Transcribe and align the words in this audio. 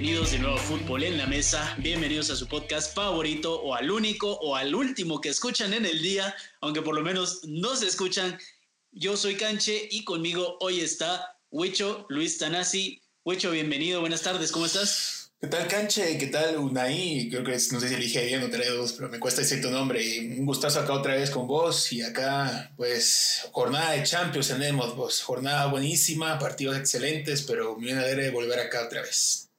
bienvenidos 0.00 0.32
de 0.32 0.38
nuevo 0.38 0.56
a 0.56 0.58
Fútbol 0.58 1.02
en 1.02 1.18
la 1.18 1.26
Mesa, 1.26 1.76
bienvenidos 1.76 2.30
a 2.30 2.36
su 2.36 2.48
podcast 2.48 2.94
favorito 2.94 3.60
o 3.60 3.74
al 3.74 3.90
único 3.90 4.32
o 4.32 4.56
al 4.56 4.74
último 4.74 5.20
que 5.20 5.28
escuchan 5.28 5.74
en 5.74 5.84
el 5.84 6.00
día, 6.00 6.34
aunque 6.62 6.80
por 6.80 6.94
lo 6.94 7.02
menos 7.02 7.42
no 7.44 7.76
se 7.76 7.86
escuchan. 7.86 8.38
Yo 8.92 9.14
soy 9.18 9.34
Canche 9.34 9.88
y 9.90 10.04
conmigo 10.04 10.56
hoy 10.60 10.80
está 10.80 11.36
Huicho 11.50 12.06
Luis 12.08 12.38
Tanasi. 12.38 13.02
Huicho, 13.24 13.50
bienvenido, 13.50 14.00
buenas 14.00 14.22
tardes, 14.22 14.50
¿cómo 14.52 14.64
estás? 14.64 15.32
¿Qué 15.38 15.48
tal, 15.48 15.68
Canche? 15.68 16.16
¿Qué 16.16 16.28
tal, 16.28 16.56
Unai? 16.56 17.28
Creo 17.28 17.44
que 17.44 17.52
no 17.52 17.80
sé 17.80 17.88
si 17.88 17.94
elige 17.94 18.24
bien 18.24 18.42
o 18.42 18.48
dos, 18.48 18.94
pero 18.94 19.10
me 19.10 19.18
cuesta 19.18 19.42
decir 19.42 19.60
tu 19.60 19.70
nombre. 19.70 20.00
Un 20.38 20.46
gustazo 20.46 20.80
acá 20.80 20.94
otra 20.94 21.14
vez 21.14 21.30
con 21.30 21.46
vos 21.46 21.92
y 21.92 22.00
acá, 22.00 22.72
pues, 22.74 23.42
jornada 23.52 23.92
de 23.92 24.02
Champions 24.04 24.48
tenemos, 24.48 24.96
vos. 24.96 25.20
Jornada 25.20 25.66
buenísima, 25.66 26.38
partidos 26.38 26.78
excelentes, 26.78 27.42
pero 27.42 27.76
muy 27.76 27.92
de 27.92 28.30
volver 28.30 28.60
acá 28.60 28.86
otra 28.86 29.02
vez. 29.02 29.49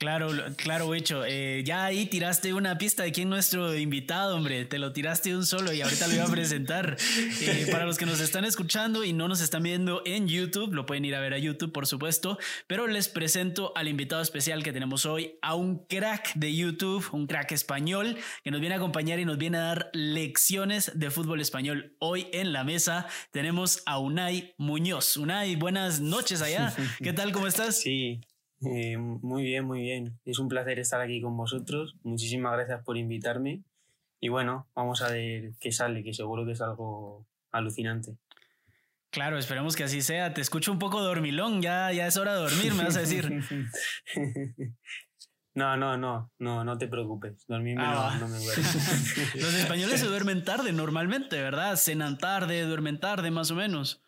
Claro, 0.00 0.30
claro, 0.56 0.94
hecho. 0.94 1.26
Eh, 1.26 1.62
ya 1.62 1.84
ahí 1.84 2.06
tiraste 2.06 2.54
una 2.54 2.78
pista 2.78 3.02
de 3.02 3.12
quién 3.12 3.28
nuestro 3.28 3.76
invitado, 3.76 4.34
hombre. 4.34 4.64
Te 4.64 4.78
lo 4.78 4.94
tiraste 4.94 5.36
un 5.36 5.44
solo 5.44 5.74
y 5.74 5.82
ahorita 5.82 6.08
lo 6.08 6.14
iba 6.14 6.24
a 6.24 6.28
presentar. 6.30 6.96
Eh, 7.42 7.68
para 7.70 7.84
los 7.84 7.98
que 7.98 8.06
nos 8.06 8.18
están 8.18 8.46
escuchando 8.46 9.04
y 9.04 9.12
no 9.12 9.28
nos 9.28 9.42
están 9.42 9.62
viendo 9.62 10.00
en 10.06 10.26
YouTube, 10.26 10.72
lo 10.72 10.86
pueden 10.86 11.04
ir 11.04 11.14
a 11.14 11.20
ver 11.20 11.34
a 11.34 11.38
YouTube, 11.38 11.70
por 11.70 11.86
supuesto. 11.86 12.38
Pero 12.66 12.86
les 12.86 13.08
presento 13.08 13.74
al 13.76 13.88
invitado 13.88 14.22
especial 14.22 14.62
que 14.62 14.72
tenemos 14.72 15.04
hoy, 15.04 15.38
a 15.42 15.54
un 15.54 15.84
crack 15.84 16.32
de 16.34 16.56
YouTube, 16.56 17.06
un 17.12 17.26
crack 17.26 17.52
español, 17.52 18.16
que 18.42 18.50
nos 18.50 18.60
viene 18.60 18.76
a 18.76 18.78
acompañar 18.78 19.18
y 19.20 19.26
nos 19.26 19.36
viene 19.36 19.58
a 19.58 19.64
dar 19.64 19.90
lecciones 19.92 20.92
de 20.94 21.10
fútbol 21.10 21.42
español. 21.42 21.94
Hoy 21.98 22.26
en 22.32 22.54
la 22.54 22.64
mesa 22.64 23.06
tenemos 23.32 23.82
a 23.84 23.98
Unai 23.98 24.54
Muñoz. 24.56 25.18
Unai, 25.18 25.56
buenas 25.56 26.00
noches 26.00 26.40
allá. 26.40 26.74
¿Qué 27.02 27.12
tal? 27.12 27.32
¿Cómo 27.32 27.46
estás? 27.46 27.78
Sí, 27.82 28.18
eh, 28.62 28.96
muy 28.96 29.42
bien, 29.42 29.64
muy 29.64 29.80
bien. 29.80 30.18
Es 30.24 30.38
un 30.38 30.48
placer 30.48 30.78
estar 30.78 31.00
aquí 31.00 31.20
con 31.20 31.36
vosotros. 31.36 31.96
Muchísimas 32.02 32.52
gracias 32.52 32.82
por 32.84 32.96
invitarme. 32.96 33.62
Y 34.20 34.28
bueno, 34.28 34.68
vamos 34.74 35.02
a 35.02 35.10
ver 35.10 35.52
qué 35.60 35.72
sale, 35.72 36.02
que 36.02 36.12
seguro 36.12 36.44
que 36.44 36.52
es 36.52 36.60
algo 36.60 37.26
alucinante. 37.52 38.16
Claro, 39.10 39.38
esperemos 39.38 39.74
que 39.76 39.84
así 39.84 40.02
sea. 40.02 40.34
Te 40.34 40.40
escucho 40.40 40.70
un 40.70 40.78
poco 40.78 41.00
dormilón, 41.00 41.62
ya, 41.62 41.90
ya 41.92 42.06
es 42.06 42.16
hora 42.16 42.34
de 42.34 42.40
dormir, 42.40 42.74
me 42.74 42.84
vas 42.84 42.96
a 42.96 43.00
decir. 43.00 43.42
No, 45.52 45.76
no, 45.76 45.96
no, 45.96 46.30
no, 46.38 46.64
no 46.64 46.78
te 46.78 46.86
preocupes. 46.86 47.44
Dormirme 47.48 47.82
ah, 47.84 48.16
no, 48.20 48.28
me 48.28 48.38
duele. 48.44 48.62
Los 49.34 49.54
españoles 49.54 50.00
se 50.00 50.06
duermen 50.06 50.44
tarde 50.44 50.72
normalmente, 50.72 51.42
¿verdad? 51.42 51.76
Cenan 51.76 52.18
tarde, 52.18 52.62
duermen 52.62 53.00
tarde, 53.00 53.32
más 53.32 53.50
o 53.50 53.56
menos. 53.56 54.00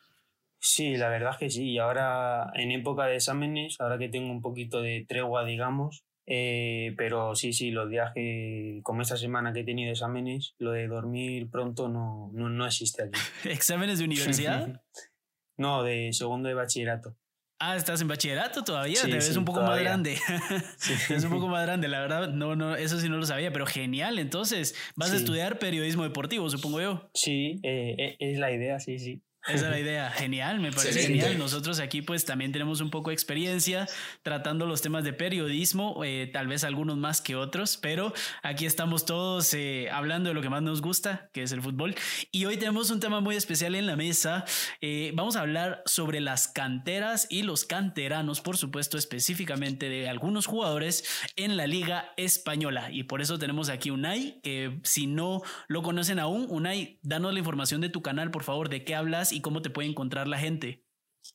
Sí, 0.64 0.96
la 0.96 1.08
verdad 1.08 1.32
es 1.32 1.38
que 1.38 1.50
sí. 1.50 1.70
Y 1.72 1.78
ahora, 1.78 2.52
en 2.55 2.70
época 2.70 3.06
de 3.06 3.16
exámenes, 3.16 3.77
ahora 3.80 3.98
que 3.98 4.08
tengo 4.08 4.30
un 4.30 4.41
poquito 4.41 4.80
de 4.80 5.04
tregua, 5.08 5.44
digamos, 5.44 6.04
eh, 6.24 6.94
pero 6.96 7.34
sí, 7.34 7.52
sí, 7.52 7.72
los 7.72 7.91
días 7.91 8.12
que, 8.14 8.78
como 8.84 9.02
esta 9.02 9.16
semana 9.16 9.52
que 9.52 9.60
he 9.60 9.64
tenido 9.64 9.91
exámenes, 9.91 10.54
lo 10.58 10.70
de 10.70 10.86
dormir 10.86 11.50
pronto 11.50 11.88
no, 11.88 12.30
no, 12.32 12.64
existe 12.64 13.02
aquí. 13.02 13.19
¿Exámenes 13.44 13.98
de 13.98 14.04
universidad? 14.04 14.80
no, 15.58 15.82
de 15.82 16.12
segundo 16.12 16.48
de 16.48 16.54
bachillerato. 16.54 17.16
Ah, 17.58 17.76
estás 17.76 18.00
en 18.00 18.08
bachillerato 18.08 18.62
todavía, 18.62 19.00
te 19.02 19.12
ves 19.14 19.36
un 19.36 19.44
poco 19.44 19.62
más 19.62 19.80
grande. 19.80 20.16
Sí. 20.76 20.94
es 21.14 21.24
un 21.24 21.30
poco 21.30 21.48
más 21.48 21.64
grande, 21.64 21.88
la 21.88 22.00
verdad, 22.00 22.28
no, 22.28 22.54
no, 22.54 22.76
eso 22.76 23.00
sí 23.00 23.08
no 23.08 23.16
lo 23.16 23.26
sabía, 23.26 23.52
pero 23.52 23.66
genial. 23.66 24.20
Entonces, 24.20 24.76
vas 24.94 25.12
a 25.12 25.16
estudiar 25.16 25.58
periodismo 25.58 26.04
deportivo, 26.04 26.48
supongo 26.50 26.80
yo. 26.80 27.10
Sí, 27.14 27.60
eh, 27.62 27.94
eh, 27.98 28.16
es 28.19 28.38
la 28.38 28.52
idea, 28.52 28.78
sí, 28.80 28.98
sí. 28.98 29.22
Esa 29.48 29.66
es 29.66 29.70
la 29.70 29.80
idea. 29.80 30.10
Genial, 30.10 30.60
me 30.60 30.70
parece 30.70 31.02
genial. 31.02 31.36
Nosotros 31.36 31.80
aquí 31.80 32.00
pues 32.00 32.24
también 32.24 32.52
tenemos 32.52 32.80
un 32.80 32.90
poco 32.90 33.10
de 33.10 33.14
experiencia 33.14 33.88
tratando 34.22 34.66
los 34.66 34.82
temas 34.82 35.02
de 35.02 35.12
periodismo, 35.12 36.04
eh, 36.04 36.30
tal 36.32 36.46
vez 36.46 36.62
algunos 36.62 36.96
más 36.96 37.20
que 37.20 37.34
otros, 37.34 37.76
pero 37.76 38.12
aquí 38.44 38.66
estamos 38.66 39.04
todos 39.04 39.52
eh, 39.54 39.88
hablando 39.91 40.28
de 40.28 40.34
lo 40.34 40.42
que 40.42 40.48
más 40.48 40.62
nos 40.62 40.81
gusta, 40.81 41.28
que 41.32 41.42
es 41.42 41.50
el 41.50 41.60
fútbol. 41.60 41.97
Y 42.31 42.44
hoy 42.44 42.56
tenemos 42.56 42.91
un 42.91 43.00
tema 43.00 43.20
muy 43.20 43.34
especial 43.34 43.75
en 43.75 43.86
la 43.86 43.97
mesa. 43.97 44.44
Eh, 44.81 45.10
vamos 45.14 45.34
a 45.34 45.41
hablar 45.41 45.82
sobre 45.86 46.20
las 46.20 46.47
canteras 46.47 47.26
y 47.28 47.42
los 47.42 47.64
canteranos, 47.64 48.41
por 48.41 48.56
supuesto, 48.56 48.97
específicamente 48.97 49.88
de 49.88 50.08
algunos 50.08 50.47
jugadores 50.47 51.04
en 51.34 51.56
la 51.56 51.66
liga 51.66 52.12
española. 52.16 52.92
Y 52.92 53.04
por 53.04 53.20
eso 53.20 53.41
tenemos 53.41 53.70
aquí 53.70 53.91
Unai, 53.91 54.41
que 54.44 54.78
si 54.84 55.08
no 55.08 55.42
lo 55.66 55.82
conocen 55.82 56.20
aún, 56.20 56.47
Unai, 56.48 57.00
danos 57.02 57.32
la 57.32 57.41
información 57.41 57.81
de 57.81 57.88
tu 57.88 58.02
canal, 58.02 58.31
por 58.31 58.44
favor, 58.44 58.69
de 58.69 58.84
qué 58.84 58.94
hablas 58.94 59.31
y 59.32 59.41
cómo 59.41 59.62
te 59.62 59.70
puede 59.70 59.88
encontrar 59.88 60.28
la 60.28 60.38
gente? 60.38 60.82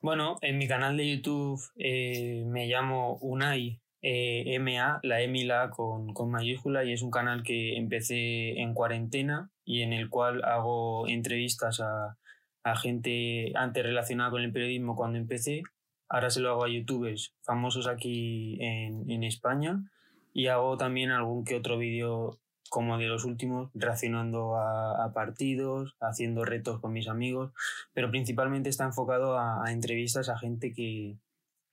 Bueno, 0.01 0.37
en 0.41 0.57
mi 0.57 0.67
canal 0.67 0.97
de 0.97 1.15
YouTube 1.15 1.61
eh, 1.77 2.43
me 2.45 2.67
llamo 2.67 3.17
Unai 3.21 3.81
eh, 4.01 4.59
MA, 4.59 4.99
la 5.03 5.21
M 5.21 5.39
y 5.39 5.43
la 5.43 5.69
con, 5.69 6.13
con, 6.13 6.29
mayúscula, 6.29 6.83
y 6.83 6.93
es 6.93 7.01
un 7.01 7.11
canal 7.11 7.43
que 7.43 7.77
empecé 7.77 8.59
en 8.59 8.73
cuarentena 8.73 9.49
y 9.65 9.81
en 9.81 9.93
el 9.93 10.09
cual 10.09 10.43
hago 10.43 11.07
entrevistas 11.07 11.79
a, 11.79 12.17
a 12.63 12.75
gente 12.75 13.51
antes 13.55 13.83
relacionada 13.83 14.29
con 14.29 14.41
el 14.41 14.51
periodismo 14.51 14.95
cuando 14.95 15.17
empecé. 15.17 15.63
Ahora 16.09 16.29
se 16.29 16.41
lo 16.41 16.51
hago 16.51 16.65
a 16.65 16.69
youtubers 16.69 17.35
famosos 17.43 17.87
aquí 17.87 18.57
en, 18.61 19.09
en 19.09 19.23
España 19.23 19.79
y 20.33 20.47
hago 20.47 20.77
también 20.77 21.11
algún 21.11 21.43
que 21.43 21.55
otro 21.55 21.77
vídeo 21.77 22.39
como 22.69 22.97
de 22.97 23.07
los 23.07 23.25
últimos, 23.25 23.69
reaccionando 23.73 24.55
a, 24.55 25.11
partidos, 25.13 25.95
haciendo 25.99 26.45
retos 26.45 26.79
con 26.79 26.93
mis 26.93 27.07
amigos, 27.07 27.51
pero 27.93 28.11
principalmente 28.11 28.69
está 28.69 28.85
enfocado 28.85 29.37
a, 29.37 29.65
a 29.65 29.71
entrevistas 29.71 30.29
a 30.29 30.37
gente 30.37 30.73
que, 30.73 31.17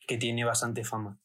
que 0.06 0.18
tiene 0.18 0.44
bastante 0.44 0.84
fama. 0.84 1.18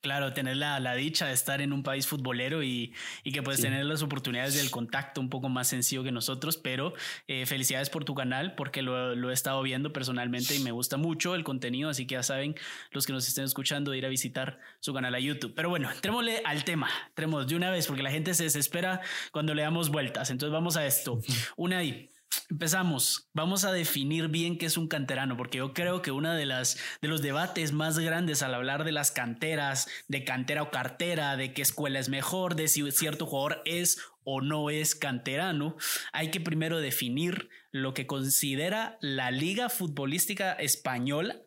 Claro, 0.00 0.32
tener 0.32 0.56
la, 0.56 0.78
la, 0.78 0.94
dicha 0.94 1.26
de 1.26 1.32
estar 1.32 1.60
en 1.60 1.72
un 1.72 1.82
país 1.82 2.06
futbolero 2.06 2.62
y, 2.62 2.94
y 3.24 3.32
que 3.32 3.42
puedes 3.42 3.60
tener 3.60 3.84
las 3.84 4.00
oportunidades 4.00 4.54
del 4.54 4.70
contacto 4.70 5.20
un 5.20 5.28
poco 5.28 5.48
más 5.48 5.66
sencillo 5.66 6.04
que 6.04 6.12
nosotros, 6.12 6.56
pero 6.56 6.94
eh, 7.26 7.46
felicidades 7.46 7.90
por 7.90 8.04
tu 8.04 8.14
canal 8.14 8.54
porque 8.54 8.80
lo, 8.80 9.16
lo, 9.16 9.30
he 9.30 9.34
estado 9.34 9.60
viendo 9.60 9.92
personalmente 9.92 10.54
y 10.54 10.60
me 10.60 10.70
gusta 10.70 10.98
mucho 10.98 11.34
el 11.34 11.42
contenido, 11.42 11.90
así 11.90 12.06
que 12.06 12.14
ya 12.14 12.22
saben 12.22 12.54
los 12.92 13.06
que 13.06 13.12
nos 13.12 13.26
estén 13.26 13.44
escuchando 13.44 13.90
de 13.90 13.98
ir 13.98 14.06
a 14.06 14.08
visitar 14.08 14.60
su 14.78 14.94
canal 14.94 15.16
a 15.16 15.18
YouTube. 15.18 15.52
Pero 15.56 15.68
bueno, 15.68 15.90
entrémosle 15.90 16.42
al 16.44 16.62
tema, 16.62 16.88
entremos 17.08 17.48
de 17.48 17.56
una 17.56 17.72
vez 17.72 17.88
porque 17.88 18.04
la 18.04 18.12
gente 18.12 18.34
se 18.34 18.44
desespera 18.44 19.00
cuando 19.32 19.52
le 19.52 19.62
damos 19.62 19.88
vueltas, 19.90 20.30
entonces 20.30 20.52
vamos 20.52 20.76
a 20.76 20.86
esto. 20.86 21.18
Una 21.56 21.78
ahí. 21.78 22.08
Empezamos. 22.50 23.28
Vamos 23.34 23.64
a 23.64 23.72
definir 23.72 24.28
bien 24.28 24.56
qué 24.56 24.66
es 24.66 24.78
un 24.78 24.88
canterano, 24.88 25.36
porque 25.36 25.58
yo 25.58 25.74
creo 25.74 26.00
que 26.00 26.12
uno 26.12 26.32
de 26.32 26.46
las 26.46 26.78
de 27.02 27.08
los 27.08 27.20
debates 27.20 27.72
más 27.72 27.98
grandes 27.98 28.42
al 28.42 28.54
hablar 28.54 28.84
de 28.84 28.92
las 28.92 29.10
canteras, 29.10 29.86
de 30.08 30.24
cantera 30.24 30.62
o 30.62 30.70
cartera, 30.70 31.36
de 31.36 31.52
qué 31.52 31.60
escuela 31.60 31.98
es 31.98 32.08
mejor, 32.08 32.56
de 32.56 32.68
si 32.68 32.90
cierto 32.90 33.26
jugador 33.26 33.62
es 33.66 34.00
o 34.24 34.40
no 34.40 34.70
es 34.70 34.94
canterano, 34.94 35.76
hay 36.12 36.30
que 36.30 36.40
primero 36.40 36.80
definir 36.80 37.50
lo 37.70 37.92
que 37.92 38.06
considera 38.06 38.96
la 39.00 39.30
Liga 39.30 39.68
Futbolística 39.68 40.52
Española 40.52 41.42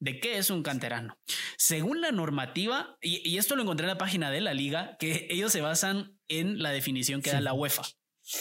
de 0.00 0.20
qué 0.20 0.36
es 0.36 0.50
un 0.50 0.62
canterano. 0.62 1.18
Según 1.56 2.00
la 2.00 2.10
normativa, 2.10 2.98
y, 3.00 3.26
y, 3.28 3.38
esto 3.38 3.54
lo 3.56 3.62
encontré 3.62 3.84
en 3.84 3.92
la 3.92 3.98
página 3.98 4.30
de 4.30 4.40
la 4.40 4.52
liga, 4.52 4.96
que 4.98 5.28
ellos 5.30 5.52
se 5.52 5.60
basan 5.60 6.18
en 6.28 6.62
la 6.62 6.70
definición 6.70 7.22
que 7.22 7.30
da 7.30 7.40
la 7.40 7.52
UEFA 7.52 7.84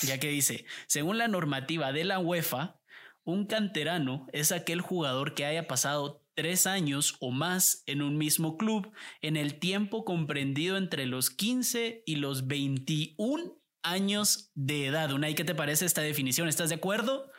ya 0.02 0.20
que 0.20 0.30
dice, 0.30 0.66
según 0.88 1.18
la 1.18 1.28
normativa 1.28 1.92
de 1.92 2.04
la 2.04 2.20
UEFA, 2.20 2.80
un 3.24 3.46
canterano 3.46 4.28
es 4.34 4.52
aquel 4.52 4.82
jugador 4.82 5.36
que 5.36 5.46
haya 5.46 5.68
pasado 5.68 6.24
tres 6.34 6.66
años 6.66 7.18
o 7.20 7.32
más 7.32 7.84
en 7.86 8.02
un 8.02 8.18
mismo 8.18 8.58
club 8.58 8.92
en 9.22 9.38
el 9.38 9.60
tiempo 9.60 10.06
comprendido 10.06 10.78
entre 10.78 11.06
los 11.06 11.30
15 11.30 12.04
y 12.06 12.16
los 12.16 12.48
21 12.48 13.58
años 13.84 14.52
de 14.56 14.88
edad. 14.88 15.12
Unai, 15.12 15.36
¿qué 15.36 15.44
te 15.44 15.56
parece 15.56 15.86
esta 15.86 16.02
definición? 16.02 16.48
¿Estás 16.48 16.70
de 16.70 16.76
acuerdo? 16.76 17.32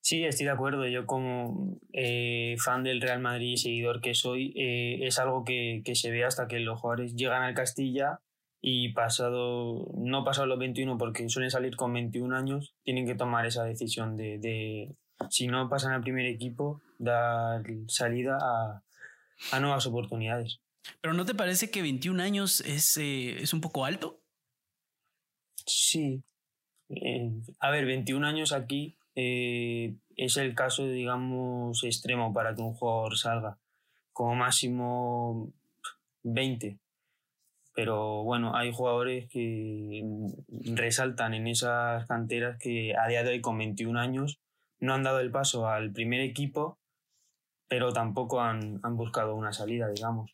Sí, 0.00 0.24
estoy 0.24 0.46
de 0.46 0.52
acuerdo. 0.52 0.86
Yo 0.86 1.06
como 1.06 1.78
eh, 1.92 2.56
fan 2.58 2.82
del 2.82 3.00
Real 3.00 3.20
Madrid, 3.20 3.56
seguidor 3.56 4.00
que 4.00 4.14
soy, 4.14 4.52
eh, 4.56 5.06
es 5.06 5.18
algo 5.18 5.44
que, 5.44 5.82
que, 5.84 5.94
se 5.94 6.10
ve 6.10 6.24
hasta 6.24 6.46
que 6.46 6.60
los 6.60 6.80
jugadores 6.80 7.14
llegan 7.14 7.42
al 7.42 7.54
Castilla 7.54 8.20
y 8.66 8.94
pasado, 8.94 9.90
no 9.94 10.24
pasado 10.24 10.46
los 10.46 10.58
21 10.58 10.96
porque 10.96 11.28
suelen 11.28 11.50
salir 11.50 11.76
con 11.76 11.92
21 11.92 12.34
años, 12.34 12.74
tienen 12.82 13.04
que 13.04 13.14
tomar 13.14 13.44
esa 13.44 13.62
decisión 13.62 14.16
de, 14.16 14.38
de 14.38 14.96
si 15.28 15.48
no 15.48 15.68
pasan 15.68 15.92
al 15.92 16.00
primer 16.00 16.24
equipo, 16.24 16.80
dar 16.98 17.62
salida 17.88 18.38
a, 18.40 18.82
a 19.52 19.60
nuevas 19.60 19.86
oportunidades. 19.86 20.62
¿Pero 21.02 21.12
no 21.12 21.26
te 21.26 21.34
parece 21.34 21.70
que 21.70 21.82
21 21.82 22.22
años 22.22 22.62
es, 22.62 22.96
eh, 22.96 23.36
es 23.42 23.52
un 23.52 23.60
poco 23.60 23.84
alto? 23.84 24.22
Sí. 25.66 26.22
Eh, 26.88 27.32
a 27.60 27.70
ver, 27.70 27.84
21 27.84 28.26
años 28.26 28.52
aquí 28.52 28.96
eh, 29.14 29.94
es 30.16 30.38
el 30.38 30.54
caso, 30.54 30.88
digamos, 30.88 31.84
extremo 31.84 32.32
para 32.32 32.54
que 32.54 32.62
un 32.62 32.72
jugador 32.72 33.18
salga. 33.18 33.58
Como 34.14 34.34
máximo 34.36 35.52
20 36.22 36.78
pero 37.74 38.22
bueno, 38.22 38.56
hay 38.56 38.72
jugadores 38.72 39.28
que 39.28 40.02
resaltan 40.74 41.34
en 41.34 41.48
esas 41.48 42.06
canteras 42.06 42.56
que 42.58 42.94
a 42.96 43.08
día 43.08 43.24
de 43.24 43.30
hoy 43.30 43.40
con 43.40 43.58
21 43.58 43.98
años 43.98 44.38
no 44.78 44.94
han 44.94 45.02
dado 45.02 45.20
el 45.20 45.30
paso 45.30 45.68
al 45.68 45.92
primer 45.92 46.20
equipo, 46.20 46.78
pero 47.68 47.92
tampoco 47.92 48.40
han, 48.40 48.80
han 48.82 48.96
buscado 48.96 49.34
una 49.34 49.52
salida, 49.52 49.88
digamos. 49.88 50.30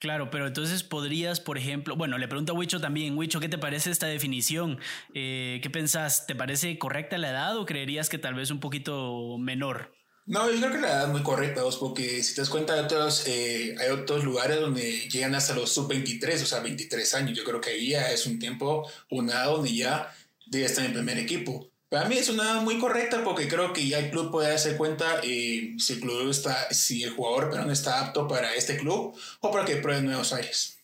Claro, 0.00 0.30
pero 0.30 0.46
entonces 0.46 0.82
podrías, 0.82 1.40
por 1.40 1.58
ejemplo, 1.58 1.94
bueno, 1.94 2.16
le 2.16 2.26
pregunto 2.26 2.52
a 2.52 2.56
Wicho 2.56 2.80
también, 2.80 3.18
Wicho, 3.18 3.38
¿qué 3.38 3.50
te 3.50 3.58
parece 3.58 3.90
esta 3.90 4.06
definición? 4.06 4.78
Eh, 5.12 5.60
¿Qué 5.62 5.68
pensás? 5.68 6.26
¿Te 6.26 6.34
parece 6.34 6.78
correcta 6.78 7.18
la 7.18 7.30
edad 7.30 7.58
o 7.58 7.66
creerías 7.66 8.08
que 8.08 8.16
tal 8.16 8.34
vez 8.34 8.50
un 8.50 8.60
poquito 8.60 9.36
menor? 9.38 9.92
No, 10.30 10.48
yo 10.48 10.60
creo 10.60 10.70
que 10.70 10.78
la 10.78 10.90
edad 10.90 11.04
es 11.06 11.08
muy 11.08 11.24
correcta, 11.24 11.64
vos, 11.64 11.76
porque 11.76 12.22
si 12.22 12.36
te 12.36 12.42
das 12.42 12.50
cuenta, 12.50 12.74
hay 12.74 12.80
otros, 12.84 13.26
eh, 13.26 13.74
hay 13.80 13.88
otros 13.88 14.22
lugares 14.22 14.60
donde 14.60 15.08
llegan 15.08 15.34
hasta 15.34 15.56
los 15.56 15.72
sub-23, 15.72 16.44
o 16.44 16.46
sea, 16.46 16.60
23 16.60 17.14
años. 17.14 17.36
Yo 17.36 17.42
creo 17.42 17.60
que 17.60 17.70
ahí 17.70 17.88
ya 17.88 18.12
es 18.12 18.26
un 18.26 18.38
tiempo, 18.38 18.88
una 19.10 19.32
edad 19.32 19.46
donde 19.46 19.74
ya 19.74 20.14
debe 20.46 20.66
estar 20.66 20.84
en 20.84 20.92
primer 20.92 21.18
equipo. 21.18 21.68
Para 21.88 22.08
mí 22.08 22.16
es 22.16 22.28
una 22.28 22.60
muy 22.60 22.78
correcta 22.78 23.24
porque 23.24 23.48
creo 23.48 23.72
que 23.72 23.88
ya 23.88 23.98
el 23.98 24.12
club 24.12 24.30
puede 24.30 24.50
darse 24.50 24.76
cuenta 24.76 25.20
eh, 25.24 25.74
si 25.78 25.94
el 25.94 26.00
club 26.00 26.30
está, 26.30 26.72
si 26.72 27.02
el 27.02 27.10
jugador 27.10 27.50
pero 27.50 27.64
no 27.64 27.72
está 27.72 27.98
apto 27.98 28.28
para 28.28 28.54
este 28.54 28.76
club 28.76 29.18
o 29.40 29.50
para 29.50 29.64
que 29.64 29.76
pruebe 29.78 30.00
nuevos 30.00 30.32
aires. 30.32 30.78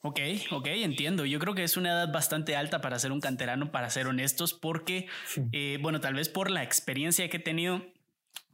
Ok, 0.00 0.20
ok, 0.52 0.66
entiendo. 0.68 1.26
Yo 1.26 1.38
creo 1.38 1.54
que 1.54 1.64
es 1.64 1.76
una 1.76 1.90
edad 1.90 2.12
bastante 2.12 2.56
alta 2.56 2.80
para 2.80 2.98
ser 2.98 3.12
un 3.12 3.20
canterano, 3.20 3.70
para 3.70 3.90
ser 3.90 4.06
honestos, 4.06 4.54
porque, 4.54 5.06
eh, 5.52 5.78
bueno, 5.82 6.00
tal 6.00 6.14
vez 6.14 6.30
por 6.30 6.50
la 6.50 6.62
experiencia 6.62 7.28
que 7.28 7.36
he 7.36 7.40
tenido 7.40 7.82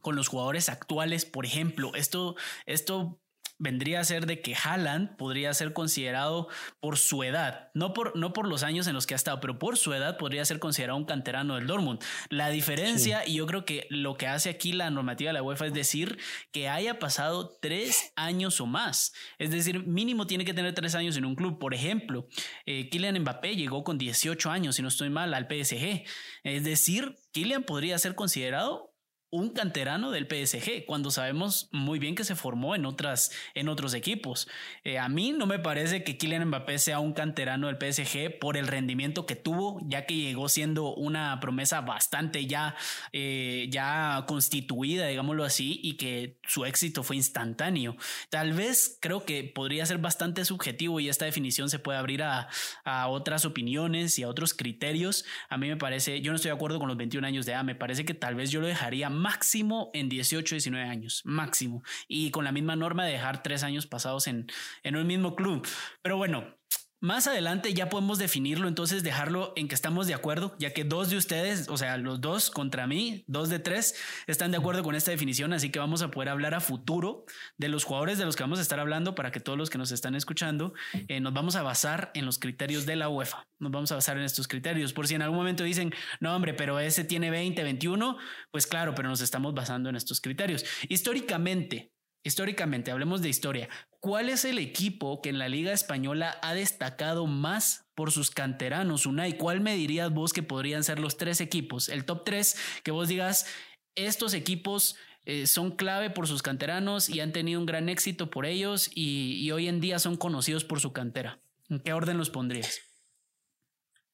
con 0.01 0.15
los 0.15 0.27
jugadores 0.27 0.69
actuales, 0.69 1.25
por 1.25 1.45
ejemplo, 1.45 1.93
esto, 1.95 2.35
esto 2.65 3.21
vendría 3.61 3.99
a 3.99 4.03
ser 4.03 4.25
de 4.25 4.41
que 4.41 4.55
Haaland 4.55 5.15
podría 5.17 5.53
ser 5.53 5.71
considerado 5.71 6.47
por 6.79 6.97
su 6.97 7.23
edad, 7.23 7.69
no 7.75 7.93
por, 7.93 8.17
no 8.17 8.33
por 8.33 8.47
los 8.47 8.63
años 8.63 8.87
en 8.87 8.95
los 8.95 9.05
que 9.05 9.13
ha 9.13 9.17
estado, 9.17 9.39
pero 9.39 9.59
por 9.59 9.77
su 9.77 9.93
edad 9.93 10.17
podría 10.17 10.43
ser 10.45 10.57
considerado 10.57 10.97
un 10.97 11.05
canterano 11.05 11.55
del 11.55 11.67
Dortmund. 11.67 11.99
La 12.29 12.49
diferencia, 12.49 13.25
y 13.25 13.35
yo 13.35 13.45
creo 13.45 13.63
que 13.63 13.85
lo 13.91 14.17
que 14.17 14.25
hace 14.25 14.49
aquí 14.49 14.73
la 14.73 14.89
normativa 14.89 15.29
de 15.29 15.33
la 15.33 15.43
UEFA 15.43 15.67
es 15.67 15.73
decir 15.73 16.17
que 16.51 16.69
haya 16.69 16.97
pasado 16.97 17.55
tres 17.61 18.13
años 18.15 18.59
o 18.61 18.65
más. 18.65 19.13
Es 19.37 19.51
decir, 19.51 19.85
mínimo 19.85 20.25
tiene 20.25 20.43
que 20.43 20.55
tener 20.55 20.73
tres 20.73 20.95
años 20.95 21.15
en 21.15 21.25
un 21.25 21.35
club. 21.35 21.59
Por 21.59 21.75
ejemplo, 21.75 22.27
eh, 22.65 22.89
Kylian 22.89 23.19
Mbappé 23.19 23.55
llegó 23.55 23.83
con 23.83 23.99
18 23.99 24.49
años, 24.49 24.75
si 24.75 24.81
no 24.81 24.87
estoy 24.87 25.11
mal, 25.11 25.35
al 25.35 25.45
PSG. 25.45 26.03
Es 26.43 26.63
decir, 26.63 27.15
Kylian 27.31 27.61
podría 27.61 27.99
ser 27.99 28.15
considerado 28.15 28.90
un 29.31 29.49
canterano 29.51 30.11
del 30.11 30.27
PSG, 30.27 30.85
cuando 30.85 31.09
sabemos 31.09 31.69
muy 31.71 31.99
bien 31.99 32.15
que 32.15 32.25
se 32.25 32.35
formó 32.35 32.75
en, 32.75 32.85
otras, 32.85 33.31
en 33.55 33.69
otros 33.69 33.93
equipos. 33.93 34.49
Eh, 34.83 34.99
a 34.99 35.07
mí 35.07 35.31
no 35.31 35.45
me 35.45 35.57
parece 35.57 36.03
que 36.03 36.17
Kylian 36.17 36.47
Mbappé 36.47 36.77
sea 36.77 36.99
un 36.99 37.13
canterano 37.13 37.67
del 37.67 37.77
PSG 37.77 38.39
por 38.39 38.57
el 38.57 38.67
rendimiento 38.67 39.25
que 39.25 39.37
tuvo, 39.37 39.79
ya 39.85 40.05
que 40.05 40.15
llegó 40.15 40.49
siendo 40.49 40.93
una 40.93 41.39
promesa 41.39 41.79
bastante 41.79 42.45
ya, 42.45 42.75
eh, 43.13 43.67
ya 43.69 44.25
constituida, 44.27 45.07
digámoslo 45.07 45.45
así, 45.45 45.79
y 45.81 45.93
que 45.93 46.37
su 46.45 46.65
éxito 46.65 47.01
fue 47.01 47.15
instantáneo. 47.15 47.95
Tal 48.29 48.51
vez 48.51 48.97
creo 48.99 49.23
que 49.23 49.45
podría 49.45 49.85
ser 49.85 49.99
bastante 49.99 50.43
subjetivo 50.43 50.99
y 50.99 51.07
esta 51.07 51.23
definición 51.23 51.69
se 51.69 51.79
puede 51.79 51.97
abrir 51.97 52.23
a, 52.23 52.49
a 52.83 53.07
otras 53.07 53.45
opiniones 53.45 54.19
y 54.19 54.23
a 54.23 54.27
otros 54.27 54.53
criterios. 54.53 55.23
A 55.47 55.57
mí 55.57 55.69
me 55.69 55.77
parece, 55.77 56.19
yo 56.19 56.33
no 56.33 56.35
estoy 56.35 56.49
de 56.49 56.55
acuerdo 56.55 56.79
con 56.79 56.89
los 56.89 56.97
21 56.97 57.25
años 57.25 57.45
de 57.45 57.53
edad, 57.53 57.63
me 57.63 57.75
parece 57.75 58.03
que 58.03 58.13
tal 58.13 58.35
vez 58.35 58.51
yo 58.51 58.59
lo 58.59 58.67
dejaría 58.67 59.09
máximo 59.21 59.91
en 59.93 60.09
18, 60.09 60.55
19 60.55 60.87
años, 60.87 61.21
máximo. 61.25 61.83
Y 62.07 62.31
con 62.31 62.43
la 62.43 62.51
misma 62.51 62.75
norma 62.75 63.05
de 63.05 63.13
dejar 63.13 63.43
tres 63.43 63.63
años 63.63 63.87
pasados 63.87 64.27
en, 64.27 64.47
en 64.83 64.95
un 64.95 65.07
mismo 65.07 65.35
club. 65.35 65.67
Pero 66.01 66.17
bueno, 66.17 66.60
más 67.01 67.25
adelante 67.25 67.73
ya 67.73 67.89
podemos 67.89 68.19
definirlo, 68.19 68.67
entonces 68.67 69.03
dejarlo 69.03 69.53
en 69.55 69.67
que 69.67 69.75
estamos 69.75 70.05
de 70.05 70.13
acuerdo, 70.13 70.55
ya 70.59 70.71
que 70.71 70.83
dos 70.83 71.09
de 71.09 71.17
ustedes, 71.17 71.67
o 71.67 71.75
sea, 71.75 71.97
los 71.97 72.21
dos 72.21 72.51
contra 72.51 72.85
mí, 72.85 73.23
dos 73.27 73.49
de 73.49 73.57
tres, 73.57 73.95
están 74.27 74.51
de 74.51 74.57
acuerdo 74.57 74.83
con 74.83 74.93
esta 74.93 75.09
definición, 75.09 75.51
así 75.51 75.71
que 75.71 75.79
vamos 75.79 76.03
a 76.03 76.11
poder 76.11 76.29
hablar 76.29 76.53
a 76.53 76.59
futuro 76.59 77.25
de 77.57 77.69
los 77.69 77.83
jugadores 77.83 78.19
de 78.19 78.25
los 78.25 78.35
que 78.35 78.43
vamos 78.43 78.59
a 78.59 78.61
estar 78.61 78.79
hablando 78.79 79.15
para 79.15 79.31
que 79.31 79.39
todos 79.39 79.57
los 79.57 79.71
que 79.71 79.79
nos 79.79 79.91
están 79.91 80.13
escuchando 80.13 80.73
eh, 81.07 81.19
nos 81.19 81.33
vamos 81.33 81.55
a 81.55 81.63
basar 81.63 82.11
en 82.13 82.25
los 82.25 82.37
criterios 82.37 82.85
de 82.85 82.95
la 82.95 83.09
UEFA, 83.09 83.47
nos 83.57 83.71
vamos 83.71 83.91
a 83.91 83.95
basar 83.95 84.17
en 84.17 84.23
estos 84.23 84.47
criterios, 84.47 84.93
por 84.93 85.07
si 85.07 85.15
en 85.15 85.23
algún 85.23 85.39
momento 85.39 85.63
dicen, 85.63 85.91
no 86.19 86.35
hombre, 86.35 86.53
pero 86.53 86.79
ese 86.79 87.03
tiene 87.03 87.31
20, 87.31 87.63
21, 87.63 88.17
pues 88.51 88.67
claro, 88.67 88.93
pero 88.93 89.09
nos 89.09 89.21
estamos 89.21 89.55
basando 89.55 89.89
en 89.89 89.95
estos 89.95 90.21
criterios. 90.21 90.65
Históricamente, 90.87 91.90
Históricamente, 92.23 92.91
hablemos 92.91 93.21
de 93.21 93.29
historia. 93.29 93.69
¿Cuál 93.99 94.29
es 94.29 94.45
el 94.45 94.59
equipo 94.59 95.21
que 95.21 95.29
en 95.29 95.39
la 95.39 95.49
Liga 95.49 95.73
Española 95.73 96.37
ha 96.41 96.53
destacado 96.53 97.25
más 97.25 97.85
por 97.95 98.11
sus 98.11 98.29
canteranos, 98.29 99.05
Unai? 99.05 99.37
¿Cuál 99.37 99.61
me 99.61 99.75
dirías 99.75 100.11
vos 100.11 100.33
que 100.33 100.43
podrían 100.43 100.83
ser 100.83 100.99
los 100.99 101.17
tres 101.17 101.41
equipos? 101.41 101.89
El 101.89 102.05
top 102.05 102.23
tres, 102.23 102.57
que 102.83 102.91
vos 102.91 103.07
digas, 103.07 103.47
estos 103.95 104.33
equipos 104.33 104.95
eh, 105.25 105.47
son 105.47 105.71
clave 105.71 106.09
por 106.09 106.27
sus 106.27 106.43
canteranos 106.43 107.09
y 107.09 107.19
han 107.19 107.31
tenido 107.31 107.59
un 107.59 107.65
gran 107.65 107.89
éxito 107.89 108.29
por 108.29 108.45
ellos 108.45 108.89
y 108.93 109.49
hoy 109.51 109.67
en 109.67 109.81
día 109.81 109.99
son 109.99 110.15
conocidos 110.15 110.63
por 110.63 110.79
su 110.79 110.93
cantera. 110.93 111.39
¿En 111.69 111.79
qué 111.79 111.93
orden 111.93 112.17
los 112.17 112.29
pondrías? 112.29 112.90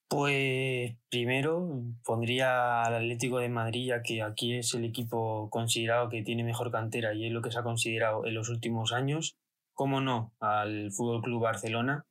Pues 0.09 0.95
primero 1.09 1.83
pondría 2.05 2.83
al 2.83 2.95
Atlético 2.95 3.39
de 3.39 3.49
Madrid, 3.49 3.87
ya 3.87 4.01
que 4.01 4.21
aquí 4.21 4.55
es 4.55 4.73
el 4.73 4.85
equipo 4.85 5.49
considerado 5.49 6.07
que 6.07 6.23
tiene 6.23 6.45
mejor 6.45 6.71
cantera 6.71 7.13
y 7.13 7.25
es 7.25 7.33
lo 7.33 7.41
que 7.41 7.51
se 7.51 7.59
ha 7.59 7.63
considerado 7.63 8.25
en 8.25 8.33
los 8.33 8.47
últimos 8.47 8.93
años. 8.93 9.35
Cómo 9.73 9.99
no, 9.99 10.33
al 10.39 10.91
Fútbol 10.91 11.21
Club 11.21 11.43
Barcelona. 11.43 12.05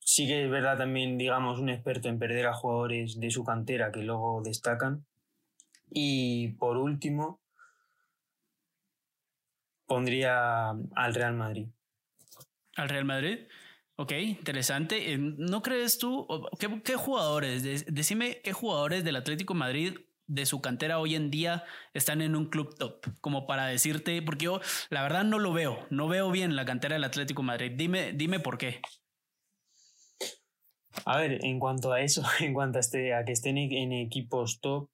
Sí 0.00 0.26
que 0.26 0.44
es 0.44 0.50
verdad 0.50 0.78
también, 0.78 1.16
digamos, 1.16 1.60
un 1.60 1.68
experto 1.68 2.08
en 2.08 2.18
perder 2.18 2.46
a 2.46 2.54
jugadores 2.54 3.20
de 3.20 3.30
su 3.30 3.44
cantera 3.44 3.92
que 3.92 4.02
luego 4.02 4.42
destacan. 4.42 5.06
Y 5.90 6.48
por 6.54 6.76
último, 6.76 7.40
pondría 9.86 10.70
al 10.70 11.14
Real 11.14 11.34
Madrid. 11.34 11.68
¿Al 12.74 12.88
Real 12.88 13.04
Madrid? 13.04 13.38
Ok, 13.96 14.12
interesante. 14.12 15.12
Eh, 15.12 15.18
¿No 15.18 15.62
crees 15.62 15.98
tú, 15.98 16.26
qué, 16.58 16.96
jugadores, 16.96 17.62
decime 17.86 18.40
qué 18.42 18.52
jugadores 18.52 19.04
del 19.04 19.16
Atlético 19.16 19.54
Madrid 19.54 19.98
de 20.26 20.46
su 20.46 20.62
cantera 20.62 20.98
hoy 20.98 21.14
en 21.14 21.30
día 21.30 21.64
están 21.92 22.22
en 22.22 22.34
un 22.34 22.46
club 22.46 22.74
top, 22.76 23.04
como 23.20 23.46
para 23.46 23.66
decirte, 23.66 24.22
porque 24.22 24.46
yo 24.46 24.60
la 24.88 25.02
verdad 25.02 25.24
no 25.24 25.38
lo 25.38 25.52
veo, 25.52 25.86
no 25.90 26.08
veo 26.08 26.30
bien 26.30 26.56
la 26.56 26.64
cantera 26.64 26.94
del 26.94 27.04
Atlético 27.04 27.42
Madrid. 27.42 27.72
Dime, 27.74 28.12
dime 28.12 28.40
por 28.40 28.56
qué. 28.56 28.80
A 31.04 31.18
ver, 31.18 31.44
en 31.44 31.58
cuanto 31.58 31.92
a 31.92 32.00
eso, 32.00 32.22
en 32.40 32.54
cuanto 32.54 32.78
a, 32.78 32.80
este, 32.80 33.14
a 33.14 33.24
que 33.24 33.32
estén 33.32 33.58
en 33.58 33.92
equipos 33.92 34.60
top, 34.60 34.88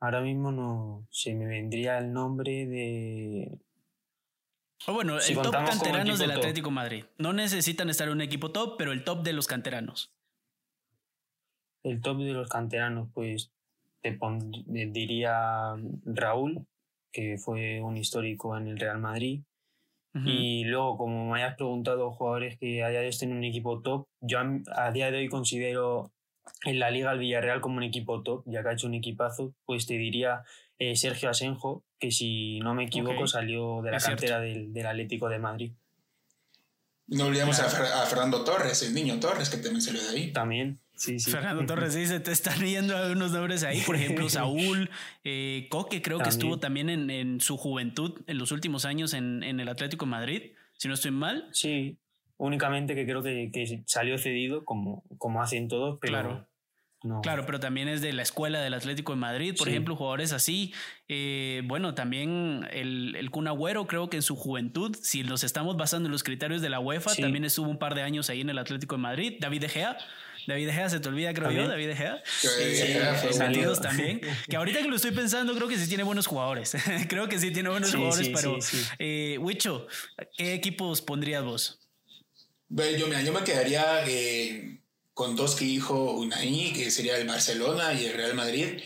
ahora 0.00 0.20
mismo 0.20 0.52
no 0.52 1.06
se 1.10 1.34
me 1.34 1.46
vendría 1.46 1.98
el 1.98 2.12
nombre 2.12 2.66
de 2.66 3.58
o 4.86 4.94
bueno, 4.94 5.18
el 5.18 5.34
top 5.36 5.52
canteranos 5.52 6.18
del 6.18 6.32
Atlético 6.32 6.70
Madrid. 6.70 7.04
No 7.18 7.32
necesitan 7.32 7.88
estar 7.90 8.08
en 8.08 8.14
un 8.14 8.20
equipo 8.20 8.50
top, 8.50 8.76
pero 8.76 8.92
el 8.92 9.04
top 9.04 9.22
de 9.22 9.32
los 9.32 9.46
canteranos. 9.46 10.12
El 11.82 12.00
top 12.00 12.18
de 12.18 12.32
los 12.32 12.48
canteranos, 12.48 13.08
pues 13.12 13.52
te 14.02 14.18
diría 14.90 15.74
Raúl, 16.04 16.66
que 17.12 17.38
fue 17.38 17.80
un 17.80 17.96
histórico 17.96 18.56
en 18.56 18.68
el 18.68 18.78
Real 18.78 18.98
Madrid. 18.98 19.42
Y 20.26 20.64
luego, 20.64 20.98
como 20.98 21.30
me 21.30 21.42
hayas 21.42 21.56
preguntado, 21.56 22.10
jugadores 22.10 22.58
que 22.58 22.84
haya 22.84 23.02
estado 23.02 23.32
en 23.32 23.38
un 23.38 23.44
equipo 23.44 23.80
top, 23.80 24.08
yo 24.20 24.40
a, 24.76 24.90
día 24.92 25.10
de 25.10 25.16
hoy 25.16 25.28
considero 25.30 26.12
en 26.66 26.78
la 26.80 26.90
Liga 26.90 27.12
el 27.12 27.18
Villarreal 27.18 27.62
como 27.62 27.78
un 27.78 27.82
equipo 27.82 28.22
top, 28.22 28.42
ya 28.44 28.62
que 28.62 28.68
ha 28.68 28.72
hecho 28.72 28.88
un 28.88 28.94
equipazo, 28.94 29.54
pues 29.64 29.86
te 29.86 29.94
diría 29.94 30.44
eh, 30.78 30.96
Sergio 30.96 31.30
Asenjo, 31.30 31.84
que 31.98 32.10
si 32.10 32.58
no 32.60 32.74
me 32.74 32.84
equivoco 32.84 33.26
salió 33.26 33.82
de 33.82 33.92
la 33.92 33.98
cantera 33.98 34.40
del, 34.40 34.86
Atlético 34.86 35.28
de 35.28 35.38
Madrid. 35.38 35.72
No 37.06 37.26
olvidemos 37.26 37.58
a, 37.60 37.68
Fernando 38.06 38.42
Torres, 38.42 38.82
el 38.82 38.94
niño 38.94 39.20
Torres, 39.20 39.50
que 39.50 39.58
también 39.58 39.82
salió 39.82 40.02
de 40.02 40.08
ahí. 40.08 40.32
También, 40.32 40.80
sí, 40.94 41.18
sí. 41.18 41.30
Fernando 41.30 41.66
Torres, 41.66 41.94
sí, 41.94 42.06
se 42.06 42.20
te 42.20 42.32
están 42.32 42.64
yendo 42.64 42.96
algunos 42.96 43.32
nombres 43.32 43.64
ahí. 43.64 43.80
Por 43.82 43.96
ejemplo, 43.96 44.28
Saúl, 44.30 44.90
eh, 45.24 45.66
Coque, 45.70 46.00
creo 46.00 46.18
que 46.18 46.30
estuvo 46.30 46.58
también 46.58 46.88
en, 46.88 47.40
su 47.40 47.56
juventud, 47.56 48.22
en 48.26 48.38
los 48.38 48.50
últimos 48.50 48.84
años 48.84 49.14
en, 49.14 49.42
el 49.42 49.68
Atlético 49.68 50.06
de 50.06 50.10
Madrid, 50.10 50.42
si 50.78 50.88
no 50.88 50.94
estoy 50.94 51.10
mal. 51.10 51.48
Sí, 51.52 51.98
únicamente 52.38 52.94
que 52.94 53.04
creo 53.04 53.22
que, 53.22 53.82
salió 53.86 54.18
cedido, 54.18 54.64
como, 54.64 55.04
como 55.18 55.42
hacen 55.42 55.68
todos, 55.68 55.98
pero 56.00 56.12
claro. 56.12 56.48
Claro, 57.22 57.44
pero 57.46 57.58
también 57.58 57.88
es 57.88 58.00
de 58.00 58.12
la 58.12 58.22
escuela 58.22 58.60
del 58.60 58.74
Atlético 58.74 59.12
de 59.12 59.18
Madrid, 59.18 59.54
por 59.56 59.68
ejemplo, 59.68 59.96
jugadores 59.96 60.32
así. 60.32 60.72
Eh, 61.08 61.62
bueno, 61.64 61.94
también 61.94 62.66
el, 62.70 63.16
el 63.16 63.30
Kun 63.30 63.48
Agüero, 63.48 63.86
creo 63.86 64.08
que 64.08 64.16
en 64.16 64.22
su 64.22 64.36
juventud, 64.36 64.96
si 65.02 65.24
nos 65.24 65.42
estamos 65.42 65.76
basando 65.76 66.06
en 66.06 66.12
los 66.12 66.22
criterios 66.22 66.62
de 66.62 66.70
la 66.70 66.78
UEFA, 66.78 67.14
también 67.16 67.44
estuvo 67.44 67.68
un 67.68 67.78
par 67.78 67.94
de 67.94 68.02
años 68.02 68.30
ahí 68.30 68.40
en 68.40 68.50
el 68.50 68.58
Atlético 68.58 68.94
de 68.94 69.02
Madrid. 69.02 69.34
David 69.40 69.62
De 69.62 69.68
Gea, 69.68 69.98
David 70.46 70.66
De 70.66 70.72
Gea, 70.72 70.88
se 70.88 71.00
te 71.00 71.08
olvida, 71.08 71.34
creo 71.34 71.50
yo, 71.50 71.66
David 71.66 71.88
De 71.88 71.96
Gea. 71.96 72.22
Sí, 72.24 72.48
también. 73.82 74.20
Que 74.48 74.56
ahorita 74.56 74.80
que 74.80 74.88
lo 74.88 74.96
estoy 74.96 75.10
pensando, 75.10 75.54
creo 75.54 75.68
que 75.68 75.78
sí 75.78 75.88
tiene 75.88 76.04
buenos 76.04 76.26
jugadores. 76.26 76.76
creo 77.08 77.28
que 77.28 77.38
sí 77.38 77.50
tiene 77.50 77.68
buenos 77.68 77.94
jugadores, 77.94 78.28
pero 78.28 78.58
eh, 78.98 79.38
Wicho, 79.40 79.86
¿qué 80.36 80.54
equipos 80.54 81.02
pondrías 81.02 81.42
vos? 81.42 81.80
yo, 82.68 83.08
yo 83.08 83.32
me 83.32 83.44
quedaría 83.44 84.04
eh, 84.06 84.81
con 85.14 85.36
dos 85.36 85.54
que 85.54 85.64
dijo 85.64 86.12
Unai, 86.12 86.72
que 86.74 86.90
sería 86.90 87.16
el 87.16 87.26
Barcelona 87.26 87.92
y 87.94 88.06
el 88.06 88.14
Real 88.14 88.34
Madrid. 88.34 88.80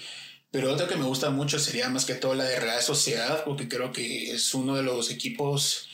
Pero 0.50 0.72
otro 0.72 0.88
que 0.88 0.96
me 0.96 1.04
gusta 1.04 1.30
mucho 1.30 1.58
sería 1.58 1.88
más 1.88 2.04
que 2.04 2.14
todo 2.14 2.34
la 2.34 2.44
de 2.44 2.60
Real 2.60 2.82
Sociedad, 2.82 3.44
porque 3.44 3.68
creo 3.68 3.92
que 3.92 4.32
es 4.32 4.54
uno 4.54 4.76
de 4.76 4.82
los 4.82 5.10
equipos 5.10 5.88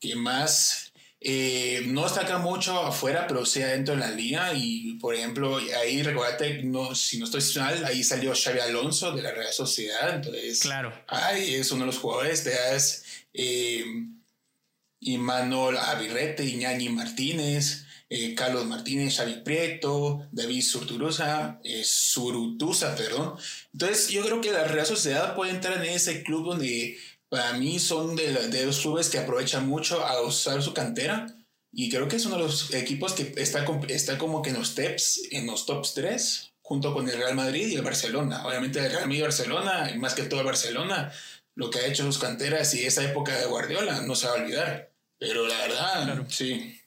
que 0.00 0.16
más 0.16 0.92
eh, 1.20 1.82
no 1.86 2.04
destaca 2.04 2.38
mucho 2.38 2.78
afuera, 2.80 3.26
pero 3.26 3.44
sí 3.44 3.62
adentro 3.62 3.94
en 3.94 4.00
la 4.00 4.10
liga. 4.10 4.52
Y 4.54 4.94
por 4.94 5.14
ejemplo, 5.14 5.58
ahí 5.80 6.02
recuérdate, 6.02 6.62
no, 6.62 6.94
si 6.94 7.18
no 7.18 7.24
estoy 7.24 7.42
mal, 7.60 7.84
ahí 7.84 8.04
salió 8.04 8.34
Xavi 8.34 8.60
Alonso 8.60 9.12
de 9.12 9.22
la 9.22 9.32
Real 9.32 9.52
Sociedad. 9.52 10.16
Entonces, 10.16 10.60
claro. 10.60 10.92
Ay, 11.06 11.54
es 11.54 11.70
uno 11.72 11.82
de 11.82 11.86
los 11.86 11.98
jugadores. 11.98 12.44
Te 12.44 12.50
das 12.50 13.04
eh, 13.34 13.84
Imanol 15.00 15.76
Avirrete, 15.76 16.44
Iñañi 16.44 16.88
Martínez. 16.88 17.84
Eh, 18.10 18.34
Carlos 18.34 18.64
Martínez, 18.64 19.16
Xavi 19.16 19.42
Prieto, 19.44 20.26
David 20.32 20.62
Surturusa, 20.62 21.60
eh, 21.62 21.82
Surutusa, 21.84 22.96
perdón. 22.96 23.34
Entonces, 23.72 24.08
yo 24.08 24.24
creo 24.24 24.40
que 24.40 24.50
la 24.50 24.64
Real 24.64 24.86
Sociedad 24.86 25.34
puede 25.36 25.50
entrar 25.50 25.84
en 25.84 25.92
ese 25.92 26.22
club 26.22 26.46
donde 26.46 26.96
para 27.28 27.52
mí 27.54 27.78
son 27.78 28.16
de, 28.16 28.48
de 28.48 28.66
los 28.66 28.80
clubes 28.80 29.10
que 29.10 29.18
aprovechan 29.18 29.68
mucho 29.68 30.04
a 30.04 30.22
usar 30.22 30.62
su 30.62 30.72
cantera. 30.72 31.26
Y 31.70 31.90
creo 31.90 32.08
que 32.08 32.16
es 32.16 32.24
uno 32.24 32.36
de 32.36 32.44
los 32.44 32.72
equipos 32.72 33.12
que 33.12 33.34
está, 33.36 33.64
está 33.88 34.16
como 34.16 34.40
que 34.40 34.50
en 34.50 34.56
los 34.56 34.74
tops, 34.74 35.20
en 35.30 35.46
los 35.46 35.66
tops 35.66 35.92
3, 35.94 36.52
junto 36.62 36.94
con 36.94 37.08
el 37.08 37.16
Real 37.18 37.34
Madrid 37.34 37.68
y 37.68 37.74
el 37.74 37.82
Barcelona. 37.82 38.46
Obviamente 38.46 38.78
el 38.78 38.90
Real 38.90 39.02
Madrid 39.02 39.18
y 39.18 39.22
Barcelona, 39.22 39.90
y 39.94 39.98
más 39.98 40.14
que 40.14 40.22
todo 40.22 40.40
el 40.40 40.46
Barcelona, 40.46 41.12
lo 41.54 41.70
que 41.70 41.80
ha 41.80 41.86
hecho 41.86 42.04
sus 42.04 42.18
canteras 42.18 42.72
y 42.74 42.86
esa 42.86 43.04
época 43.04 43.36
de 43.36 43.46
Guardiola 43.46 44.00
no 44.02 44.14
se 44.14 44.26
va 44.26 44.32
a 44.32 44.36
olvidar. 44.36 44.92
Pero 45.18 45.46
la 45.46 45.58
verdad, 45.58 46.26
sí. 46.28 46.77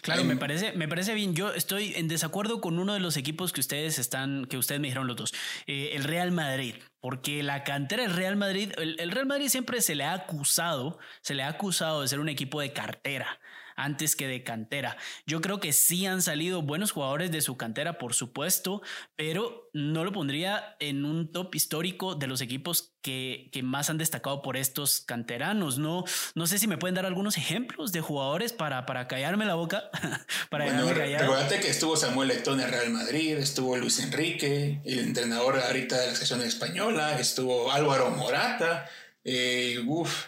Claro, 0.00 0.24
me 0.24 0.36
parece, 0.36 0.72
me 0.72 0.88
parece 0.88 1.14
bien. 1.14 1.34
Yo 1.34 1.52
estoy 1.52 1.94
en 1.94 2.08
desacuerdo 2.08 2.60
con 2.60 2.78
uno 2.78 2.94
de 2.94 3.00
los 3.00 3.16
equipos 3.16 3.52
que 3.52 3.60
ustedes 3.60 3.98
están, 3.98 4.46
que 4.46 4.56
ustedes 4.56 4.80
me 4.80 4.88
dijeron 4.88 5.06
los 5.06 5.16
dos, 5.16 5.34
eh, 5.66 5.90
el 5.94 6.04
Real 6.04 6.32
Madrid, 6.32 6.74
porque 7.00 7.42
la 7.42 7.64
cantera 7.64 8.02
del 8.02 8.14
Real 8.14 8.36
Madrid, 8.36 8.72
el, 8.76 9.10
Real 9.10 9.26
Madrid 9.26 9.48
siempre 9.48 9.80
se 9.80 9.94
le 9.94 10.04
ha 10.04 10.12
acusado, 10.14 10.98
se 11.20 11.34
le 11.34 11.42
ha 11.42 11.48
acusado 11.48 12.02
de 12.02 12.08
ser 12.08 12.20
un 12.20 12.28
equipo 12.28 12.60
de 12.60 12.72
cartera 12.72 13.40
antes 13.76 14.16
que 14.16 14.26
de 14.26 14.42
cantera. 14.42 14.96
Yo 15.26 15.40
creo 15.40 15.60
que 15.60 15.72
sí 15.72 16.06
han 16.06 16.22
salido 16.22 16.62
buenos 16.62 16.92
jugadores 16.92 17.30
de 17.30 17.40
su 17.40 17.56
cantera, 17.56 17.98
por 17.98 18.14
supuesto, 18.14 18.82
pero 19.16 19.70
no 19.72 20.04
lo 20.04 20.12
pondría 20.12 20.76
en 20.80 21.04
un 21.04 21.32
top 21.32 21.54
histórico 21.54 22.14
de 22.14 22.26
los 22.26 22.40
equipos 22.40 22.92
que, 23.00 23.50
que, 23.52 23.62
más 23.62 23.90
han 23.90 23.98
destacado 23.98 24.42
por 24.42 24.56
estos 24.56 25.00
canteranos. 25.00 25.78
No, 25.78 26.04
no 26.34 26.46
sé 26.46 26.58
si 26.58 26.66
me 26.66 26.78
pueden 26.78 26.94
dar 26.94 27.06
algunos 27.06 27.36
ejemplos 27.36 27.92
de 27.92 28.00
jugadores 28.00 28.52
para, 28.52 28.86
para 28.86 29.08
callarme 29.08 29.44
la 29.44 29.54
boca. 29.54 29.90
para 30.50 30.64
bueno, 30.64 30.92
recuérdate 30.92 31.60
que 31.60 31.68
estuvo 31.68 31.96
Samuel 31.96 32.30
Eto'o 32.30 32.54
en 32.54 32.70
Real 32.70 32.90
Madrid, 32.90 33.36
estuvo 33.38 33.76
Luis 33.76 33.98
Enrique, 33.98 34.80
el 34.84 35.00
entrenador 35.00 35.58
ahorita 35.58 35.98
de 35.98 36.06
la 36.06 36.12
selección 36.14 36.42
española, 36.42 37.18
estuvo 37.18 37.72
Álvaro 37.72 38.10
Morata. 38.10 38.88
Eh, 39.24 39.80
uf, 39.86 40.26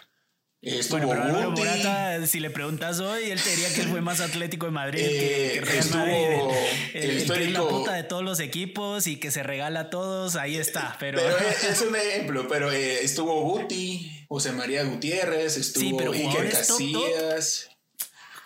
Estuvo 0.65 1.05
bueno, 1.05 1.51
Morata, 1.51 2.25
si 2.25 2.39
le 2.39 2.49
preguntas 2.49 2.99
hoy, 2.99 3.29
él 3.29 3.39
te 3.39 3.51
diría 3.51 3.71
que 3.71 3.81
él 3.81 3.87
fue 3.87 4.01
más 4.01 4.19
Atlético 4.19 4.65
de 4.65 4.71
Madrid 4.71 4.99
que, 4.99 5.61
Real 5.63 5.77
estuvo 5.77 5.99
Madrid. 5.99 6.57
El, 6.95 7.17
histórico, 7.17 7.63
la 7.63 7.69
puta 7.69 7.93
de 7.93 8.01
todos 8.01 8.23
los 8.23 8.39
equipos 8.39 9.05
y 9.05 9.17
que 9.17 9.29
se 9.29 9.43
regala 9.43 9.81
a 9.81 9.89
todos, 9.91 10.35
ahí 10.35 10.57
está. 10.57 10.97
Pero, 10.99 11.19
es 11.69 11.81
un 11.81 11.95
ejemplo, 11.95 12.47
pero 12.47 12.71
eh, 12.71 13.03
estuvo 13.03 13.41
Guti, 13.41 14.25
José 14.27 14.53
María 14.53 14.83
Gutiérrez, 14.85 15.55
estuvo 15.55 16.11
Iker 16.11 16.49
Casillas. 16.49 17.69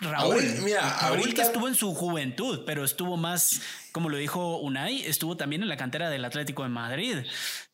Raúl, 0.00 0.42
mira, 0.62 0.98
Raúl 1.00 1.32
que 1.32 1.40
estuvo 1.40 1.68
en 1.68 1.74
su 1.74 1.94
juventud, 1.94 2.64
pero 2.66 2.84
estuvo 2.84 3.16
más, 3.16 3.62
como 3.92 4.10
lo 4.10 4.18
dijo 4.18 4.58
Unai, 4.58 5.06
estuvo 5.06 5.38
también 5.38 5.62
en 5.62 5.68
la 5.68 5.78
cantera 5.78 6.10
del 6.10 6.26
Atlético 6.26 6.64
de 6.64 6.68
Madrid. 6.68 7.16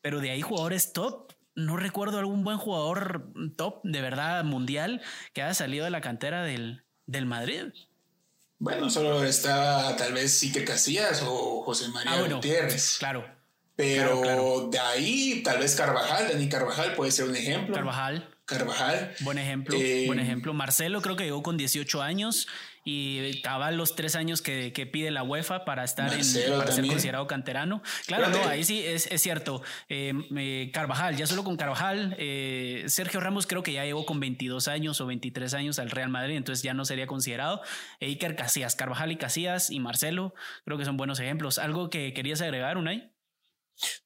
Pero 0.01 0.21
de 0.21 0.31
ahí 0.31 0.41
jugadores 0.41 0.93
top, 0.93 1.26
no 1.57 1.75
recuerdo 1.75 2.19
algún 2.19 2.43
buen 2.43 2.57
jugador 2.57 3.33
top 3.57 3.81
de 3.83 3.99
verdad 3.99 4.43
mundial 4.43 5.01
que 5.33 5.41
haya 5.41 5.55
salido 5.55 5.85
de 5.85 5.91
la 5.91 6.01
cantera 6.01 6.43
del, 6.43 6.83
del 7.07 7.25
Madrid. 7.25 7.73
Bueno, 8.59 8.89
solo 8.89 9.23
está 9.23 9.95
tal 9.97 10.13
vez 10.13 10.41
Iker 10.43 10.65
Casillas 10.65 11.23
o 11.25 11.63
José 11.63 11.89
María 11.89 12.13
ah, 12.13 12.27
Gutiérrez. 12.27 12.97
Claro. 12.99 13.25
Pero 13.75 14.69
de 14.71 14.79
ahí, 14.79 15.41
tal 15.43 15.59
vez 15.59 15.75
Carvajal, 15.75 16.27
Dani 16.29 16.47
Carvajal 16.47 16.93
puede 16.93 17.11
ser 17.11 17.27
un 17.27 17.35
ejemplo. 17.35 17.75
Carvajal. 17.75 18.29
Carvajal. 18.45 19.13
Buen 19.21 19.37
ejemplo, 19.39 19.75
buen 19.75 20.19
eh, 20.19 20.21
ejemplo. 20.21 20.53
Marcelo 20.53 21.01
creo 21.01 21.17
que 21.17 21.25
llegó 21.25 21.43
con 21.43 21.57
18 21.57 22.01
años 22.01 22.47
y 22.89 23.41
cabal 23.41 23.75
los 23.75 23.95
tres 23.95 24.15
años 24.15 24.41
que, 24.41 24.71
pide 24.89 25.11
la 25.11 25.21
UEFA 25.21 25.65
para 25.65 25.83
estar 25.83 26.13
en, 26.13 26.21
para 26.57 26.71
ser 26.71 26.87
considerado 26.87 27.27
canterano. 27.27 27.81
Claro, 28.05 28.29
no, 28.29 28.47
ahí 28.47 28.63
sí 28.63 28.81
es, 28.81 29.09
cierto. 29.21 29.61
Eh, 29.89 30.69
Carvajal, 30.71 31.17
ya 31.17 31.27
solo 31.27 31.43
con 31.43 31.57
Carvajal, 31.57 32.15
eh, 32.17 32.85
Sergio 32.87 33.19
Ramos 33.19 33.45
creo 33.45 33.61
que 33.61 33.73
ya 33.73 33.83
llegó 33.83 34.05
con 34.05 34.21
22 34.21 34.69
años 34.69 35.01
o 35.01 35.05
23 35.05 35.53
años 35.55 35.79
al 35.79 35.89
Real 35.89 36.07
Madrid, 36.07 36.37
entonces 36.37 36.63
ya 36.63 36.73
no 36.73 36.85
sería 36.85 37.07
considerado. 37.07 37.61
Iker 37.99 38.37
Casillas, 38.37 38.77
Carvajal 38.77 39.11
y 39.11 39.17
Casillas 39.17 39.69
y 39.69 39.81
Marcelo, 39.81 40.33
creo 40.63 40.77
que 40.77 40.85
son 40.85 40.95
buenos 40.95 41.19
ejemplos. 41.19 41.59
¿Algo 41.59 41.89
que 41.89 42.13
querías 42.13 42.39
agregar, 42.39 42.77
Unai? 42.77 43.11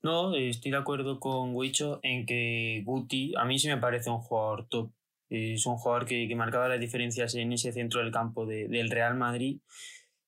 No, 0.02 0.36
estoy 0.36 0.72
de 0.72 0.78
acuerdo 0.78 1.20
con 1.20 1.54
Wicho 1.54 2.00
en 2.02 2.26
que 2.26 2.82
Guti 2.84 3.34
a 3.38 3.46
mí 3.46 3.60
sí 3.60 3.68
me 3.68 3.78
parece 3.78 4.10
un 4.10 4.22
jugador 4.22 4.68
top 4.68 4.92
es 5.32 5.66
un 5.66 5.78
jugador 5.78 6.06
que, 6.06 6.28
que, 6.28 6.36
marcaba 6.36 6.68
las 6.68 6.80
diferencias 6.80 7.36
en 7.36 7.54
ese 7.54 7.72
centro 7.72 8.02
del 8.02 8.12
campo 8.12 8.46
del 8.46 8.90
Real 8.90 9.16
Madrid 9.16 9.60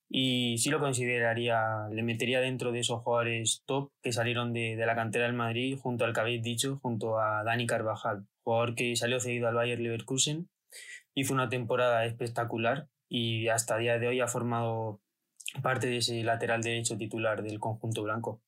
y 0.08 0.58
sí 0.58 0.70
lo 0.70 0.80
consideraría, 0.80 1.88
le 1.90 2.02
metería 2.02 2.40
dentro 2.40 2.72
de 2.72 2.80
esos 2.80 3.02
jugadores 3.02 3.62
top 3.66 3.90
que 4.02 4.12
salieron 4.12 4.52
de, 4.52 4.76
de 4.76 4.86
la 4.86 4.94
cantera 4.94 5.26
del 5.26 5.34
Madrid 5.34 5.76
junto 5.76 6.04
al 6.04 6.12
que 6.12 6.20
habéis 6.20 6.42
dicho, 6.42 6.78
junto 6.82 7.18
a 7.18 7.42
Dani 7.44 7.66
Carvajal, 7.66 8.26
jugador 8.42 8.74
que 8.74 8.96
salió 8.96 9.20
cedido 9.20 9.48
al 9.48 9.54
Bayer 9.54 9.80
Leverkusen, 9.80 10.48
hizo 11.14 11.34
una 11.34 11.48
temporada 11.48 12.04
espectacular 12.04 12.88
y 13.08 13.48
hasta 13.48 13.78
día 13.78 13.98
de 13.98 14.08
hoy 14.08 14.20
ha 14.20 14.28
formado 14.28 15.00
parte 15.62 15.86
de 15.88 15.98
ese 15.98 16.22
lateral 16.22 16.62
derecho 16.62 16.96
titular 16.96 17.42
del 17.42 17.60
conjunto 17.60 18.02
blanco. 18.02 18.40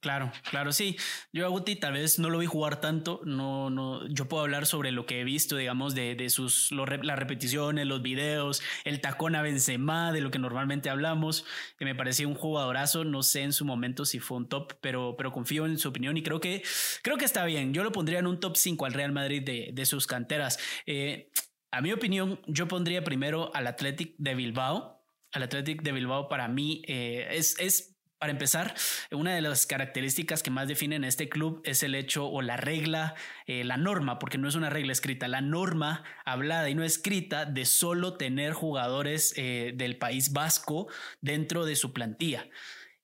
Claro, 0.00 0.32
claro, 0.48 0.72
sí. 0.72 0.96
Yo 1.30 1.46
a 1.46 1.64
tal 1.78 1.92
vez 1.92 2.18
no 2.18 2.30
lo 2.30 2.38
vi 2.38 2.46
jugar 2.46 2.80
tanto, 2.80 3.20
no, 3.24 3.68
no, 3.68 4.06
yo 4.08 4.28
puedo 4.28 4.42
hablar 4.42 4.64
sobre 4.64 4.92
lo 4.92 5.04
que 5.04 5.20
he 5.20 5.24
visto, 5.24 5.56
digamos, 5.56 5.94
de, 5.94 6.14
de 6.14 6.30
sus, 6.30 6.72
las 6.72 7.18
repeticiones, 7.18 7.86
los 7.86 8.00
videos, 8.00 8.62
el 8.84 9.02
tacón 9.02 9.34
a 9.36 9.42
Benzema, 9.42 10.10
de 10.12 10.22
lo 10.22 10.30
que 10.30 10.38
normalmente 10.38 10.88
hablamos, 10.88 11.44
que 11.78 11.84
me 11.84 11.94
parecía 11.94 12.26
un 12.26 12.34
jugadorazo, 12.34 13.04
no 13.04 13.22
sé 13.22 13.42
en 13.42 13.52
su 13.52 13.66
momento 13.66 14.06
si 14.06 14.20
fue 14.20 14.38
un 14.38 14.48
top, 14.48 14.72
pero, 14.80 15.16
pero 15.18 15.32
confío 15.32 15.66
en 15.66 15.78
su 15.78 15.90
opinión 15.90 16.16
y 16.16 16.22
creo 16.22 16.40
que, 16.40 16.62
creo 17.02 17.18
que 17.18 17.26
está 17.26 17.44
bien. 17.44 17.74
Yo 17.74 17.84
lo 17.84 17.92
pondría 17.92 18.20
en 18.20 18.26
un 18.26 18.40
top 18.40 18.56
5 18.56 18.86
al 18.86 18.94
Real 18.94 19.12
Madrid 19.12 19.42
de, 19.42 19.68
de 19.74 19.86
sus 19.86 20.06
canteras. 20.06 20.58
Eh, 20.86 21.30
a 21.70 21.82
mi 21.82 21.92
opinión, 21.92 22.40
yo 22.46 22.66
pondría 22.68 23.04
primero 23.04 23.54
al 23.54 23.66
Athletic 23.66 24.14
de 24.16 24.34
Bilbao. 24.34 25.04
Al 25.32 25.42
Athletic 25.42 25.82
de 25.82 25.92
Bilbao 25.92 26.28
para 26.28 26.48
mí 26.48 26.82
eh, 26.88 27.28
es, 27.32 27.56
es 27.60 27.99
para 28.20 28.32
empezar, 28.32 28.74
una 29.10 29.34
de 29.34 29.40
las 29.40 29.64
características 29.64 30.42
que 30.42 30.50
más 30.50 30.68
definen 30.68 31.04
este 31.04 31.30
club 31.30 31.62
es 31.64 31.82
el 31.82 31.94
hecho 31.94 32.28
o 32.28 32.42
la 32.42 32.58
regla, 32.58 33.14
eh, 33.46 33.64
la 33.64 33.78
norma, 33.78 34.18
porque 34.18 34.36
no 34.36 34.46
es 34.46 34.56
una 34.56 34.68
regla 34.68 34.92
escrita, 34.92 35.26
la 35.26 35.40
norma 35.40 36.04
hablada 36.26 36.68
y 36.68 36.74
no 36.74 36.84
escrita 36.84 37.46
de 37.46 37.64
solo 37.64 38.18
tener 38.18 38.52
jugadores 38.52 39.32
eh, 39.36 39.72
del 39.74 39.96
País 39.96 40.34
Vasco 40.34 40.88
dentro 41.22 41.64
de 41.64 41.76
su 41.76 41.94
plantilla. 41.94 42.46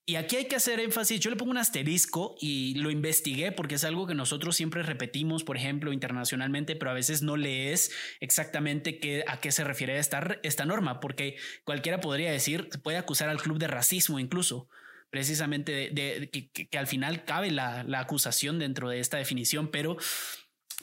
Y 0.05 0.17
aquí 0.17 0.35
hay 0.35 0.45
que 0.45 0.55
hacer 0.55 0.79
énfasis, 0.79 1.19
yo 1.19 1.31
le 1.31 1.35
pongo 1.35 1.49
un 1.49 1.57
asterisco 1.57 2.35
y 2.39 2.75
lo 2.75 2.91
investigué 2.91 3.51
porque 3.51 3.75
es 3.75 3.83
algo 3.83 4.05
que 4.05 4.13
nosotros 4.13 4.55
siempre 4.55 4.83
repetimos, 4.83 5.43
por 5.43 5.57
ejemplo, 5.57 5.91
internacionalmente, 5.93 6.75
pero 6.75 6.91
a 6.91 6.93
veces 6.93 7.23
no 7.23 7.37
lees 7.37 7.91
exactamente 8.19 9.25
a 9.27 9.39
qué 9.39 9.51
se 9.51 9.63
refiere 9.63 9.97
esta, 9.97 10.37
esta 10.43 10.63
norma, 10.63 10.99
porque 10.99 11.37
cualquiera 11.63 12.01
podría 12.01 12.31
decir, 12.31 12.69
puede 12.83 12.97
acusar 12.97 13.29
al 13.29 13.41
club 13.41 13.57
de 13.57 13.67
racismo 13.67 14.19
incluso 14.19 14.69
precisamente 15.09 15.89
de, 15.91 16.29
que, 16.29 16.77
al 16.77 16.87
final 16.87 17.23
cabe 17.25 17.51
la, 17.51 17.85
acusación 17.97 18.59
dentro 18.59 18.89
de 18.89 18.99
esta 18.99 19.17
definición, 19.17 19.69
pero 19.69 19.97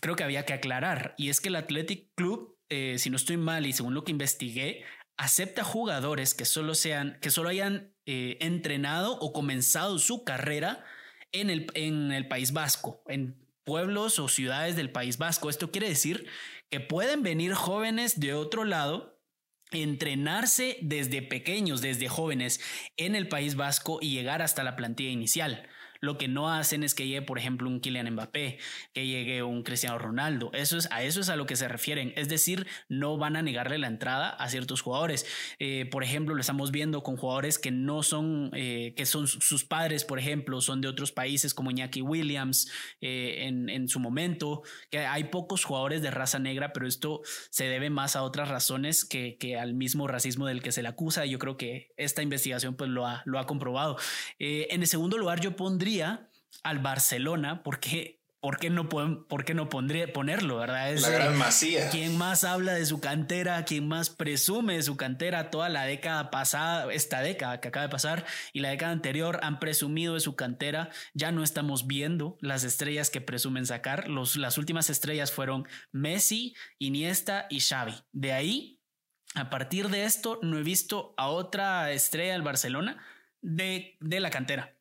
creo 0.00 0.16
que 0.16 0.24
había 0.24 0.44
que 0.44 0.52
aclarar. 0.52 1.14
Y 1.18 1.28
es 1.28 1.40
que 1.40 1.48
el 1.48 1.56
Athletic 1.56 2.08
Club, 2.14 2.56
eh, 2.68 2.96
si 2.98 3.10
no 3.10 3.16
estoy 3.16 3.36
mal 3.36 3.66
y 3.66 3.72
según 3.72 3.94
lo 3.94 4.04
que 4.04 4.12
investigué, 4.12 4.84
acepta 5.16 5.62
jugadores 5.62 6.34
que 6.34 6.44
solo 6.44 6.74
sean, 6.74 7.18
que 7.20 7.30
solo 7.30 7.48
hayan 7.48 7.94
eh, 8.06 8.38
entrenado 8.40 9.18
o 9.20 9.32
comenzado 9.32 9.98
su 9.98 10.24
carrera 10.24 10.84
en 11.32 11.50
el, 11.50 11.66
en 11.74 12.12
el 12.12 12.28
País 12.28 12.52
Vasco, 12.52 13.02
en 13.06 13.36
pueblos 13.64 14.18
o 14.18 14.28
ciudades 14.28 14.76
del 14.76 14.90
País 14.90 15.18
Vasco. 15.18 15.50
Esto 15.50 15.70
quiere 15.70 15.88
decir 15.88 16.26
que 16.70 16.80
pueden 16.80 17.22
venir 17.22 17.54
jóvenes 17.54 18.18
de 18.20 18.34
otro 18.34 18.64
lado 18.64 19.13
entrenarse 19.82 20.78
desde 20.80 21.22
pequeños, 21.22 21.80
desde 21.80 22.08
jóvenes 22.08 22.60
en 22.96 23.14
el 23.14 23.28
País 23.28 23.56
Vasco 23.56 23.98
y 24.00 24.10
llegar 24.10 24.42
hasta 24.42 24.64
la 24.64 24.76
plantilla 24.76 25.10
inicial. 25.10 25.68
Lo 26.04 26.18
que 26.18 26.28
no 26.28 26.52
hacen 26.52 26.84
es 26.84 26.94
que 26.94 27.06
llegue, 27.06 27.22
por 27.22 27.38
ejemplo, 27.38 27.68
un 27.68 27.80
Kylian 27.80 28.10
Mbappé, 28.12 28.58
que 28.92 29.06
llegue 29.06 29.42
un 29.42 29.62
Cristiano 29.62 29.98
Ronaldo. 29.98 30.50
Eso 30.52 30.76
es, 30.76 30.88
a 30.90 31.02
eso 31.02 31.20
es 31.20 31.30
a 31.30 31.36
lo 31.36 31.46
que 31.46 31.56
se 31.56 31.66
refieren. 31.66 32.12
Es 32.16 32.28
decir, 32.28 32.66
no 32.88 33.16
van 33.16 33.36
a 33.36 33.42
negarle 33.42 33.78
la 33.78 33.86
entrada 33.86 34.28
a 34.28 34.48
ciertos 34.50 34.82
jugadores. 34.82 35.26
Eh, 35.58 35.86
por 35.90 36.04
ejemplo, 36.04 36.34
lo 36.34 36.40
estamos 36.40 36.70
viendo 36.70 37.02
con 37.02 37.16
jugadores 37.16 37.58
que 37.58 37.70
no 37.70 38.02
son, 38.02 38.50
eh, 38.52 38.92
que 38.96 39.06
son 39.06 39.26
sus 39.26 39.64
padres, 39.64 40.04
por 40.04 40.18
ejemplo, 40.18 40.60
son 40.60 40.80
de 40.82 40.88
otros 40.88 41.12
países 41.12 41.54
como 41.54 41.70
Iñaki 41.70 42.02
Williams 42.02 42.70
eh, 43.00 43.46
en, 43.46 43.70
en 43.70 43.88
su 43.88 43.98
momento, 43.98 44.62
que 44.90 44.98
hay 44.98 45.24
pocos 45.24 45.64
jugadores 45.64 46.02
de 46.02 46.10
raza 46.10 46.38
negra, 46.38 46.72
pero 46.72 46.86
esto 46.86 47.22
se 47.50 47.64
debe 47.64 47.88
más 47.88 48.16
a 48.16 48.22
otras 48.22 48.48
razones 48.48 49.04
que, 49.06 49.38
que 49.38 49.56
al 49.58 49.72
mismo 49.72 50.06
racismo 50.06 50.46
del 50.46 50.62
que 50.62 50.72
se 50.72 50.82
le 50.82 50.88
acusa. 50.88 51.24
Yo 51.24 51.38
creo 51.38 51.56
que 51.56 51.92
esta 51.96 52.22
investigación 52.22 52.76
pues 52.76 52.90
lo 52.90 53.06
ha, 53.06 53.22
lo 53.24 53.38
ha 53.38 53.46
comprobado. 53.46 53.96
en 54.38 54.82
el 54.82 54.86
segundo 54.86 55.16
lugar 55.16 55.40
yo 55.40 55.56
pondría 55.56 55.93
al 56.02 56.78
Barcelona 56.78 57.62
porque 57.62 58.24
¿por 58.44 58.58
qué 58.58 58.68
no, 58.68 58.90
por 58.90 59.44
qué 59.46 59.54
no 59.54 59.70
pondría, 59.70 60.12
ponerlo? 60.12 60.58
¿verdad? 60.58 60.92
Es, 60.92 61.00
la 61.00 61.08
gran 61.08 61.38
masía. 61.38 61.88
Quien 61.88 62.18
más 62.18 62.44
habla 62.44 62.74
de 62.74 62.84
su 62.84 63.00
cantera, 63.00 63.64
quien 63.64 63.88
más 63.88 64.10
presume 64.10 64.76
de 64.76 64.82
su 64.82 64.98
cantera, 64.98 65.50
toda 65.50 65.70
la 65.70 65.86
década 65.86 66.30
pasada, 66.30 66.92
esta 66.92 67.22
década 67.22 67.62
que 67.62 67.68
acaba 67.68 67.86
de 67.86 67.90
pasar 67.90 68.26
y 68.52 68.60
la 68.60 68.68
década 68.68 68.92
anterior 68.92 69.40
han 69.42 69.58
presumido 69.60 70.12
de 70.12 70.20
su 70.20 70.36
cantera. 70.36 70.90
Ya 71.14 71.32
no 71.32 71.42
estamos 71.42 71.86
viendo 71.86 72.36
las 72.42 72.64
estrellas 72.64 73.08
que 73.08 73.22
presumen 73.22 73.64
sacar. 73.64 74.10
Los, 74.10 74.36
las 74.36 74.58
últimas 74.58 74.90
estrellas 74.90 75.32
fueron 75.32 75.66
Messi, 75.90 76.54
Iniesta 76.78 77.46
y 77.48 77.60
Xavi. 77.60 77.94
De 78.12 78.34
ahí, 78.34 78.78
a 79.34 79.48
partir 79.48 79.88
de 79.88 80.04
esto, 80.04 80.38
no 80.42 80.58
he 80.58 80.62
visto 80.62 81.14
a 81.16 81.28
otra 81.28 81.92
estrella 81.92 82.34
del 82.34 82.42
Barcelona 82.42 83.02
de, 83.40 83.96
de 84.00 84.20
la 84.20 84.28
cantera. 84.28 84.76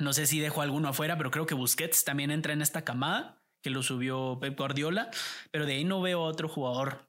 No 0.00 0.12
sé 0.12 0.26
si 0.26 0.40
dejo 0.40 0.62
alguno 0.62 0.88
afuera, 0.88 1.16
pero 1.16 1.30
creo 1.30 1.46
que 1.46 1.54
Busquets 1.54 2.04
también 2.04 2.30
entra 2.30 2.52
en 2.52 2.62
esta 2.62 2.82
camada 2.82 3.42
que 3.62 3.70
lo 3.70 3.82
subió 3.82 4.38
Pep 4.40 4.56
Guardiola, 4.58 5.10
pero 5.50 5.66
de 5.66 5.74
ahí 5.74 5.84
no 5.84 6.00
veo 6.00 6.22
otro 6.22 6.48
jugador 6.48 7.06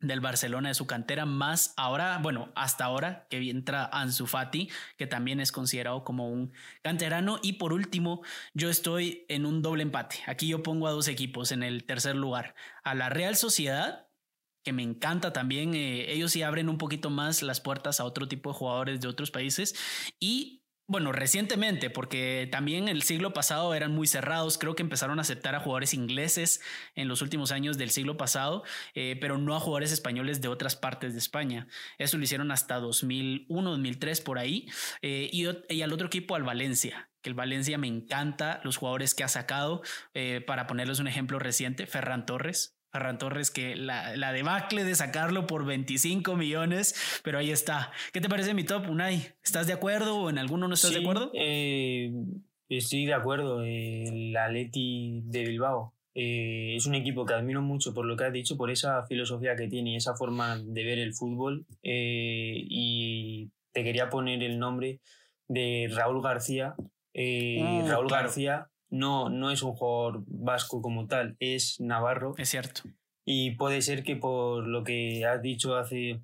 del 0.00 0.20
Barcelona 0.20 0.68
de 0.68 0.74
su 0.74 0.86
cantera 0.86 1.24
más 1.24 1.72
ahora, 1.76 2.18
bueno, 2.18 2.52
hasta 2.56 2.84
ahora 2.84 3.26
que 3.30 3.38
entra 3.48 3.86
Ansu 3.86 4.26
Fati, 4.26 4.68
que 4.96 5.06
también 5.06 5.40
es 5.40 5.52
considerado 5.52 6.04
como 6.04 6.28
un 6.28 6.52
canterano 6.82 7.38
y 7.42 7.54
por 7.54 7.72
último, 7.72 8.22
yo 8.52 8.68
estoy 8.68 9.24
en 9.28 9.46
un 9.46 9.62
doble 9.62 9.82
empate. 9.82 10.16
Aquí 10.26 10.48
yo 10.48 10.62
pongo 10.62 10.88
a 10.88 10.90
dos 10.90 11.08
equipos 11.08 11.52
en 11.52 11.62
el 11.62 11.84
tercer 11.84 12.16
lugar, 12.16 12.54
a 12.82 12.94
la 12.94 13.08
Real 13.08 13.36
Sociedad 13.36 14.08
que 14.64 14.72
me 14.72 14.82
encanta 14.82 15.32
también, 15.32 15.74
eh, 15.74 16.10
ellos 16.10 16.32
sí 16.32 16.42
abren 16.42 16.70
un 16.70 16.78
poquito 16.78 17.10
más 17.10 17.42
las 17.42 17.60
puertas 17.60 18.00
a 18.00 18.04
otro 18.04 18.26
tipo 18.28 18.50
de 18.50 18.56
jugadores 18.56 19.00
de 19.00 19.08
otros 19.08 19.30
países 19.30 19.74
y 20.18 20.63
bueno, 20.86 21.12
recientemente, 21.12 21.88
porque 21.88 22.46
también 22.52 22.88
el 22.88 23.02
siglo 23.02 23.32
pasado 23.32 23.74
eran 23.74 23.92
muy 23.92 24.06
cerrados, 24.06 24.58
creo 24.58 24.76
que 24.76 24.82
empezaron 24.82 25.18
a 25.18 25.22
aceptar 25.22 25.54
a 25.54 25.60
jugadores 25.60 25.94
ingleses 25.94 26.60
en 26.94 27.08
los 27.08 27.22
últimos 27.22 27.52
años 27.52 27.78
del 27.78 27.90
siglo 27.90 28.18
pasado, 28.18 28.64
eh, 28.94 29.16
pero 29.18 29.38
no 29.38 29.56
a 29.56 29.60
jugadores 29.60 29.92
españoles 29.92 30.42
de 30.42 30.48
otras 30.48 30.76
partes 30.76 31.14
de 31.14 31.18
España. 31.20 31.68
Eso 31.96 32.18
lo 32.18 32.24
hicieron 32.24 32.50
hasta 32.50 32.80
2001, 32.80 33.70
2003 33.70 34.20
por 34.20 34.38
ahí. 34.38 34.68
Eh, 35.00 35.30
y, 35.32 35.80
al 35.80 35.92
otro 35.92 36.08
equipo, 36.08 36.36
al 36.36 36.42
Valencia, 36.42 37.08
que 37.22 37.30
el 37.30 37.34
Valencia 37.34 37.78
me 37.78 37.86
encanta, 37.86 38.60
los 38.62 38.76
jugadores 38.76 39.14
que 39.14 39.24
ha 39.24 39.28
sacado, 39.28 39.80
eh, 40.12 40.42
para 40.46 40.66
ponerles 40.66 40.98
un 40.98 41.08
ejemplo 41.08 41.38
reciente, 41.38 41.86
Ferran 41.86 42.26
Torres, 42.26 42.76
Ferran 42.94 43.18
Torres, 43.18 43.50
que 43.50 43.74
la, 43.74 44.16
la, 44.16 44.32
debacle 44.32 44.84
de 44.84 44.94
sacarlo 44.94 45.48
por 45.48 45.66
25 45.66 46.36
millones, 46.36 47.20
pero 47.24 47.38
ahí 47.38 47.50
está. 47.50 47.90
¿Qué 48.12 48.20
te 48.20 48.28
parece 48.28 48.54
mi 48.54 48.62
top, 48.62 48.88
Unai? 48.88 49.34
¿Estás 49.42 49.66
de 49.66 49.72
acuerdo 49.72 50.16
o 50.16 50.30
en 50.30 50.38
alguno 50.38 50.68
no 50.68 50.74
estás 50.74 50.92
de 50.92 51.00
acuerdo? 51.00 51.32
Eh, 51.34 52.12
estoy 52.68 53.04
de 53.04 53.14
acuerdo. 53.14 53.64
El 53.64 54.36
Atleti 54.36 55.22
de 55.24 55.42
Bilbao 55.42 55.92
eh, 56.14 56.74
es 56.76 56.86
un 56.86 56.94
equipo 56.94 57.26
que 57.26 57.34
admiro 57.34 57.62
mucho 57.62 57.92
por 57.92 58.06
lo 58.06 58.16
que 58.16 58.26
has 58.26 58.32
dicho, 58.32 58.56
por 58.56 58.70
esa 58.70 59.04
filosofía 59.06 59.56
que 59.56 59.66
tiene 59.66 59.94
y 59.94 59.96
esa 59.96 60.14
forma 60.14 60.56
de 60.58 60.84
ver 60.84 61.00
el 61.00 61.14
fútbol. 61.14 61.66
Eh, 61.82 62.64
y 62.68 63.50
te 63.72 63.82
quería 63.82 64.08
poner 64.08 64.40
el 64.44 64.60
nombre 64.60 65.00
de 65.48 65.90
Raúl 65.92 66.22
García. 66.22 66.76
Uh, 67.12 67.88
Raúl 67.88 68.08
García 68.08 68.68
no, 68.94 69.28
no 69.28 69.50
es 69.50 69.62
un 69.62 69.72
jugador 69.72 70.22
vasco 70.26 70.80
como 70.80 71.06
tal, 71.08 71.36
es 71.40 71.80
navarro. 71.80 72.34
Es 72.38 72.50
cierto. 72.50 72.82
Y 73.24 73.52
puede 73.56 73.82
ser 73.82 74.04
que 74.04 74.14
por 74.14 74.66
lo 74.66 74.84
que 74.84 75.24
has 75.24 75.42
dicho 75.42 75.76
hace, 75.76 76.20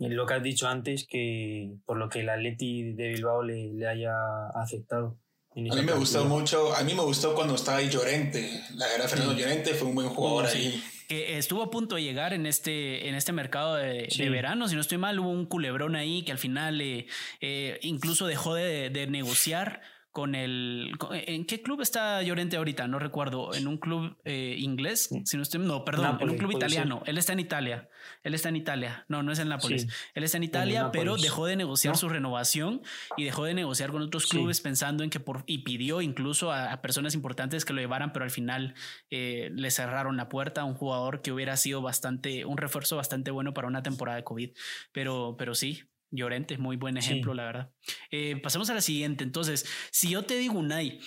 lo 0.00 0.26
que 0.26 0.34
has 0.34 0.42
dicho 0.42 0.66
antes, 0.66 1.06
que 1.08 1.70
por 1.86 1.98
lo 1.98 2.08
que 2.08 2.20
el 2.20 2.28
Atleti 2.28 2.92
de 2.94 3.10
Bilbao 3.10 3.42
le, 3.42 3.72
le 3.72 3.86
haya 3.86 4.14
aceptado. 4.54 5.16
A 5.54 5.60
mí 5.60 5.82
me 5.84 5.92
gustó 5.92 6.24
mucho, 6.24 6.74
a 6.74 6.82
mí 6.82 6.94
me 6.94 7.02
gustó 7.02 7.34
cuando 7.34 7.54
estaba 7.54 7.78
ahí 7.78 7.88
Llorente, 7.88 8.62
la 8.74 8.92
era 8.92 9.06
Fernando 9.06 9.34
Llorente, 9.34 9.74
fue 9.74 9.88
un 9.88 9.94
buen 9.94 10.08
jugador 10.08 10.46
ahí. 10.46 10.82
Que 11.08 11.36
estuvo 11.36 11.62
a 11.62 11.70
punto 11.70 11.96
de 11.96 12.02
llegar 12.02 12.32
en 12.32 12.46
este, 12.46 13.06
en 13.08 13.14
este 13.14 13.32
mercado 13.32 13.76
de, 13.76 14.08
verano, 14.30 14.66
si 14.66 14.74
no 14.74 14.80
estoy 14.80 14.96
mal, 14.96 15.20
hubo 15.20 15.28
un 15.28 15.44
culebrón 15.44 15.94
ahí 15.94 16.24
que 16.24 16.32
al 16.32 16.38
final 16.38 16.80
eh, 16.80 17.06
eh, 17.42 17.78
incluso 17.82 18.26
dejó 18.26 18.54
de, 18.54 18.88
de 18.88 19.06
negociar 19.06 19.82
con 20.12 20.34
el... 20.34 20.92
¿En 21.10 21.46
qué 21.46 21.62
club 21.62 21.80
está 21.80 22.22
Llorente 22.22 22.58
ahorita? 22.58 22.86
No 22.86 22.98
recuerdo. 22.98 23.54
¿En 23.54 23.66
un 23.66 23.78
club 23.78 24.14
eh, 24.24 24.56
inglés? 24.58 25.08
Si 25.24 25.36
no, 25.38 25.42
estoy, 25.42 25.60
no, 25.60 25.84
perdón, 25.86 26.18
en 26.20 26.28
un 26.28 26.36
club 26.36 26.52
italiano. 26.52 27.02
Él 27.06 27.16
está 27.16 27.32
en 27.32 27.40
Italia. 27.40 27.88
Él 28.22 28.34
está 28.34 28.50
en 28.50 28.56
Italia. 28.56 29.06
No, 29.08 29.22
no 29.22 29.32
es 29.32 29.38
en 29.38 29.48
Nápoles. 29.48 29.88
Él 30.14 30.22
está 30.22 30.36
en 30.36 30.44
Italia, 30.44 30.90
pero 30.92 31.16
dejó 31.16 31.46
de 31.46 31.56
negociar 31.56 31.96
su 31.96 32.10
renovación 32.10 32.82
y 33.16 33.24
dejó 33.24 33.44
de 33.44 33.54
negociar 33.54 33.90
con 33.90 34.02
otros 34.02 34.26
clubes 34.26 34.60
pensando 34.60 35.02
en 35.02 35.08
que 35.08 35.18
por... 35.18 35.44
Y 35.46 35.58
pidió 35.58 36.02
incluso 36.02 36.52
a, 36.52 36.82
personas 36.82 37.14
importantes 37.14 37.64
que 37.64 37.72
lo 37.72 37.80
llevaran, 37.80 38.12
pero 38.12 38.24
al 38.24 38.30
final 38.30 38.74
eh, 39.10 39.50
le 39.54 39.70
cerraron 39.70 40.18
la 40.18 40.28
puerta 40.28 40.60
a 40.60 40.64
un 40.64 40.74
jugador 40.74 41.22
que 41.22 41.32
hubiera 41.32 41.56
sido 41.56 41.80
bastante... 41.80 42.44
Un 42.44 42.58
refuerzo 42.58 42.96
bastante 42.96 43.30
bueno 43.30 43.54
para 43.54 43.66
una 43.66 43.82
temporada 43.82 44.16
de 44.16 44.24
COVID. 44.24 44.50
Pero, 44.92 45.36
pero 45.38 45.54
sí, 45.54 45.84
Llorente, 46.12 46.58
muy 46.58 46.76
buen 46.76 46.96
ejemplo, 46.98 47.32
la 47.34 47.44
verdad. 47.44 47.72
Eh, 48.10 48.36
pasemos 48.36 48.68
a 48.70 48.74
la 48.74 48.82
siguiente. 48.82 49.24
Entonces, 49.24 49.66
si 49.90 50.10
yo 50.10 50.24
te 50.24 50.36
digo, 50.36 50.58
Unai, 50.58 51.00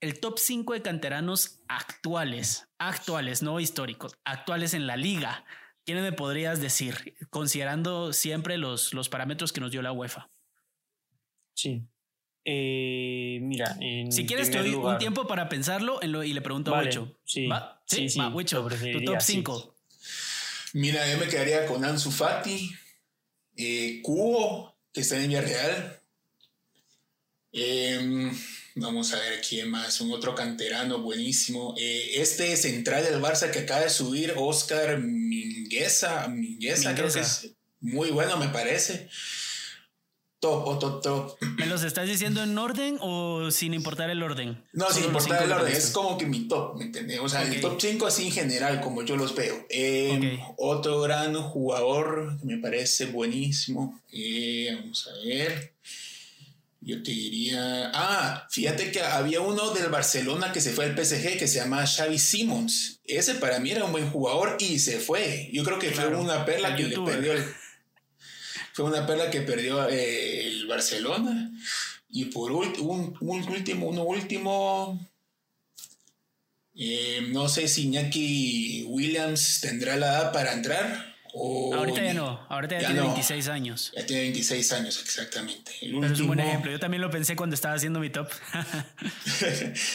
el 0.00 0.18
top 0.18 0.38
5 0.38 0.72
de 0.72 0.82
canteranos 0.82 1.60
actuales, 1.68 2.66
actuales, 2.78 3.42
no 3.42 3.60
históricos, 3.60 4.16
actuales 4.24 4.72
en 4.72 4.86
la 4.86 4.96
liga, 4.96 5.44
¿quiénes 5.84 6.02
me 6.02 6.12
podrías 6.12 6.60
decir? 6.60 7.14
Considerando 7.28 8.14
siempre 8.14 8.56
los, 8.56 8.94
los 8.94 9.10
parámetros 9.10 9.52
que 9.52 9.60
nos 9.60 9.70
dio 9.70 9.82
la 9.82 9.92
UEFA. 9.92 10.30
Sí. 11.54 11.82
Eh, 12.46 13.38
mira, 13.42 13.76
si 14.08 14.24
quieres 14.26 14.50
te 14.50 14.58
doy 14.58 14.72
un 14.74 14.96
tiempo 14.96 15.26
para 15.26 15.50
pensarlo 15.50 16.00
y 16.02 16.32
le 16.32 16.40
pregunto 16.40 16.74
a 16.74 16.80
Wicho. 16.80 17.18
Sí, 17.24 17.46
¿Va? 17.46 17.82
Sí, 17.86 18.08
sí, 18.08 18.18
Va, 18.18 18.32
tu 18.32 19.04
top 19.04 19.20
5. 19.20 19.76
Mira, 20.72 21.10
yo 21.12 21.18
me 21.18 21.26
quedaría 21.26 21.66
con 21.66 21.84
Ansu 21.84 22.10
Fati, 22.10 22.72
eh, 23.60 24.00
Cubo, 24.02 24.76
que 24.92 25.02
está 25.02 25.16
en 25.16 25.28
Villarreal. 25.28 26.00
Eh, 27.52 28.30
vamos 28.76 29.12
a 29.12 29.18
ver 29.18 29.40
quién 29.46 29.70
más, 29.70 30.00
un 30.00 30.12
otro 30.12 30.34
canterano 30.34 31.00
buenísimo. 31.00 31.74
Eh, 31.78 32.12
este 32.14 32.56
central 32.56 33.04
del 33.04 33.20
Barça 33.20 33.50
que 33.50 33.60
acaba 33.60 33.82
de 33.82 33.90
subir, 33.90 34.34
Oscar 34.36 34.98
Mingueza, 34.98 36.28
Mingueza, 36.28 36.94
creo 36.94 37.12
que 37.12 37.20
es 37.20 37.50
muy 37.80 38.10
bueno, 38.10 38.36
me 38.36 38.48
parece. 38.48 39.08
Top, 40.40 40.78
top, 40.78 41.02
top. 41.02 41.36
¿Me 41.58 41.66
los 41.66 41.84
estás 41.84 42.08
diciendo 42.08 42.42
en 42.42 42.56
orden 42.56 42.96
o 43.02 43.50
sin 43.50 43.74
importar 43.74 44.08
el 44.08 44.22
orden? 44.22 44.64
No, 44.72 44.90
sin 44.90 45.04
importar 45.04 45.42
el 45.42 45.52
orden. 45.52 45.70
Es 45.70 45.90
como 45.90 46.16
que 46.16 46.24
mi 46.24 46.48
top, 46.48 46.78
¿me 46.78 46.86
entiendes? 46.86 47.20
O 47.20 47.28
sea, 47.28 47.42
el 47.42 47.60
top 47.60 47.78
5 47.78 48.06
así 48.06 48.28
en 48.28 48.32
general, 48.32 48.80
como 48.80 49.02
yo 49.02 49.16
los 49.16 49.34
veo. 49.34 49.66
Eh, 49.68 50.40
otro 50.56 51.02
gran 51.02 51.34
jugador 51.34 52.38
que 52.40 52.46
me 52.46 52.56
parece 52.56 53.04
buenísimo. 53.06 54.00
Eh, 54.10 54.78
vamos 54.80 55.06
a 55.08 55.26
ver. 55.26 55.74
Yo 56.80 57.02
te 57.02 57.10
diría. 57.10 57.90
Ah, 57.92 58.46
fíjate 58.50 58.90
que 58.90 59.02
había 59.02 59.42
uno 59.42 59.74
del 59.74 59.90
Barcelona 59.90 60.52
que 60.52 60.62
se 60.62 60.72
fue 60.72 60.86
al 60.86 60.96
PSG 60.96 61.36
que 61.38 61.48
se 61.48 61.58
llama 61.58 61.86
Xavi 61.86 62.18
Simons. 62.18 63.00
Ese 63.04 63.34
para 63.34 63.58
mí 63.58 63.72
era 63.72 63.84
un 63.84 63.92
buen 63.92 64.08
jugador 64.10 64.56
y 64.58 64.78
se 64.78 65.00
fue. 65.00 65.50
Yo 65.52 65.62
creo 65.64 65.78
que 65.78 65.90
fue 65.90 66.06
una 66.06 66.46
perla 66.46 66.74
que 66.74 66.84
le 66.84 66.98
perdió 66.98 67.34
el 67.34 67.44
fue 68.72 68.84
una 68.84 69.06
perla 69.06 69.30
que 69.30 69.40
perdió 69.42 69.88
eh, 69.88 70.46
el 70.46 70.66
Barcelona. 70.66 71.50
Y 72.08 72.26
por 72.26 72.50
un, 72.52 73.16
último, 73.20 73.86
uno 73.86 74.02
último, 74.02 74.98
eh, 76.74 77.28
no 77.28 77.48
sé 77.48 77.68
si 77.68 77.84
Iñaki 77.84 78.84
Williams 78.88 79.60
tendrá 79.60 79.96
la 79.96 80.06
edad 80.06 80.32
para 80.32 80.52
entrar. 80.52 81.10
O 81.32 81.72
ahorita 81.72 82.02
ya 82.02 82.14
no, 82.14 82.44
ahorita 82.48 82.80
ya, 82.80 82.86
tiene 82.88 83.02
26 83.02 83.48
años. 83.48 83.92
Ya 83.94 84.04
tiene 84.04 84.22
26 84.22 84.72
años, 84.72 85.00
exactamente. 85.00 85.70
Pero 85.80 86.04
es 86.04 86.18
un 86.18 86.26
buen 86.26 86.40
ejemplo. 86.40 86.72
Yo 86.72 86.80
también 86.80 87.00
lo 87.00 87.10
pensé 87.10 87.36
cuando 87.36 87.54
estaba 87.54 87.74
haciendo 87.74 88.00
mi 88.00 88.10
top. 88.10 88.28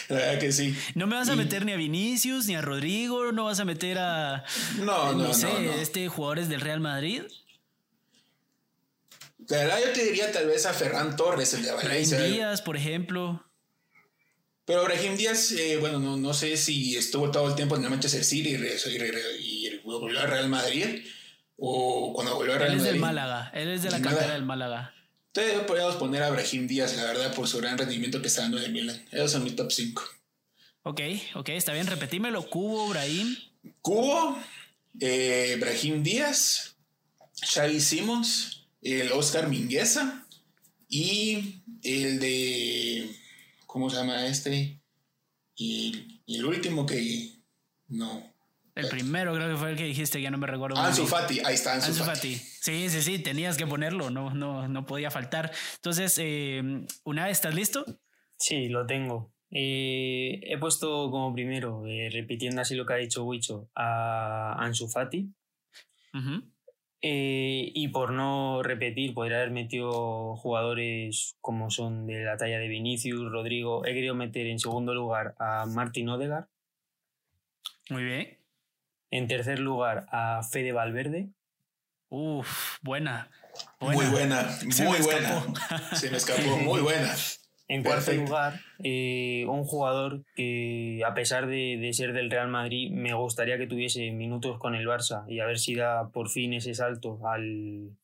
la 0.10 0.16
verdad 0.16 0.40
que 0.40 0.54
sí. 0.54 0.74
No 0.94 1.08
me 1.08 1.18
vas 1.18 1.28
a 1.28 1.36
meter 1.36 1.66
ni 1.66 1.74
a 1.74 1.76
Vinicius, 1.76 2.48
ni 2.48 2.56
a 2.56 2.62
Rodrigo, 2.62 3.34
no 3.34 3.46
vas 3.46 3.60
a 3.60 3.66
meter 3.66 3.98
a. 3.98 4.46
No, 4.78 5.12
no, 5.12 5.28
no. 5.28 5.34
sé, 5.34 5.82
este 5.82 6.08
jugadores 6.08 6.48
del 6.48 6.62
Real 6.62 6.80
Madrid. 6.80 7.24
La 9.48 9.58
verdad, 9.58 9.80
yo 9.86 9.94
te 9.94 10.04
diría 10.04 10.32
tal 10.32 10.48
vez 10.48 10.66
a 10.66 10.74
Ferran 10.74 11.16
Torres, 11.16 11.54
el 11.54 11.64
de 11.64 11.72
Valencia. 11.72 12.22
Díaz, 12.22 12.62
por 12.62 12.78
ejemplo. 12.78 13.46
Pero 14.66 14.84
Brahim 14.84 15.16
Díaz, 15.16 15.52
eh, 15.52 15.78
bueno, 15.78 16.00
no, 16.00 16.18
no 16.18 16.34
sé 16.34 16.58
si 16.58 16.98
estuvo 16.98 17.30
todo 17.30 17.48
el 17.50 17.56
tiempo 17.56 17.76
en 17.76 17.84
el 17.84 17.90
Manchester 17.92 18.24
City 18.24 18.50
y, 18.50 18.54
el 18.56 18.64
el 18.64 18.70
Manchester 18.70 18.92
City 18.94 19.06
y, 19.40 19.68
y, 19.68 19.80
volvió 19.84 20.20
al 20.20 20.28
Real 20.28 20.50
Madrid 20.50 21.06
o 21.58 22.12
cuando 22.14 22.36
volvió 22.36 22.54
al 22.54 22.60
Real 22.60 22.72
Madrid. 22.72 22.82
Él 22.82 22.88
es 22.88 22.94
del 22.94 23.02
Málaga, 23.02 23.52
él 23.54 23.70
es 23.70 23.84
de 23.84 23.92
la 23.92 24.02
cantera 24.02 24.34
del 24.34 24.46
Málaga. 24.46 24.96
Entonces 25.28 25.64
podríamos 25.68 25.96
poner 25.98 26.24
a 26.24 26.30
Brahim 26.32 26.66
Díaz, 26.66 26.96
la 26.96 27.04
verdad, 27.04 27.36
por 27.36 27.48
su 27.48 27.60
gran 27.60 27.78
rendimiento 27.78 28.22
que 28.22 28.28
está 28.28 28.42
dando 28.42 28.60
en 28.60 28.72
Milan. 28.74 29.06
Esos 29.12 29.32
son 29.34 29.44
mis 29.44 29.56
top 29.56 29.72
5. 29.72 30.02
Ok, 30.84 31.02
ok, 31.36 31.50
está 31.50 31.74
bien, 31.74 31.88
repetímelo. 31.88 32.44
Cubo, 32.50 32.88
Brahim. 32.88 33.36
Cubo, 33.82 34.40
eh, 35.00 35.58
Brahim 35.60 36.04
Díaz, 36.04 36.76
Xavi 37.42 37.82
Simons, 37.82 38.65
el 38.86 39.12
Oscar 39.12 39.50
Mingueza 39.50 40.26
y 40.88 41.64
el 41.84 42.20
de. 42.20 43.10
¿Cómo 43.66 43.90
se 43.90 43.98
llama 43.98 44.26
este? 44.28 44.80
Y, 45.56 46.22
el 46.28 46.46
último 46.46 46.86
que. 46.86 47.32
No. 47.88 48.32
El 48.76 48.90
primero 48.90 49.34
creo 49.34 49.50
que 49.50 49.56
fue 49.56 49.72
el 49.72 49.78
que 49.78 49.86
dijiste, 49.86 50.22
ya 50.22 50.30
no 50.30 50.38
me 50.38 50.48
recuerdo. 50.48 50.78
Ansu 50.78 51.08
Fati, 51.08 51.40
ahí 51.40 51.56
está 51.56 51.76
Ansu, 51.76 51.94
Fati. 52.04 52.36
Sí, 52.36 52.90
sí, 52.90 53.02
sí, 53.02 53.20
tenías 53.20 53.58
que 53.58 53.66
ponerlo, 53.66 54.10
no, 54.10 54.34
no, 54.34 54.68
no 54.68 54.86
podía 54.86 55.10
faltar. 55.10 55.52
Entonces, 55.76 56.20
eh, 56.22 56.62
una 57.06 57.26
vez, 57.26 57.38
¿estás 57.38 57.56
listo? 57.56 57.86
Sí, 58.38 58.68
lo 58.68 58.86
tengo. 58.86 59.34
Eh, 59.50 60.42
he 60.44 60.58
puesto 60.58 61.10
como 61.10 61.34
primero, 61.34 61.86
eh, 61.88 62.10
repitiendo 62.12 62.62
así 62.62 62.76
lo 62.76 62.86
que 62.86 62.94
ha 62.94 62.98
dicho 62.98 63.24
Wicho, 63.24 63.70
a 63.76 64.58
Ansu 64.60 64.90
Fati. 64.90 65.34
Eh, 67.08 67.72
y 67.76 67.90
por 67.90 68.14
no 68.14 68.64
repetir, 68.64 69.14
podría 69.14 69.38
haber 69.38 69.52
metido 69.52 70.36
jugadores 70.38 71.38
como 71.40 71.70
son 71.70 72.08
de 72.08 72.24
la 72.24 72.36
talla 72.36 72.58
de 72.58 72.68
Vinicius, 72.68 73.32
Rodrigo. 73.32 73.86
He 73.86 73.94
querido 73.94 74.16
meter 74.16 74.48
en 74.48 74.58
segundo 74.58 74.96
lugar 74.96 75.36
a 75.38 75.68
Martin 75.68 76.10
Odegar. 76.10 76.48
Muy 77.92 78.04
bien. 78.06 78.40
En 79.12 79.28
tercer 79.28 79.60
lugar 79.60 80.08
a 80.10 80.42
Fede 80.52 80.72
Valverde. 80.72 81.30
Uf, 82.10 82.80
buena. 82.82 83.30
Muy 83.80 84.08
buena, 84.08 84.58
muy 84.64 84.98
buena. 85.04 85.44
Se 85.94 86.10
me 86.10 86.18
escapó, 86.18 86.58
muy 86.58 86.82
buena. 86.82 87.14
En 87.68 87.84
cuarto 87.84 88.14
lugar, 88.14 88.62
eh, 88.84 89.46
un 89.48 89.64
jugador 89.64 90.24
que 90.36 91.02
a 91.06 91.16
pesar 91.16 91.48
de, 91.48 91.90
ser 91.94 92.14
del 92.14 92.30
Real 92.30 92.48
Madrid, 92.48 92.92
me 92.92 93.14
gustaría 93.16 93.58
que 93.58 93.66
tuviese 93.66 94.12
minutos 94.12 94.60
con 94.60 94.76
el 94.76 94.86
Barça 94.86 95.26
y 95.28 95.40
a 95.40 95.48
ver 95.48 95.58
si 95.58 95.74
da 95.74 96.10
por 96.10 96.30
fin 96.30 96.54
ese 96.54 96.76
salto 96.76 97.20
al, 97.28 97.98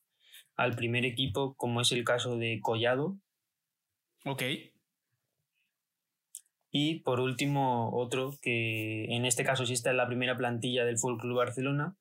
al 0.56 0.74
primer 0.74 1.04
equipo, 1.04 1.54
como 1.54 1.80
es 1.80 1.92
el 1.92 2.02
caso 2.02 2.36
de 2.38 2.58
Collado. 2.60 3.16
Ok. 4.24 4.42
Y 6.72 7.00
por 7.00 7.20
último, 7.20 7.90
otro 7.92 8.34
que 8.42 9.04
en 9.14 9.26
este 9.26 9.44
caso 9.44 9.64
sí 9.64 9.74
está 9.74 9.90
en 9.90 9.98
la 9.98 10.08
primera 10.08 10.36
plantilla 10.36 10.84
del 10.84 10.98
Fútbol 10.98 11.18
Club 11.18 11.36
Barcelona, 11.36 11.94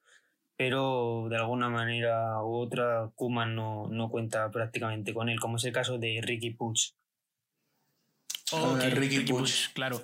pero 0.55 1.27
de 1.29 1.35
alguna 1.35 1.69
manera 1.69 2.41
u 2.43 2.55
otra 2.55 3.11
Kuman 3.13 3.53
no, 3.53 3.87
no 3.87 4.09
cuenta 4.09 4.49
prácticamente 4.49 5.13
con 5.13 5.29
él, 5.29 5.39
como 5.39 5.57
es 5.57 5.65
el 5.65 5.73
caso 5.73 5.99
de 5.99 6.21
Ricky 6.23 6.51
Puig. 6.51 6.95
Oh, 8.53 8.75
Ricky, 8.75 9.23
claro. 9.73 10.01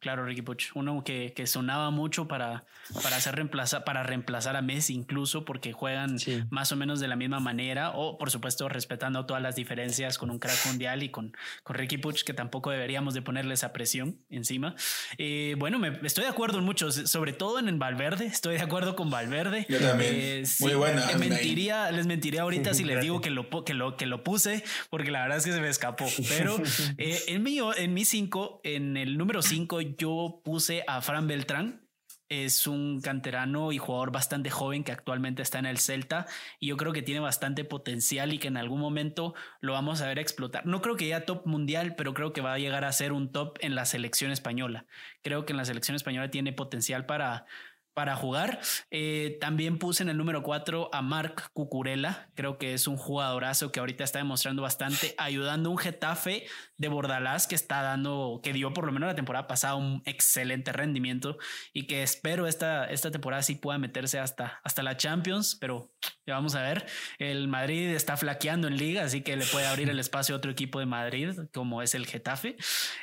Claro, 0.00 0.24
Ricky 0.24 0.42
Puch, 0.42 0.70
uno 0.74 1.04
que, 1.04 1.34
que, 1.34 1.46
sonaba 1.46 1.90
mucho 1.90 2.26
para, 2.26 2.64
para, 3.02 3.16
hacer 3.16 3.36
reemplaza, 3.36 3.84
para 3.84 4.02
reemplazar 4.02 4.56
a 4.56 4.62
Messi, 4.62 4.94
incluso 4.94 5.44
porque 5.44 5.72
juegan 5.72 6.16
más 6.48 6.72
o 6.72 6.76
menos 6.76 7.00
de 7.00 7.08
la 7.08 7.16
misma 7.16 7.38
manera, 7.38 7.90
o 7.90 8.16
por 8.16 8.30
supuesto 8.30 8.68
respetando 8.68 9.26
todas 9.26 9.42
las 9.42 9.56
diferencias 9.56 10.16
con 10.16 10.30
un 10.30 10.38
crack 10.38 10.66
mundial 10.66 11.02
y 11.02 11.10
con, 11.10 11.36
con 11.62 11.76
Ricky 11.76 11.98
Puch, 11.98 12.24
que 12.24 12.32
tampoco 12.32 12.70
deberíamos 12.70 13.12
de 13.12 13.20
ponerle 13.20 13.52
esa 13.52 13.74
presión 13.74 14.18
encima. 14.30 14.74
Eh, 15.18 15.54
bueno, 15.58 15.78
me, 15.78 15.98
estoy 16.02 16.24
de 16.24 16.30
acuerdo 16.30 16.58
en 16.58 16.64
muchos, 16.64 16.94
sobre 16.94 17.34
todo 17.34 17.58
en 17.58 17.78
Valverde, 17.78 18.26
estoy 18.26 18.56
de 18.56 18.62
acuerdo 18.62 18.96
con 18.96 19.10
Valverde. 19.10 19.66
Yo 19.68 19.78
también. 19.80 20.14
Eh, 20.14 20.44
Muy 20.60 20.74
buena. 20.74 21.06
Les 21.06 21.18
mentiría, 21.18 21.90
les 21.90 22.06
mentiría 22.06 22.42
ahorita 22.42 22.72
si 22.72 22.84
les 22.84 23.02
digo 23.02 23.20
que 23.22 23.30
lo, 23.30 23.48
que, 23.64 23.74
lo, 23.74 23.96
que 23.96 24.06
lo 24.06 24.24
puse, 24.24 24.64
porque 24.88 25.10
la 25.10 25.22
verdad 25.22 25.38
es 25.38 25.44
que 25.44 25.52
se 25.52 25.60
me 25.60 25.68
escapó. 25.68 26.06
Pero 26.28 26.56
eh, 26.98 27.20
en, 27.28 27.42
mi, 27.42 27.58
en 27.58 27.92
mi 27.92 28.06
cinco, 28.06 28.60
en 28.64 28.96
el 28.96 29.18
número 29.18 29.42
cinco, 29.42 29.80
yo 29.96 30.40
puse 30.44 30.84
a 30.86 31.00
Fran 31.00 31.26
Beltrán. 31.26 31.86
Es 32.28 32.68
un 32.68 33.00
canterano 33.00 33.72
y 33.72 33.78
jugador 33.78 34.12
bastante 34.12 34.50
joven 34.50 34.84
que 34.84 34.92
actualmente 34.92 35.42
está 35.42 35.58
en 35.58 35.66
el 35.66 35.78
Celta 35.78 36.26
y 36.60 36.68
yo 36.68 36.76
creo 36.76 36.92
que 36.92 37.02
tiene 37.02 37.18
bastante 37.18 37.64
potencial 37.64 38.32
y 38.32 38.38
que 38.38 38.46
en 38.46 38.56
algún 38.56 38.78
momento 38.78 39.34
lo 39.60 39.72
vamos 39.72 40.00
a 40.00 40.06
ver 40.06 40.20
explotar. 40.20 40.64
No 40.64 40.80
creo 40.80 40.94
que 40.94 41.08
ya 41.08 41.26
top 41.26 41.44
mundial, 41.44 41.96
pero 41.96 42.14
creo 42.14 42.32
que 42.32 42.40
va 42.40 42.52
a 42.52 42.58
llegar 42.58 42.84
a 42.84 42.92
ser 42.92 43.12
un 43.12 43.32
top 43.32 43.58
en 43.62 43.74
la 43.74 43.84
selección 43.84 44.30
española. 44.30 44.86
Creo 45.22 45.44
que 45.44 45.52
en 45.52 45.56
la 45.56 45.64
selección 45.64 45.96
española 45.96 46.30
tiene 46.30 46.52
potencial 46.52 47.04
para, 47.04 47.46
para 47.94 48.16
jugar. 48.16 48.60
Eh, 48.90 49.38
también 49.40 49.78
puse 49.78 50.02
en 50.02 50.08
el 50.08 50.16
número 50.16 50.42
4 50.42 50.90
a 50.92 51.02
Marc 51.02 51.50
Cucurella. 51.52 52.30
Creo 52.34 52.58
que 52.58 52.74
es 52.74 52.86
un 52.86 52.96
jugadorazo 52.96 53.72
que 53.72 53.80
ahorita 53.80 54.04
está 54.04 54.18
demostrando 54.18 54.62
bastante, 54.62 55.14
ayudando 55.18 55.70
un 55.70 55.78
Getafe 55.78 56.46
de 56.76 56.88
Bordalás 56.88 57.46
que 57.46 57.54
está 57.54 57.82
dando, 57.82 58.40
que 58.42 58.52
dio 58.52 58.72
por 58.72 58.86
lo 58.86 58.92
menos 58.92 59.08
la 59.08 59.14
temporada 59.14 59.46
pasada 59.46 59.74
un 59.74 60.02
excelente 60.06 60.72
rendimiento 60.72 61.38
y 61.72 61.86
que 61.86 62.02
espero 62.02 62.46
esta, 62.46 62.86
esta 62.86 63.10
temporada 63.10 63.42
sí 63.42 63.54
pueda 63.54 63.78
meterse 63.78 64.18
hasta, 64.18 64.60
hasta 64.64 64.82
la 64.82 64.96
Champions, 64.96 65.56
pero 65.60 65.92
ya 66.26 66.34
vamos 66.34 66.54
a 66.54 66.62
ver. 66.62 66.86
El 67.18 67.48
Madrid 67.48 67.88
está 67.90 68.16
flaqueando 68.16 68.68
en 68.68 68.76
liga, 68.76 69.04
así 69.04 69.22
que 69.22 69.36
le 69.36 69.46
puede 69.46 69.66
abrir 69.66 69.90
el 69.90 69.98
espacio 69.98 70.34
a 70.34 70.38
otro 70.38 70.50
equipo 70.50 70.80
de 70.80 70.86
Madrid, 70.86 71.38
como 71.52 71.82
es 71.82 71.94
el 71.94 72.06
Getafe. 72.06 72.56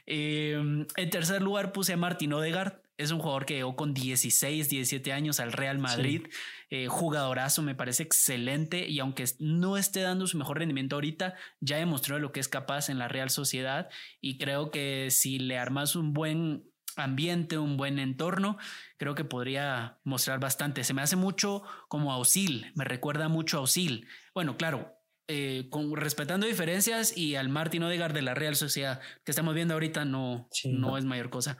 Eh, 0.06 0.86
en 0.95 1.10
tercer 1.10 1.41
lugar 1.41 1.71
puse 1.71 1.93
a 1.93 1.97
Martín 1.97 2.34
Odegaard 2.34 2.87
es 2.97 3.12
un 3.12 3.19
jugador 3.19 3.45
que 3.45 3.55
llegó 3.55 3.75
con 3.75 3.93
16, 3.93 4.69
17 4.69 5.13
años 5.13 5.39
al 5.39 5.53
Real 5.53 5.77
Madrid. 5.77 6.27
Eh, 6.69 6.88
jugadorazo, 6.88 7.62
me 7.62 7.75
parece 7.75 8.03
excelente. 8.03 8.88
Y 8.88 8.99
aunque 8.99 9.25
no 9.39 9.77
esté 9.77 10.01
dando 10.01 10.25
su 10.25 10.38
mejor 10.38 10.60
rendimiento 10.60 10.95
ahorita, 10.95 11.36
ya 11.60 11.77
demostró 11.77 12.17
lo 12.19 12.31
que 12.31 12.39
es 12.39 12.47
capaz 12.47 12.89
en 12.89 12.97
la 12.97 13.07
Real 13.07 13.29
Sociedad. 13.29 13.89
Y 14.19 14.38
creo 14.38 14.71
que 14.71 15.10
si 15.12 15.38
le 15.38 15.57
armas 15.57 15.95
un 15.95 16.13
buen 16.13 16.63
ambiente, 16.95 17.60
un 17.60 17.77
buen 17.77 17.99
entorno, 17.99 18.57
creo 18.97 19.13
que 19.13 19.23
podría 19.23 19.99
mostrar 20.03 20.39
bastante. 20.39 20.83
Se 20.83 20.93
me 20.93 21.03
hace 21.03 21.15
mucho 21.15 21.63
como 21.88 22.12
a 22.12 22.17
Osil, 22.17 22.71
me 22.75 22.83
recuerda 22.83 23.29
mucho 23.29 23.60
a 23.60 23.62
Osil. 23.62 24.07
Bueno, 24.33 24.57
claro, 24.57 24.97
eh, 25.29 25.67
con, 25.69 25.93
respetando 25.95 26.47
diferencias 26.47 27.15
y 27.17 27.36
al 27.36 27.49
Martín 27.49 27.83
Odegaard 27.83 28.13
de 28.13 28.21
la 28.21 28.33
Real 28.33 28.55
Sociedad 28.55 29.01
que 29.25 29.31
estamos 29.31 29.53
viendo 29.53 29.73
ahorita 29.73 30.05
no, 30.05 30.49
no 30.65 30.97
es 30.97 31.05
mayor 31.05 31.29
cosa. 31.29 31.57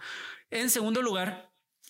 En 0.50 0.70
segundo 0.70 1.02
lugar, 1.02 1.47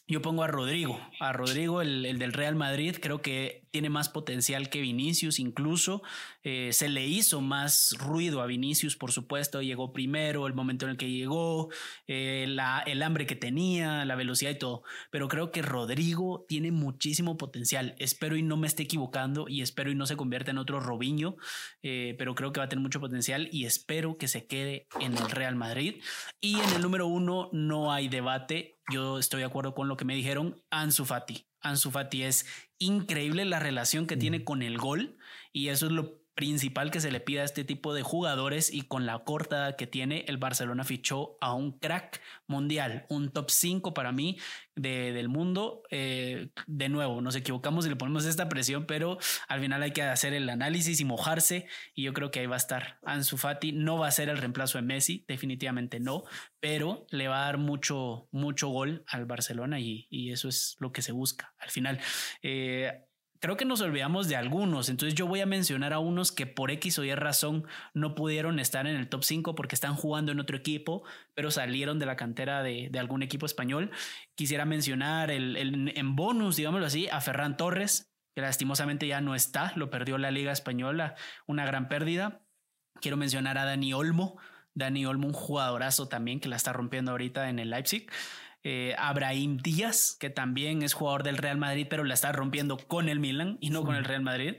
yo 0.08 0.22
pongo 0.22 0.44
a 0.44 0.48
Rodrigo, 0.48 1.00
a 1.20 1.34
Rodrigo, 1.34 1.82
el, 1.82 2.18
del 2.18 2.32
Real 2.32 2.56
Madrid, 2.56 2.96
creo 3.02 3.22
que 3.22 3.68
tiene 3.72 3.90
más 3.90 4.08
potencial 4.08 4.70
que 4.70 4.80
Vinicius, 4.80 5.38
incluso. 5.38 6.02
Eh, 6.44 6.70
se 6.72 6.88
le 6.88 7.06
hizo 7.06 7.42
más 7.42 7.94
ruido 8.00 8.42
a 8.42 8.46
Vinicius, 8.46 8.96
por 8.96 9.12
supuesto, 9.12 9.62
llegó 9.62 9.92
primero, 9.92 10.48
el 10.48 10.54
momento 10.54 10.86
en 10.86 10.92
el 10.92 10.98
que 10.98 11.12
llegó, 11.12 11.70
eh, 12.08 12.46
la, 12.48 12.84
el 12.88 13.04
hambre 13.04 13.26
que 13.26 13.36
tenía, 13.36 14.06
la 14.06 14.16
velocidad 14.16 14.52
y 14.52 14.58
todo, 14.58 14.84
pero 15.12 15.28
creo 15.28 15.52
que 15.52 15.62
Rodrigo 15.62 16.46
tiene 16.48 16.72
muchísimo 16.72 17.38
potencial, 17.38 17.96
espero 18.00 18.38
y 18.38 18.44
no 18.44 18.56
me 18.56 18.68
esté 18.68 18.84
equivocando 18.84 19.48
y 19.50 19.62
espero 19.62 19.92
y 19.92 19.96
no 19.96 20.06
se 20.06 20.16
convierta 20.16 20.52
en 20.52 20.58
otro 20.58 20.80
Robinho, 20.80 21.36
eh, 21.84 22.16
pero 22.18 22.34
creo 22.34 22.54
que 22.54 22.62
va 22.62 22.68
a 22.68 22.70
tener 22.70 22.82
mucho 22.82 23.02
potencial 23.02 23.50
y 23.52 23.66
espero 23.66 24.18
que 24.18 24.30
se 24.30 24.48
quede 24.48 24.88
en 25.02 25.18
el 25.18 25.30
Real 25.30 25.56
Madrid. 25.56 26.02
Y 26.40 26.60
en 26.60 26.76
el 26.76 26.82
número 26.82 27.08
uno 27.08 27.50
no 27.52 27.92
hay 27.92 28.08
debate, 28.08 28.77
yo 28.92 29.20
estoy 29.20 29.42
de 29.42 29.46
acuerdo 29.46 29.74
con 29.74 29.88
lo 29.88 29.98
que 29.98 30.06
me 30.06 30.16
dijeron, 30.16 30.62
Ansu 30.70 31.06
Fati. 31.06 31.48
Ansu 31.62 31.92
Fati 31.92 32.24
es 32.24 32.46
increíble 32.78 33.46
la 33.46 33.60
relación 33.60 34.08
que 34.08 34.18
tiene 34.18 34.44
con 34.44 34.62
el 34.62 34.78
gol 34.78 35.18
y 35.52 35.70
eso 35.70 35.88
es 35.88 35.92
lo 35.92 36.27
principal 36.38 36.92
que 36.92 37.02
se 37.02 37.10
le 37.10 37.20
pide 37.20 37.42
a 37.42 37.46
este 37.46 37.64
tipo 37.64 37.96
de 37.96 38.04
jugadores 38.04 38.72
y 38.72 38.84
con 38.84 39.08
la 39.08 39.18
corta 39.24 39.76
que 39.76 39.88
tiene, 39.88 40.24
el 40.28 40.38
Barcelona 40.38 40.84
fichó 40.84 41.36
a 41.42 41.54
un 41.56 41.72
crack 41.80 42.22
mundial, 42.46 43.08
un 43.10 43.32
top 43.32 43.50
5 43.50 43.96
para 43.96 44.12
mí 44.12 44.38
de, 44.76 45.14
del 45.14 45.30
mundo. 45.30 45.82
Eh, 45.90 46.50
de 46.68 46.90
nuevo, 46.90 47.22
nos 47.22 47.36
equivocamos 47.36 47.88
y 47.88 47.90
le 47.90 47.96
ponemos 47.96 48.24
esta 48.26 48.50
presión, 48.50 48.86
pero 48.86 49.18
al 49.48 49.62
final 49.62 49.82
hay 49.82 49.94
que 49.94 50.04
hacer 50.04 50.36
el 50.36 50.48
análisis 50.48 51.02
y 51.02 51.06
mojarse 51.06 51.66
y 51.96 52.04
yo 52.04 52.14
creo 52.14 52.30
que 52.30 52.42
ahí 52.42 52.46
va 52.46 52.56
a 52.56 52.60
estar. 52.60 53.00
Ansu 53.04 53.38
Fati 53.38 53.72
no 53.72 53.98
va 53.98 54.08
a 54.08 54.12
ser 54.12 54.30
el 54.30 54.38
reemplazo 54.38 54.78
de 54.78 54.84
Messi, 54.84 55.26
definitivamente 55.28 56.00
no, 56.00 56.24
pero 56.60 57.08
le 57.10 57.28
va 57.28 57.42
a 57.42 57.46
dar 57.46 57.58
mucho, 57.58 58.28
mucho 58.32 58.68
gol 58.68 59.04
al 59.08 59.26
Barcelona 59.26 59.80
y, 59.80 60.06
y 60.12 60.32
eso 60.32 60.50
es 60.50 60.78
lo 60.78 60.92
que 60.92 61.02
se 61.02 61.14
busca 61.14 61.56
al 61.58 61.72
final. 61.72 62.00
Eh, 62.44 63.07
creo 63.40 63.58
que 63.58 63.66
nos 63.66 63.82
olvidamos 63.82 64.28
de 64.28 64.36
algunos, 64.36 64.90
entonces 64.90 65.16
yo 65.16 65.28
voy 65.28 65.42
a 65.42 65.46
mencionar 65.46 65.94
a 65.94 66.00
unos 66.00 66.32
que 66.32 66.46
por 66.46 66.72
X 66.72 67.00
o 67.00 67.04
Y 67.04 67.14
razón 67.16 67.66
no 67.94 68.16
pudieron 68.16 68.60
estar 68.60 68.88
en 68.88 68.96
el 68.96 69.10
top 69.10 69.24
5 69.24 69.56
porque 69.56 69.76
están 69.76 69.96
jugando 69.96 70.32
en 70.32 70.40
otro 70.40 70.58
equipo, 70.58 71.04
pero 71.34 71.52
salieron 71.52 72.00
de 72.00 72.06
la 72.06 72.16
cantera 72.16 72.64
de, 72.64 72.92
algún 72.98 73.24
equipo 73.24 73.46
español. 73.46 73.92
Quisiera 74.36 74.66
mencionar 74.66 75.32
el, 75.32 75.56
en 75.96 76.16
bonus, 76.16 76.56
digámoslo 76.56 76.86
así, 76.86 77.08
a 77.10 77.22
Ferran 77.22 77.58
Torres, 77.58 78.12
que 78.36 78.42
lastimosamente 78.42 79.08
ya 79.08 79.22
no 79.22 79.36
está, 79.36 79.74
lo 79.76 79.90
perdió 79.90 80.18
la 80.18 80.32
Liga 80.32 80.52
Española, 80.52 81.16
una 81.46 81.66
gran 81.66 81.88
pérdida. 81.88 82.42
Quiero 83.02 83.18
mencionar 83.18 83.58
a 83.58 83.66
Dani 83.66 83.94
Olmo, 83.94 84.38
Dani 84.74 85.06
Olmo, 85.06 85.28
un 85.28 85.34
jugadorazo 85.34 86.08
también 86.08 86.40
que 86.40 86.50
la 86.50 86.56
está 86.56 86.72
rompiendo 86.72 87.12
ahorita 87.12 87.50
en 87.50 87.60
el 87.60 87.72
Leipzig. 87.72 88.12
Eh, 88.64 88.96
Abraham 88.98 89.58
Díaz, 89.58 90.18
que 90.20 90.30
también 90.30 90.82
es 90.82 90.94
jugador 90.94 91.24
del 91.24 91.38
Real 91.38 91.58
Madrid, 91.58 91.88
pero 91.90 92.04
la 92.04 92.14
está 92.14 92.32
rompiendo 92.32 92.78
con 92.78 93.08
el 93.08 93.20
Milan 93.20 93.58
y 93.62 93.70
no 93.70 93.84
con 93.84 93.96
el 93.96 94.04
Real 94.04 94.24
Madrid. 94.24 94.56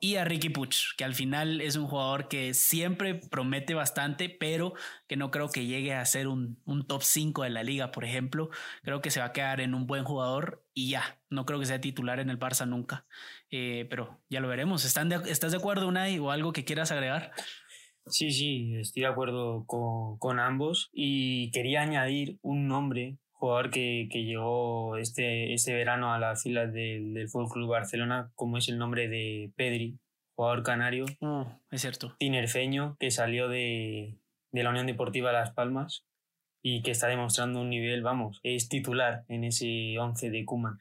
Y 0.00 0.16
a 0.16 0.24
Ricky 0.24 0.50
Puch, 0.50 0.94
que 0.96 1.04
al 1.04 1.14
final 1.14 1.60
es 1.60 1.74
un 1.74 1.86
jugador 1.86 2.28
que 2.28 2.54
siempre 2.54 3.14
promete 3.16 3.74
bastante, 3.74 4.28
pero 4.28 4.74
que 5.08 5.16
no 5.16 5.30
creo 5.30 5.48
que 5.48 5.66
llegue 5.66 5.94
a 5.94 6.04
ser 6.04 6.28
un, 6.28 6.58
top 6.86 7.02
5 7.02 7.42
de 7.42 7.50
la 7.50 7.62
liga, 7.64 7.90
por 7.90 8.04
ejemplo. 8.04 8.50
Creo 8.82 9.00
que 9.00 9.10
se 9.10 9.20
va 9.20 9.26
a 9.26 9.32
quedar 9.32 9.60
en 9.60 9.74
un 9.74 9.86
buen 9.86 10.04
jugador 10.04 10.64
y 10.74 10.90
ya, 10.90 11.18
no 11.28 11.44
creo 11.44 11.58
que 11.58 11.66
sea 11.66 11.80
titular 11.80 12.20
en 12.20 12.30
el 12.30 12.38
Barça 12.38 12.68
nunca. 12.68 13.06
Eh, 13.50 13.86
pero 13.90 14.20
ya 14.28 14.40
lo 14.40 14.48
veremos. 14.48 14.84
¿Están 14.84 15.10
¿Estás 15.10 15.50
de 15.50 15.58
acuerdo, 15.58 15.88
Unai, 15.88 16.18
o 16.18 16.30
algo 16.30 16.52
que 16.52 16.64
quieras 16.64 16.92
agregar? 16.92 17.32
Sí, 18.06 18.30
sí, 18.30 18.76
estoy 18.76 19.02
de 19.02 19.08
acuerdo 19.08 19.64
con, 19.66 20.18
con 20.18 20.38
ambos 20.38 20.90
y 20.92 21.50
quería 21.50 21.82
añadir 21.82 22.38
un 22.42 22.68
nombre 22.68 23.18
jugador 23.38 23.70
que, 23.70 24.08
que, 24.10 24.24
llegó 24.24 24.96
este, 24.96 25.54
este 25.54 25.72
verano 25.72 26.12
a 26.12 26.18
las 26.18 26.42
filas 26.42 26.72
del, 26.72 27.14
del 27.14 27.28
Fútbol 27.28 27.50
Club 27.50 27.70
Barcelona, 27.70 28.30
como 28.34 28.58
es 28.58 28.68
el 28.68 28.78
nombre 28.78 29.08
de 29.08 29.52
Pedri, 29.56 29.98
jugador 30.34 30.62
canario. 30.64 31.06
Mm, 31.20 31.42
es 31.70 31.80
cierto. 31.80 32.16
Tinerfeño, 32.18 32.96
que 32.98 33.10
salió 33.10 33.48
de, 33.48 34.18
de 34.50 34.62
la 34.62 34.70
Unión 34.70 34.86
Deportiva 34.86 35.32
Las 35.32 35.52
Palmas 35.52 36.04
y 36.62 36.82
que 36.82 36.90
está 36.90 37.06
demostrando 37.06 37.60
un 37.60 37.70
nivel, 37.70 38.02
vamos, 38.02 38.40
es 38.42 38.68
titular 38.68 39.24
en 39.28 39.44
ese 39.44 39.98
11 39.98 40.30
de 40.30 40.44
Kuman. 40.44 40.78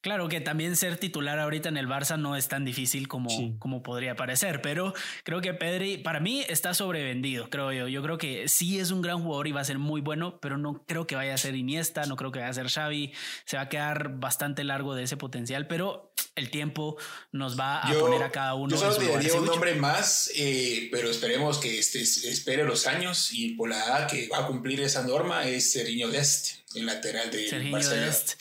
Claro 0.00 0.28
que 0.28 0.40
también 0.40 0.76
ser 0.76 0.96
titular 0.96 1.38
ahorita 1.38 1.68
en 1.68 1.76
el 1.76 1.86
Barça 1.86 2.18
no 2.18 2.34
es 2.34 2.48
tan 2.48 2.64
difícil 2.64 3.06
como, 3.06 3.58
como 3.58 3.82
podría 3.82 4.16
parecer, 4.16 4.62
pero 4.62 4.94
creo 5.24 5.42
que 5.42 5.52
Pedri 5.52 5.98
para 5.98 6.20
mí 6.20 6.42
está 6.48 6.72
sobrevendido, 6.72 7.50
creo 7.50 7.70
yo. 7.72 7.86
Yo 7.86 8.02
creo 8.02 8.16
que 8.16 8.48
sí 8.48 8.78
es 8.78 8.92
un 8.92 9.02
gran 9.02 9.22
jugador 9.22 9.46
y 9.46 9.52
va 9.52 9.60
a 9.60 9.64
ser 9.64 9.78
muy 9.78 10.00
bueno, 10.00 10.38
pero 10.40 10.56
no 10.56 10.84
creo 10.86 11.06
que 11.06 11.16
vaya 11.16 11.34
a 11.34 11.38
ser 11.38 11.54
Iniesta, 11.54 12.06
no 12.06 12.16
creo 12.16 12.32
que 12.32 12.38
vaya 12.38 12.50
a 12.50 12.54
ser 12.54 12.70
Xavi, 12.70 13.12
se 13.44 13.56
va 13.56 13.64
a 13.64 13.68
quedar 13.68 14.18
bastante 14.18 14.64
largo 14.64 14.94
de 14.94 15.02
ese 15.02 15.18
potencial, 15.18 15.66
pero 15.66 16.14
el 16.34 16.48
tiempo 16.48 16.96
nos 17.32 17.60
va 17.60 17.80
a 17.80 17.92
poner 17.92 18.22
a 18.22 18.30
cada 18.30 18.54
uno. 18.54 18.70
Yo 18.70 18.78
solo 18.78 18.96
te 18.96 19.06
daría 19.06 19.34
un 19.34 19.44
nombre 19.44 19.74
más, 19.74 20.30
eh, 20.34 20.88
pero 20.90 21.10
esperemos 21.10 21.58
que 21.58 21.78
este, 21.78 22.00
espere 22.00 22.64
los 22.64 22.86
años 22.86 23.32
y 23.32 23.50
por 23.50 23.68
la 23.68 23.84
edad 23.84 24.08
que 24.08 24.28
va 24.28 24.38
a 24.38 24.46
cumplir 24.46 24.80
esa 24.80 25.02
norma 25.02 25.44
es 25.44 25.72
Serginho 25.72 26.08
Dest, 26.08 26.60
el 26.74 26.86
lateral 26.86 27.30
de 27.30 27.70
Barcelona. 27.70 28.06
Dest. 28.06 28.40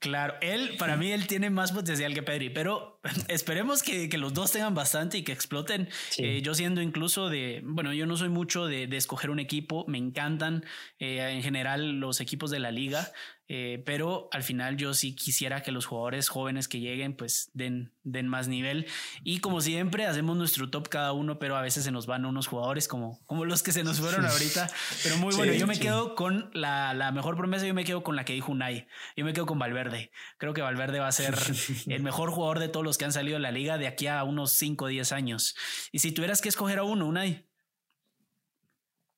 Claro, 0.00 0.34
él, 0.40 0.76
para 0.78 0.96
mí, 0.96 1.10
él 1.10 1.26
tiene 1.26 1.50
más 1.50 1.72
potencial 1.72 2.14
que 2.14 2.22
Pedri, 2.22 2.50
pero 2.50 3.00
esperemos 3.28 3.82
que, 3.82 4.08
los 4.16 4.32
dos 4.32 4.52
tengan 4.52 4.74
bastante 4.74 5.18
y 5.18 5.24
que 5.24 5.32
exploten. 5.32 5.88
Eh, 6.18 6.40
yo 6.40 6.54
siendo 6.54 6.80
incluso 6.80 7.28
de, 7.28 7.62
bueno, 7.64 7.92
yo 7.92 8.06
no 8.06 8.16
soy 8.16 8.28
mucho 8.28 8.66
de, 8.66 8.84
escoger 8.96 9.30
un 9.30 9.40
equipo, 9.40 9.84
me 9.88 9.98
encantan 9.98 10.64
eh, 11.00 11.30
en 11.32 11.42
general 11.42 11.98
los 11.98 12.20
equipos 12.20 12.50
de 12.50 12.60
la 12.60 12.70
liga, 12.70 13.12
eh, 13.50 13.82
pero 13.86 14.28
al 14.30 14.42
final 14.42 14.76
yo 14.76 14.92
sí 14.92 15.14
quisiera 15.14 15.62
que 15.62 15.72
los 15.72 15.86
jugadores 15.86 16.28
jóvenes 16.28 16.68
que 16.68 16.80
lleguen 16.80 17.14
pues 17.14 17.50
den, 17.54 17.94
den 18.02 18.28
más 18.28 18.46
nivel. 18.46 18.86
Y 19.24 19.40
como 19.40 19.62
siempre 19.62 20.04
hacemos 20.04 20.36
nuestro 20.36 20.68
top 20.68 20.88
cada 20.88 21.12
uno 21.12 21.38
pero 21.38 21.56
a 21.56 21.62
veces 21.62 21.84
se 21.84 21.90
nos 21.90 22.06
van 22.06 22.26
unos 22.26 22.46
jugadores 22.46 22.88
como, 22.88 23.18
como 23.24 23.46
los 23.46 23.62
que 23.62 23.72
se 23.72 23.84
nos 23.84 24.00
fueron 24.00 24.26
ahorita. 24.26 24.68
Pero 25.02 25.16
muy 25.16 25.34
bueno 25.34 25.54
yo 25.54 25.66
me 25.66 25.78
quedo 25.78 26.14
con 26.14 26.50
la, 26.52 26.92
la, 26.92 27.10
mejor 27.10 27.36
promesa 27.36 27.66
yo 27.66 27.72
me 27.72 27.84
quedo 27.84 28.02
con 28.02 28.16
la 28.16 28.24
que 28.26 28.34
dijo 28.34 28.52
Unai. 28.52 28.86
Yo 29.16 29.24
me 29.24 29.32
quedo 29.32 29.46
con 29.46 29.58
Valverde. 29.58 30.10
Creo 30.36 30.52
que 30.52 30.60
Valverde 30.60 30.98
va 30.98 31.08
a 31.08 31.12
ser 31.12 31.34
el 31.86 32.02
mejor 32.02 32.30
jugador 32.30 32.58
de 32.58 32.68
todos 32.68 32.84
los 32.84 32.98
que 32.98 33.06
han 33.06 33.12
salido 33.12 33.36
de 33.36 33.42
la 33.42 33.50
liga 33.50 33.78
de 33.78 33.86
aquí 33.86 34.08
a 34.08 34.22
unos 34.24 34.52
5 34.52 34.84
o 34.84 34.88
10 34.88 35.12
años. 35.12 35.56
Y 35.90 36.00
si 36.00 36.12
tuvieras 36.12 36.42
que 36.42 36.50
escoger 36.50 36.80
a 36.80 36.82
uno 36.82 37.06
Unai. 37.06 37.46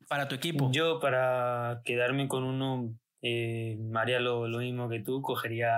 Para 0.09 0.29
tu 0.29 0.37
equipo. 0.37 0.71
Yo 0.73 1.01
para 1.01 1.83
quedarme 1.85 2.27
con 2.29 2.45
uno 2.45 3.00
eh, 3.23 3.79
haría 3.95 4.21
lo, 4.21 4.47
mismo 4.49 4.89
que 4.89 5.01
tú, 5.01 5.23
cogería 5.23 5.71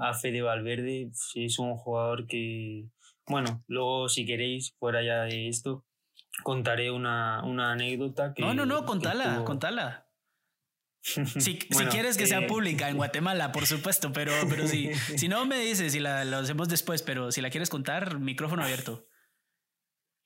a, 0.00 0.14
Fede 0.14 0.42
Valverde, 0.42 1.10
es 1.34 1.58
un 1.58 1.76
jugador 1.76 2.26
que, 2.26 2.86
bueno, 3.26 3.64
luego 3.66 4.08
si 4.08 4.24
queréis, 4.24 4.74
fuera 4.78 5.02
ya 5.02 5.22
de 5.22 5.48
esto, 5.48 5.84
contaré 6.42 6.90
una, 6.90 7.42
una 7.44 7.72
anécdota 7.72 8.32
que... 8.34 8.42
No, 8.42 8.54
no, 8.54 8.66
no, 8.66 8.84
contala, 8.84 9.44
contala. 9.44 10.00
Si, 11.04 11.38
si, 11.38 11.84
quieres 11.90 12.16
que 12.16 12.26
sea 12.26 12.46
pública 12.46 12.88
en 12.88 12.96
Guatemala, 12.96 13.52
por 13.52 13.66
supuesto, 13.66 14.10
pero, 14.14 14.32
pero 14.48 14.66
si, 14.66 14.90
si 15.18 15.28
no 15.28 15.44
me 15.44 15.58
dices, 15.58 15.92
si 15.92 16.00
la, 16.00 16.24
lo 16.24 16.38
hacemos 16.38 16.70
después, 16.70 17.02
pero 17.02 17.30
si 17.30 17.42
la 17.42 17.50
quieres 17.50 17.68
contar, 17.68 18.18
micrófono 18.18 18.62
abierto. 18.62 19.06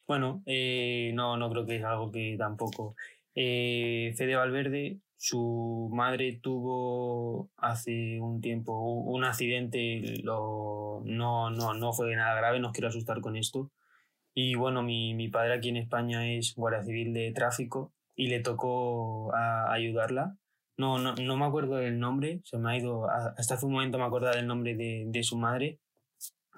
Bueno, 0.07 0.41
eh, 0.47 1.11
no, 1.15 1.37
no 1.37 1.51
creo 1.51 1.67
que 1.67 1.77
es 1.77 1.85
algo 1.85 2.13
que 2.13 2.37
tampoco. 2.39 2.95
Eh, 3.35 4.15
Fede 4.17 4.37
Valverde 4.37 5.01
su 5.19 5.91
madre 5.93 6.39
tuvo 6.41 7.51
hace 7.57 8.21
un 8.21 8.41
tiempo 8.41 8.73
un 8.73 9.25
accidente, 9.25 10.23
lo, 10.23 11.03
no, 11.05 11.51
no, 11.51 11.75
no 11.75 11.93
fue 11.93 12.15
nada 12.15 12.37
grave, 12.37 12.61
no 12.61 12.71
quiero 12.71 12.89
asustar 12.89 13.21
con 13.21 13.37
esto. 13.37 13.73
Y 14.33 14.55
bueno, 14.55 14.85
mi, 14.85 15.15
mi 15.15 15.29
padre 15.29 15.55
aquí 15.55 15.71
en 15.71 15.77
España 15.77 16.33
es 16.33 16.55
guardia 16.55 16.85
civil 16.85 17.13
de 17.13 17.33
tráfico 17.33 17.93
y 18.15 18.29
le 18.29 18.39
tocó 18.39 19.35
a, 19.35 19.73
ayudarla. 19.73 20.37
No, 20.77 20.99
no, 20.99 21.17
no, 21.17 21.37
me 21.37 21.47
acuerdo 21.47 21.77
del 21.77 21.99
nombre, 21.99 22.41
se 22.45 22.57
me 22.59 22.71
ha 22.71 22.77
ido, 22.79 23.11
hasta 23.11 23.55
hace 23.55 23.67
un 23.67 23.73
momento 23.73 23.99
me 23.99 24.05
acordaba 24.05 24.37
del 24.37 24.47
nombre 24.47 24.77
de, 24.77 25.05
de 25.09 25.23
su 25.25 25.37
madre. 25.37 25.81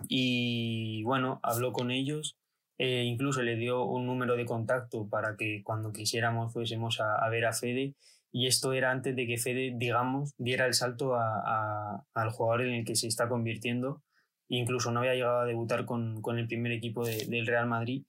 Y 0.07 1.03
bueno, 1.05 1.41
habló 1.43 1.73
con 1.73 1.91
ellos, 1.91 2.37
e 2.77 3.05
incluso 3.05 3.43
le 3.43 3.57
dio 3.57 3.85
un 3.85 4.07
número 4.07 4.37
de 4.37 4.45
contacto 4.45 5.09
para 5.09 5.37
que 5.39 5.63
cuando 5.65 5.93
quisiéramos 5.93 6.53
fuésemos 6.53 7.01
a, 7.01 7.15
a 7.17 7.29
ver 7.31 7.47
a 7.47 7.55
Fede 7.55 7.95
y 8.33 8.47
esto 8.47 8.73
era 8.73 8.91
antes 8.91 9.17
de 9.17 9.27
que 9.27 9.39
Fede, 9.39 9.75
digamos, 9.77 10.35
diera 10.39 10.67
el 10.67 10.75
salto 10.75 11.15
a, 11.17 12.05
al 12.15 12.31
jugador 12.31 12.67
en 12.67 12.75
el 12.75 12.85
que 12.85 12.95
se 12.95 13.09
está 13.09 13.29
convirtiendo. 13.29 14.03
Incluso 14.49 14.91
no 14.91 15.01
había 15.01 15.15
llegado 15.15 15.41
a 15.41 15.47
debutar 15.47 15.85
con, 15.85 16.23
con 16.23 16.39
el 16.39 16.47
primer 16.47 16.73
equipo 16.73 17.05
del 17.05 17.47
Real 17.47 17.67
Madrid 17.67 18.05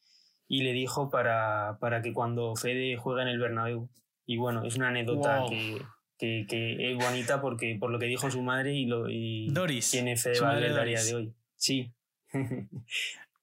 y 0.47 0.63
le 0.63 0.73
dijo 0.73 1.09
para, 1.09 1.77
para, 1.79 2.01
que 2.01 2.13
cuando 2.13 2.55
Fede 2.55 2.97
juega 2.97 3.23
en 3.23 3.29
el 3.29 3.39
Bernabéu. 3.39 3.89
Y 4.25 4.37
bueno, 4.37 4.63
es 4.63 4.75
una 4.75 4.89
anécdota 4.89 5.43
que, 5.49 5.81
que, 6.17 6.45
que, 6.47 6.91
es 6.91 6.97
bonita 6.97 7.41
porque 7.41 7.77
por 7.79 7.89
lo 7.89 7.99
que 7.99 8.05
dijo 8.05 8.29
su 8.29 8.41
madre 8.41 8.73
y, 8.75 8.85
lo, 8.85 9.09
y 9.09 9.49
Doris, 9.49 9.89
tiene 9.89 10.17
Fede 10.17 10.39
Valverde 10.39 10.79
a 10.79 10.83
día 10.83 11.03
de 11.03 11.15
hoy. 11.15 11.33
Sí. 11.55 11.91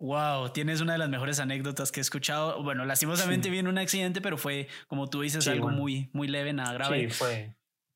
Wow, 0.00 0.50
tienes 0.52 0.80
una 0.80 0.92
de 0.92 0.98
las 0.98 1.08
mejores 1.08 1.40
anécdotas 1.40 1.90
que 1.90 1.98
he 1.98 2.02
escuchado. 2.02 2.62
Bueno, 2.62 2.84
lastimosamente 2.84 3.50
viene 3.50 3.68
un 3.68 3.78
accidente, 3.78 4.20
pero 4.20 4.38
fue, 4.38 4.68
como 4.86 5.10
tú 5.10 5.22
dices, 5.22 5.46
algo 5.48 5.70
muy, 5.70 6.08
muy 6.12 6.28
leve, 6.28 6.52
nada 6.52 6.72
grave. 6.72 7.10
Sí, 7.10 7.16
fue, 7.16 7.54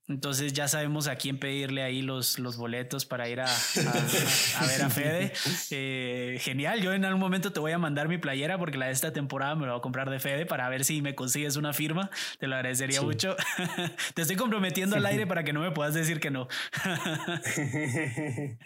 entonces 0.08 0.52
ya 0.52 0.66
sabemos 0.66 1.06
a 1.06 1.16
quién 1.16 1.38
pedirle 1.38 1.82
ahí 1.82 2.02
los, 2.02 2.38
los 2.40 2.56
boletos 2.56 3.06
para 3.06 3.28
ir 3.28 3.40
a, 3.40 3.44
a, 3.44 4.66
ver 4.66 4.82
a 4.82 4.90
Fede. 4.90 5.32
Eh, 5.70 6.38
genial, 6.40 6.82
yo 6.82 6.92
en 6.92 7.04
algún 7.04 7.20
momento 7.20 7.52
te 7.52 7.60
voy 7.60 7.70
a 7.72 7.78
mandar 7.78 8.08
mi 8.08 8.18
playera 8.18 8.58
porque 8.58 8.78
la 8.78 8.86
de 8.86 8.92
esta 8.92 9.12
temporada 9.12 9.54
me 9.54 9.64
la 9.64 9.72
voy 9.72 9.78
a 9.78 9.82
comprar 9.82 10.10
de 10.10 10.18
Fede 10.18 10.44
para 10.44 10.68
ver 10.68 10.84
si 10.84 11.02
me 11.02 11.14
consigues 11.14 11.56
una 11.56 11.72
firma. 11.72 12.10
Te 12.40 12.48
lo 12.48 12.56
agradecería 12.56 13.00
mucho. 13.00 13.36
te 14.14 14.22
estoy 14.22 14.36
comprometiendo 14.36 14.96
al 14.96 15.06
aire 15.06 15.26
para 15.28 15.44
que 15.44 15.52
no 15.52 15.60
me 15.60 15.70
puedas 15.70 15.94
decir 15.94 16.18
que 16.18 16.30
no. 16.30 16.48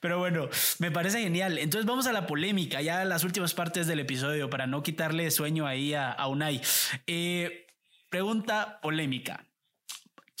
Pero 0.00 0.18
bueno, 0.18 0.48
me 0.80 0.90
parece 0.90 1.22
genial. 1.22 1.58
Entonces 1.58 1.86
vamos 1.86 2.08
a 2.08 2.12
la 2.12 2.26
polémica, 2.26 2.82
ya 2.82 3.04
las 3.04 3.22
últimas 3.22 3.54
partes 3.54 3.86
del 3.86 4.00
episodio 4.00 4.50
para 4.50 4.66
no 4.66 4.82
quitarle 4.82 5.30
sueño 5.30 5.66
ahí 5.66 5.94
a, 5.94 6.10
a 6.10 6.26
Unai. 6.26 6.60
Eh, 7.06 7.68
pregunta 8.10 8.80
polémica. 8.82 9.46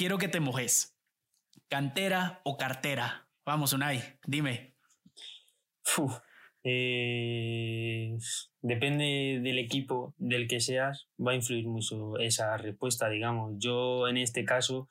Quiero 0.00 0.16
que 0.16 0.28
te 0.28 0.40
mojes. 0.40 0.96
¿Cantera 1.68 2.40
o 2.44 2.56
cartera? 2.56 3.28
Vamos, 3.44 3.74
Unai, 3.74 4.02
dime. 4.26 4.74
Eh, 6.64 8.16
depende 8.62 9.40
del 9.42 9.58
equipo 9.58 10.14
del 10.16 10.48
que 10.48 10.60
seas, 10.60 11.06
va 11.18 11.32
a 11.32 11.34
influir 11.34 11.66
mucho 11.66 12.18
esa 12.18 12.56
respuesta, 12.56 13.10
digamos. 13.10 13.56
Yo 13.58 14.08
en 14.08 14.16
este 14.16 14.46
caso, 14.46 14.88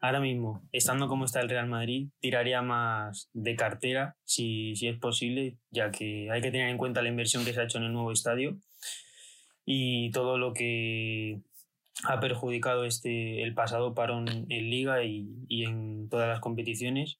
ahora 0.00 0.20
mismo, 0.20 0.62
estando 0.70 1.08
como 1.08 1.24
está 1.24 1.40
el 1.40 1.48
Real 1.48 1.66
Madrid, 1.66 2.10
tiraría 2.20 2.62
más 2.62 3.30
de 3.32 3.56
cartera, 3.56 4.16
si, 4.22 4.76
si 4.76 4.86
es 4.86 4.96
posible, 4.96 5.56
ya 5.70 5.90
que 5.90 6.30
hay 6.30 6.40
que 6.40 6.52
tener 6.52 6.68
en 6.68 6.78
cuenta 6.78 7.02
la 7.02 7.08
inversión 7.08 7.44
que 7.44 7.52
se 7.52 7.60
ha 7.60 7.64
hecho 7.64 7.78
en 7.78 7.84
el 7.86 7.92
nuevo 7.92 8.12
estadio 8.12 8.60
y 9.64 10.12
todo 10.12 10.38
lo 10.38 10.52
que 10.52 11.40
ha 12.04 12.20
perjudicado 12.20 12.84
este, 12.84 13.42
el 13.42 13.54
pasado 13.54 13.94
parón 13.94 14.26
en 14.28 14.70
liga 14.70 15.04
y, 15.04 15.28
y, 15.48 15.64
en 15.64 16.08
todas 16.08 16.28
las 16.28 16.40
competiciones. 16.40 17.18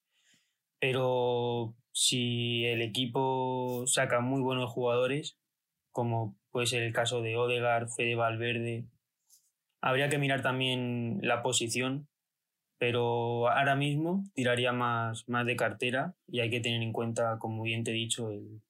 Pero 0.81 1.75
si 1.93 2.65
el 2.67 2.83
equipo 2.83 3.85
saca 3.87 4.21
muy 4.21 4.41
buenos 4.41 4.71
jugadores, 4.71 5.39
como 5.93 6.37
puede 6.51 6.67
ser 6.67 6.83
el 6.83 6.93
caso 6.93 7.23
de 7.23 7.37
Odegaard, 7.37 7.89
Fede 7.89 8.15
Valverde, 8.15 8.87
habría 9.81 10.09
que 10.09 10.19
mirar 10.19 10.43
también 10.43 11.19
la 11.23 11.43
posición, 11.43 12.09
pero 12.79 13.49
ahora 13.49 13.77
mismo 13.77 14.25
tiraría 14.35 14.73
más, 14.73 15.29
más 15.29 15.47
de 15.47 15.57
cartera 15.57 16.15
y 16.27 16.41
hay 16.41 16.51
que 16.51 16.61
tener 16.61 16.83
en 16.83 16.93
cuenta, 16.93 17.39
como 17.39 17.63
bien 17.63 17.85
te 17.85 17.91
he 17.91 17.95
dicho, 17.95 18.31
el, 18.31 18.63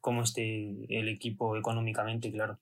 cómo 0.00 0.22
esté 0.22 0.84
el 0.88 1.08
equipo 1.08 1.56
económicamente, 1.56 2.30
claro. 2.30 2.58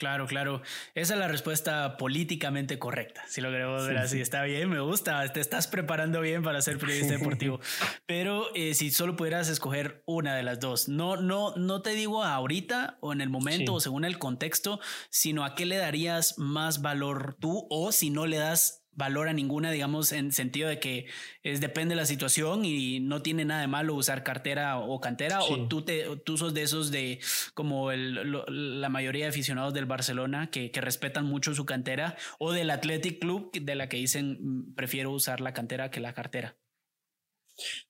Claro, 0.00 0.26
claro. 0.26 0.62
Esa 0.94 1.12
es 1.12 1.20
la 1.20 1.28
respuesta 1.28 1.98
políticamente 1.98 2.78
correcta. 2.78 3.22
Si 3.28 3.42
lo 3.42 3.50
queremos 3.50 3.86
ver 3.86 3.98
así, 3.98 4.18
está 4.18 4.42
bien, 4.44 4.70
me 4.70 4.80
gusta. 4.80 5.30
Te 5.30 5.40
estás 5.40 5.66
preparando 5.66 6.22
bien 6.22 6.42
para 6.42 6.62
ser 6.62 6.78
periodista 6.78 7.18
deportivo. 7.18 7.60
Pero 8.06 8.46
eh, 8.54 8.72
si 8.72 8.90
solo 8.90 9.14
pudieras 9.14 9.50
escoger 9.50 10.02
una 10.06 10.34
de 10.34 10.42
las 10.42 10.58
dos, 10.58 10.88
no, 10.88 11.16
no, 11.16 11.54
no 11.56 11.82
te 11.82 11.90
digo 11.90 12.24
ahorita 12.24 12.96
o 13.02 13.12
en 13.12 13.20
el 13.20 13.28
momento 13.28 13.74
o 13.74 13.80
según 13.80 14.06
el 14.06 14.18
contexto, 14.18 14.80
sino 15.10 15.44
a 15.44 15.54
qué 15.54 15.66
le 15.66 15.76
darías 15.76 16.38
más 16.38 16.80
valor 16.80 17.36
tú 17.38 17.66
o 17.68 17.92
si 17.92 18.08
no 18.08 18.24
le 18.24 18.38
das 18.38 18.79
valora 18.92 19.32
ninguna, 19.32 19.70
digamos, 19.70 20.12
en 20.12 20.32
sentido 20.32 20.68
de 20.68 20.78
que 20.78 21.06
es, 21.42 21.60
depende 21.60 21.94
de 21.94 22.00
la 22.00 22.06
situación 22.06 22.64
y 22.64 23.00
no 23.00 23.22
tiene 23.22 23.44
nada 23.44 23.60
de 23.60 23.66
malo 23.66 23.94
usar 23.94 24.22
cartera 24.22 24.78
o 24.78 25.00
cantera, 25.00 25.42
o 25.42 25.68
tú, 25.68 25.82
te, 25.82 26.04
tú 26.24 26.36
sos 26.36 26.54
de 26.54 26.62
esos 26.62 26.90
de 26.90 27.20
como 27.54 27.92
el, 27.92 28.80
la 28.80 28.88
mayoría 28.88 29.24
de 29.24 29.30
aficionados 29.30 29.74
del 29.74 29.86
Barcelona 29.86 30.50
que, 30.50 30.70
que, 30.70 30.80
respetan 30.80 31.24
mucho 31.24 31.54
su 31.54 31.64
cantera, 31.64 32.16
o 32.38 32.52
del 32.52 32.70
Athletic 32.70 33.20
Club 33.20 33.52
de 33.52 33.74
la 33.74 33.88
que 33.88 33.96
dicen 33.96 34.38
mm, 34.40 34.74
prefiero 34.74 35.10
usar 35.10 35.40
la 35.40 35.52
cantera 35.52 35.90
que 35.90 36.00
la 36.00 36.14
cartera. 36.14 36.56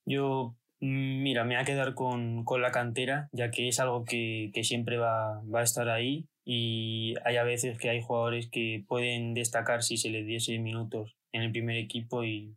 Yo, 0.04 0.56
mm, 0.80 1.22
mira, 1.22 1.44
me 1.44 1.54
voy 1.54 1.62
a 1.62 1.66
quedar 1.66 1.94
con, 1.94 2.44
con 2.44 2.62
la 2.62 2.70
cantera, 2.70 3.28
ya 3.32 3.50
que 3.50 3.68
es 3.68 3.80
algo 3.80 4.04
que, 4.04 4.50
que 4.54 4.64
siempre 4.64 4.96
va, 4.96 5.42
va 5.42 5.60
a 5.60 5.64
estar 5.64 5.88
ahí 5.88 6.28
y 6.52 7.14
hay 7.24 7.36
a 7.36 7.44
veces 7.44 7.78
que 7.78 7.90
hay 7.90 8.02
jugadores 8.02 8.48
que 8.48 8.82
pueden 8.88 9.34
destacar 9.34 9.84
si 9.84 9.96
se 9.96 10.10
les 10.10 10.26
diese 10.26 10.58
minutos 10.58 11.14
en 11.30 11.42
el 11.42 11.52
primer 11.52 11.76
equipo 11.76 12.24
y, 12.24 12.56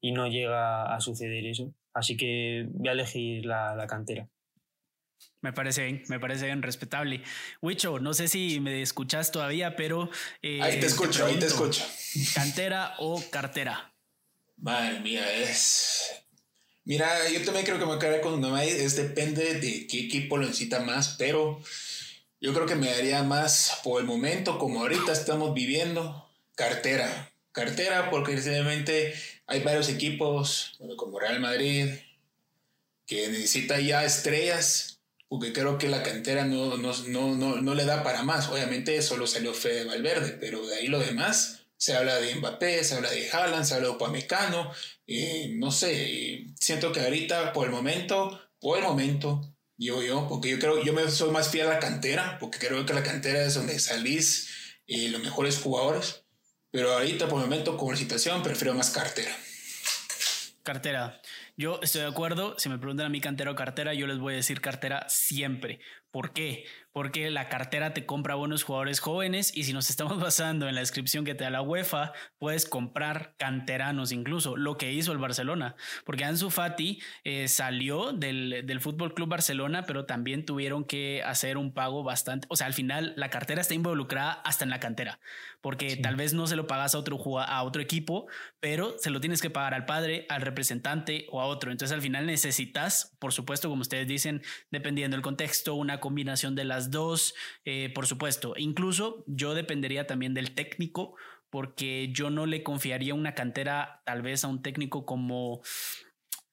y 0.00 0.10
no 0.10 0.26
llega 0.26 0.92
a 0.92 1.00
suceder 1.00 1.46
eso. 1.46 1.72
Así 1.94 2.16
que 2.16 2.66
voy 2.72 2.88
a 2.88 2.92
elegir 2.92 3.46
la, 3.46 3.76
la 3.76 3.86
cantera. 3.86 4.28
Me 5.40 5.52
parece 5.52 5.84
bien, 5.84 6.02
me 6.08 6.18
parece 6.18 6.46
bien, 6.46 6.62
respetable. 6.62 7.22
Wicho, 7.60 8.00
no 8.00 8.12
sé 8.12 8.26
si 8.26 8.58
me 8.58 8.82
escuchas 8.82 9.30
todavía, 9.30 9.76
pero... 9.76 10.10
Eh, 10.42 10.60
ahí 10.60 10.80
te 10.80 10.86
escucho, 10.86 11.24
ahí 11.24 11.38
te 11.38 11.46
escucho. 11.46 11.84
¿Cantera 12.34 12.96
o 12.98 13.22
cartera? 13.30 13.94
Madre 14.56 14.98
mía, 14.98 15.24
es... 15.32 16.24
Mira, 16.84 17.08
yo 17.30 17.44
también 17.44 17.64
creo 17.64 17.78
que 17.78 17.86
me 17.86 18.16
a 18.16 18.20
con 18.20 18.34
una 18.34 18.64
es 18.64 18.96
depende 18.96 19.60
de 19.60 19.86
qué 19.86 20.06
equipo 20.06 20.36
lo 20.36 20.46
necesita 20.46 20.80
más, 20.80 21.14
pero 21.16 21.60
yo 22.42 22.52
creo 22.52 22.66
que 22.66 22.74
me 22.74 22.90
daría 22.90 23.22
más 23.22 23.78
por 23.84 24.00
el 24.00 24.06
momento, 24.06 24.58
como 24.58 24.80
ahorita 24.80 25.12
estamos 25.12 25.54
viviendo, 25.54 26.28
cartera. 26.56 27.32
Cartera, 27.52 28.10
porque 28.10 28.32
simplemente 28.40 29.14
hay 29.46 29.60
varios 29.60 29.88
equipos, 29.88 30.76
como 30.96 31.20
Real 31.20 31.38
Madrid, 31.38 31.90
que 33.06 33.28
necesita 33.28 33.78
ya 33.78 34.04
estrellas, 34.04 34.98
porque 35.28 35.52
creo 35.52 35.78
que 35.78 35.88
la 35.88 36.02
cantera 36.02 36.44
no, 36.44 36.76
no, 36.78 36.92
no, 37.06 37.60
no, 37.60 37.74
le 37.74 37.84
da 37.84 38.02
para 38.02 38.24
más. 38.24 38.48
Obviamente 38.48 39.00
solo 39.02 39.28
salió 39.28 39.54
Fede 39.54 39.84
Valverde, 39.84 40.32
pero 40.40 40.66
de 40.66 40.74
ahí 40.74 40.88
lo 40.88 40.98
demás, 40.98 41.60
se 41.76 41.94
habla 41.94 42.16
de 42.16 42.34
Mbappé, 42.34 42.82
se 42.82 42.96
habla 42.96 43.10
de 43.10 43.30
Haaland, 43.30 43.64
se 43.64 43.74
habla 43.74 43.86
de 43.86 43.94
Upamecano, 43.94 44.72
eh, 45.06 45.52
no 45.54 45.70
sé, 45.70 46.46
siento 46.58 46.90
que 46.90 47.00
ahorita, 47.00 47.52
por 47.52 47.66
el 47.66 47.72
momento, 47.72 48.40
por 48.60 48.78
el 48.78 48.84
momento, 48.84 49.51
yo, 49.84 50.02
yo, 50.02 50.26
porque 50.28 50.50
yo 50.50 50.58
creo, 50.58 50.82
yo 50.82 50.92
me 50.92 51.10
soy 51.10 51.30
más 51.30 51.48
fiel 51.48 51.68
a 51.68 51.74
la 51.74 51.78
cantera, 51.78 52.38
porque 52.38 52.58
creo 52.58 52.84
que 52.86 52.94
la 52.94 53.02
cantera 53.02 53.42
es 53.42 53.54
donde 53.54 53.78
salís 53.78 54.78
eh, 54.86 55.08
los 55.08 55.22
mejores 55.22 55.58
jugadores. 55.58 56.24
Pero 56.70 56.92
ahorita, 56.92 57.28
por 57.28 57.42
el 57.42 57.48
momento, 57.48 57.78
la 57.78 57.96
situación, 57.96 58.42
prefiero 58.42 58.74
más 58.74 58.90
cartera. 58.90 59.36
Cartera. 60.62 61.20
Yo 61.56 61.80
estoy 61.82 62.02
de 62.02 62.06
acuerdo. 62.06 62.54
Si 62.58 62.68
me 62.68 62.78
preguntan 62.78 63.06
a 63.06 63.10
mi 63.10 63.20
cantera 63.20 63.50
o 63.50 63.54
cartera, 63.54 63.92
yo 63.94 64.06
les 64.06 64.18
voy 64.18 64.34
a 64.34 64.36
decir 64.36 64.60
cartera 64.60 65.06
siempre. 65.08 65.80
¿Por 66.12 66.34
qué? 66.34 66.66
Porque 66.92 67.30
la 67.30 67.48
cartera 67.48 67.94
te 67.94 68.04
compra 68.04 68.34
buenos 68.34 68.64
jugadores 68.64 69.00
jóvenes 69.00 69.50
y 69.56 69.64
si 69.64 69.72
nos 69.72 69.88
estamos 69.88 70.20
basando 70.20 70.68
en 70.68 70.74
la 70.74 70.82
descripción 70.82 71.24
que 71.24 71.34
te 71.34 71.44
da 71.44 71.50
la 71.50 71.62
UEFA, 71.62 72.12
puedes 72.38 72.66
comprar 72.66 73.34
canteranos 73.38 74.12
incluso, 74.12 74.58
lo 74.58 74.76
que 74.76 74.92
hizo 74.92 75.10
el 75.12 75.18
Barcelona. 75.18 75.74
Porque 76.04 76.24
Ansu 76.24 76.50
Fati 76.50 77.00
eh, 77.24 77.48
salió 77.48 78.12
del, 78.12 78.64
del 78.66 78.80
Fútbol 78.80 79.14
Club 79.14 79.30
Barcelona, 79.30 79.84
pero 79.86 80.04
también 80.04 80.44
tuvieron 80.44 80.84
que 80.84 81.22
hacer 81.24 81.56
un 81.56 81.72
pago 81.72 82.04
bastante. 82.04 82.46
O 82.50 82.56
sea, 82.56 82.66
al 82.66 82.74
final 82.74 83.14
la 83.16 83.30
cartera 83.30 83.62
está 83.62 83.72
involucrada 83.72 84.32
hasta 84.44 84.64
en 84.64 84.70
la 84.70 84.80
cantera, 84.80 85.18
porque 85.62 85.96
tal 85.96 86.16
vez 86.16 86.34
no 86.34 86.46
se 86.46 86.56
lo 86.56 86.66
pagas 86.66 86.94
a 86.94 86.98
otro, 86.98 87.40
a 87.40 87.62
otro 87.62 87.80
equipo, 87.80 88.26
pero 88.60 88.98
se 88.98 89.08
lo 89.08 89.20
tienes 89.20 89.40
que 89.40 89.48
pagar 89.48 89.72
al 89.72 89.86
padre, 89.86 90.26
al 90.28 90.42
representante 90.42 91.24
o 91.30 91.40
a 91.40 91.46
otro. 91.46 91.70
Entonces 91.70 91.94
al 91.94 92.02
final 92.02 92.26
necesitas, 92.26 93.16
por 93.18 93.32
supuesto, 93.32 93.70
como 93.70 93.80
ustedes 93.80 94.06
dicen, 94.06 94.42
dependiendo 94.70 95.16
del 95.16 95.22
contexto, 95.22 95.74
una 95.74 96.01
combinación 96.02 96.54
de 96.54 96.64
las 96.64 96.90
dos, 96.90 97.34
eh, 97.64 97.90
por 97.94 98.06
supuesto. 98.06 98.52
Incluso 98.58 99.24
yo 99.26 99.54
dependería 99.54 100.06
también 100.06 100.34
del 100.34 100.54
técnico, 100.54 101.14
porque 101.48 102.10
yo 102.12 102.28
no 102.28 102.44
le 102.44 102.62
confiaría 102.62 103.14
una 103.14 103.34
cantera 103.34 104.02
tal 104.04 104.20
vez 104.20 104.44
a 104.44 104.48
un 104.48 104.60
técnico 104.60 105.06
como 105.06 105.62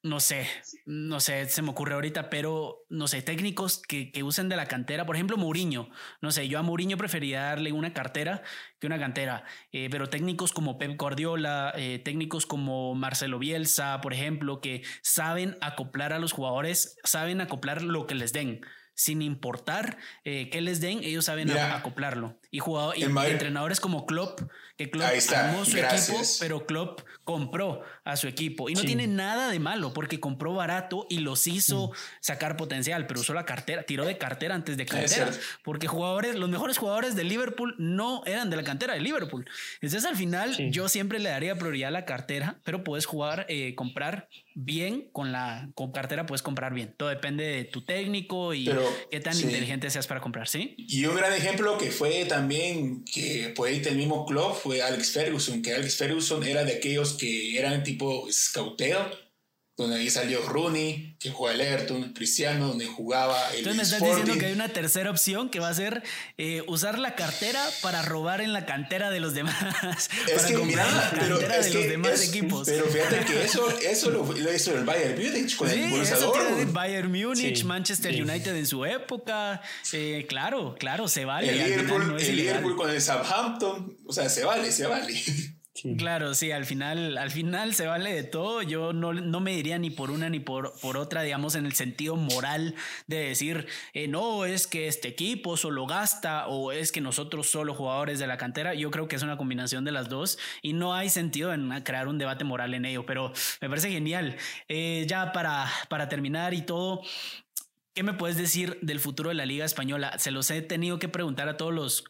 no 0.01 0.21
sé, 0.21 0.47
no 0.85 1.19
sé, 1.19 1.49
se 1.49 1.62
me 1.62 1.71
ocurre 1.71 1.93
ahorita, 1.93 2.29
pero 2.29 2.85
no 2.89 3.07
sé, 3.07 3.21
técnicos 3.21 3.81
que, 3.81 4.12
que, 4.12 4.23
usen 4.23 4.47
de 4.47 4.55
la 4.55 4.65
cantera, 4.65 5.05
por 5.05 5.15
ejemplo, 5.15 5.35
Mourinho, 5.35 5.89
no 6.21 6.31
sé, 6.31 6.47
yo 6.47 6.57
a 6.57 6.62
Mourinho 6.62 6.95
preferiría 6.95 7.41
darle 7.41 7.73
una 7.73 7.93
cartera 7.93 8.41
que 8.79 8.88
una 8.88 8.97
cantera, 8.97 9.43
eh, 9.73 9.89
pero 9.91 10.07
técnicos 10.07 10.53
como 10.53 10.77
Pep 10.77 10.97
Guardiola, 10.97 11.73
eh, 11.75 11.99
técnicos 11.99 12.45
como 12.45 12.95
Marcelo 12.95 13.39
Bielsa, 13.39 13.99
por 13.99 14.13
ejemplo, 14.13 14.62
que 14.62 14.83
saben 15.01 15.57
acoplar 15.59 16.13
a 16.13 16.19
los 16.19 16.31
jugadores, 16.31 16.97
saben 17.03 17.41
acoplar 17.41 17.81
lo 17.81 18.07
que 18.07 18.15
les 18.15 18.31
den 18.31 18.62
sin 18.99 19.21
importar 19.21 19.97
eh, 20.25 20.49
qué 20.49 20.59
les 20.59 20.81
den, 20.81 20.99
ellos 21.05 21.23
saben 21.23 21.49
acoplarlo. 21.51 22.38
Y, 22.51 22.59
jugador, 22.59 22.97
y 22.97 23.03
entrenadores 23.03 23.79
como 23.79 24.05
Klopp, 24.05 24.41
que 24.79 24.89
Klopp 24.89 25.09
armó 25.35 25.65
su 25.65 25.77
equipo, 25.77 26.21
pero 26.39 26.65
Klopp 26.65 27.01
compró 27.25 27.81
a 28.05 28.15
su 28.15 28.29
equipo. 28.29 28.69
Y 28.69 28.75
no 28.75 28.81
tiene 28.83 29.07
nada 29.07 29.51
de 29.51 29.59
malo, 29.59 29.91
porque 29.93 30.21
compró 30.21 30.53
barato 30.53 31.05
y 31.09 31.19
los 31.19 31.47
hizo 31.47 31.89
mm. 31.89 31.91
sacar 32.21 32.55
potencial, 32.55 33.05
pero 33.05 33.19
usó 33.19 33.33
la 33.33 33.43
cartera, 33.43 33.83
tiró 33.83 34.05
de 34.05 34.17
cartera 34.17 34.55
antes 34.55 34.77
de 34.77 34.85
cantera. 34.85 35.31
Porque 35.65 35.87
jugadores, 35.87 36.37
los 36.37 36.47
mejores 36.47 36.77
jugadores 36.77 37.17
de 37.17 37.25
Liverpool 37.25 37.75
no 37.77 38.23
eran 38.25 38.49
de 38.49 38.55
la 38.55 38.63
cantera 38.63 38.93
de 38.93 39.01
Liverpool. 39.01 39.45
Entonces 39.81 40.05
al 40.09 40.15
final 40.15 40.55
yo 40.71 40.87
siempre 40.87 41.19
le 41.19 41.27
daría 41.27 41.57
prioridad 41.57 41.89
a 41.89 41.91
la 41.91 42.05
cartera, 42.05 42.61
pero 42.63 42.81
puedes 42.81 43.05
jugar, 43.05 43.45
eh, 43.49 43.75
comprar 43.75 44.29
bien 44.55 45.09
con 45.11 45.31
la 45.31 45.69
con 45.75 45.91
cartera, 45.91 46.25
puedes 46.25 46.41
comprar 46.41 46.73
bien. 46.73 46.93
Todo 46.97 47.09
depende 47.09 47.43
de 47.43 47.65
tu 47.65 47.83
técnico 47.83 48.53
y 48.53 48.69
qué 49.11 49.19
tan 49.19 49.37
inteligente 49.37 49.89
seas 49.89 50.07
para 50.07 50.21
comprar, 50.21 50.47
¿sí? 50.47 50.75
Y 50.77 51.05
un 51.05 51.15
gran 51.15 51.33
ejemplo 51.33 51.77
que 51.77 51.91
fue 51.91 52.25
también, 52.25 53.03
que 53.05 53.53
fue 53.55 53.75
el 53.75 53.95
mismo 53.95 54.25
club, 54.25 54.53
fue 54.69 54.84
Alex 54.84 55.13
Ferguson, 55.13 55.63
que 55.63 55.73
Alex 55.73 55.95
Ferguson 55.95 56.43
era 56.43 56.63
de 56.63 56.73
aquellos 56.73 57.13
que 57.13 57.58
eran 57.58 57.84
tipo 57.84 58.32
scouteo 58.32 58.99
donde 59.79 59.95
ahí 59.95 60.09
salió 60.09 60.41
Rooney, 60.41 61.15
que 61.19 61.31
juega 61.31 61.55
el 61.55 61.61
Everton, 61.61 62.11
Cristiano, 62.11 62.67
donde 62.67 62.85
jugaba 62.85 63.49
el 63.51 63.59
Entonces 63.59 63.77
me 63.77 63.83
estás 63.83 64.01
diciendo 64.01 64.37
que 64.37 64.47
hay 64.47 64.53
una 64.53 64.67
tercera 64.67 65.09
opción 65.09 65.49
que 65.49 65.61
va 65.61 65.69
a 65.69 65.73
ser 65.73 66.03
eh, 66.37 66.63
usar 66.67 66.99
la 66.99 67.15
cartera 67.15 67.65
para 67.81 68.01
robar 68.01 68.41
en 68.41 68.51
la 68.51 68.65
cantera 68.65 69.09
de 69.09 69.21
los 69.21 69.33
demás. 69.33 69.55
Es 70.27 70.41
para 70.41 70.47
que 70.47 70.57
mira, 70.57 70.91
la 70.91 71.09
cantera 71.11 71.59
de 71.59 71.73
los 71.73 71.87
demás 71.87 72.27
equipos. 72.27 72.67
Pero 72.67 72.85
fíjate 72.87 73.25
que 73.25 73.43
eso, 73.43 73.69
eso 73.79 74.11
lo, 74.11 74.53
hizo 74.53 74.77
el 74.77 74.83
Bayern 74.83 75.15
Múnich 75.15 75.55
con 75.55 75.69
sí, 75.69 75.81
el 75.81 76.01
eso 76.01 76.33
Bayern 76.71 77.09
Múnich, 77.09 77.63
Manchester 77.63 78.21
United 78.21 78.55
en 78.55 78.67
su 78.67 78.83
época. 78.83 79.61
Eh, 79.93 80.25
claro, 80.27 80.75
claro, 80.77 81.07
se 81.07 81.23
vale. 81.23 81.49
El 81.49 81.57
Liverpool, 81.57 82.17
el 82.19 82.35
Liverpool 82.35 82.75
con 82.75 82.89
el 82.89 83.01
Southampton. 83.01 83.97
O 84.05 84.11
sea, 84.11 84.27
se 84.27 84.43
vale, 84.43 84.71
se 84.73 84.87
vale. 84.87 85.13
Claro, 85.97 86.33
sí, 86.33 86.51
al 86.51 86.65
final, 86.65 87.17
al 87.17 87.31
final 87.31 87.73
se 87.73 87.87
vale 87.87 88.13
de 88.13 88.23
todo. 88.23 88.61
Yo 88.61 88.93
no, 88.93 89.13
no 89.13 89.39
me 89.39 89.55
diría 89.55 89.77
ni 89.77 89.89
por 89.89 90.11
una 90.11 90.29
ni 90.29 90.39
por, 90.39 90.73
por 90.79 90.97
otra, 90.97 91.21
digamos, 91.21 91.55
en 91.55 91.65
el 91.65 91.73
sentido 91.73 92.15
moral 92.15 92.75
de 93.07 93.17
decir, 93.17 93.67
eh, 93.93 94.07
no, 94.07 94.45
es 94.45 94.67
que 94.67 94.87
este 94.87 95.07
equipo 95.07 95.57
solo 95.57 95.85
gasta 95.85 96.47
o 96.47 96.71
es 96.71 96.91
que 96.91 97.01
nosotros 97.01 97.49
solo 97.49 97.73
jugadores 97.73 98.19
de 98.19 98.27
la 98.27 98.37
cantera. 98.37 98.73
Yo 98.73 98.91
creo 98.91 99.07
que 99.07 99.15
es 99.15 99.23
una 99.23 99.37
combinación 99.37 99.85
de 99.85 99.91
las 99.91 100.09
dos 100.09 100.37
y 100.61 100.73
no 100.73 100.93
hay 100.93 101.09
sentido 101.09 101.53
en 101.53 101.69
crear 101.81 102.07
un 102.07 102.17
debate 102.17 102.43
moral 102.43 102.73
en 102.73 102.85
ello, 102.85 103.05
pero 103.05 103.31
me 103.61 103.69
parece 103.69 103.89
genial. 103.91 104.37
Eh, 104.67 105.05
ya 105.07 105.31
para, 105.31 105.67
para 105.87 106.09
terminar 106.09 106.53
y 106.53 106.61
todo, 106.61 107.01
¿Qué 107.99 108.03
me 108.03 108.13
puedes 108.13 108.38
decir 108.38 108.77
del 108.81 109.01
futuro 109.01 109.27
de 109.27 109.35
la 109.35 109.45
Liga 109.45 109.65
Española? 109.65 110.17
Se 110.19 110.31
los 110.31 110.49
he 110.51 110.62
tenido 110.62 110.99
que 110.99 111.09
preguntar 111.09 111.49
a 111.49 111.57
todos 111.57 111.73
los 111.73 112.03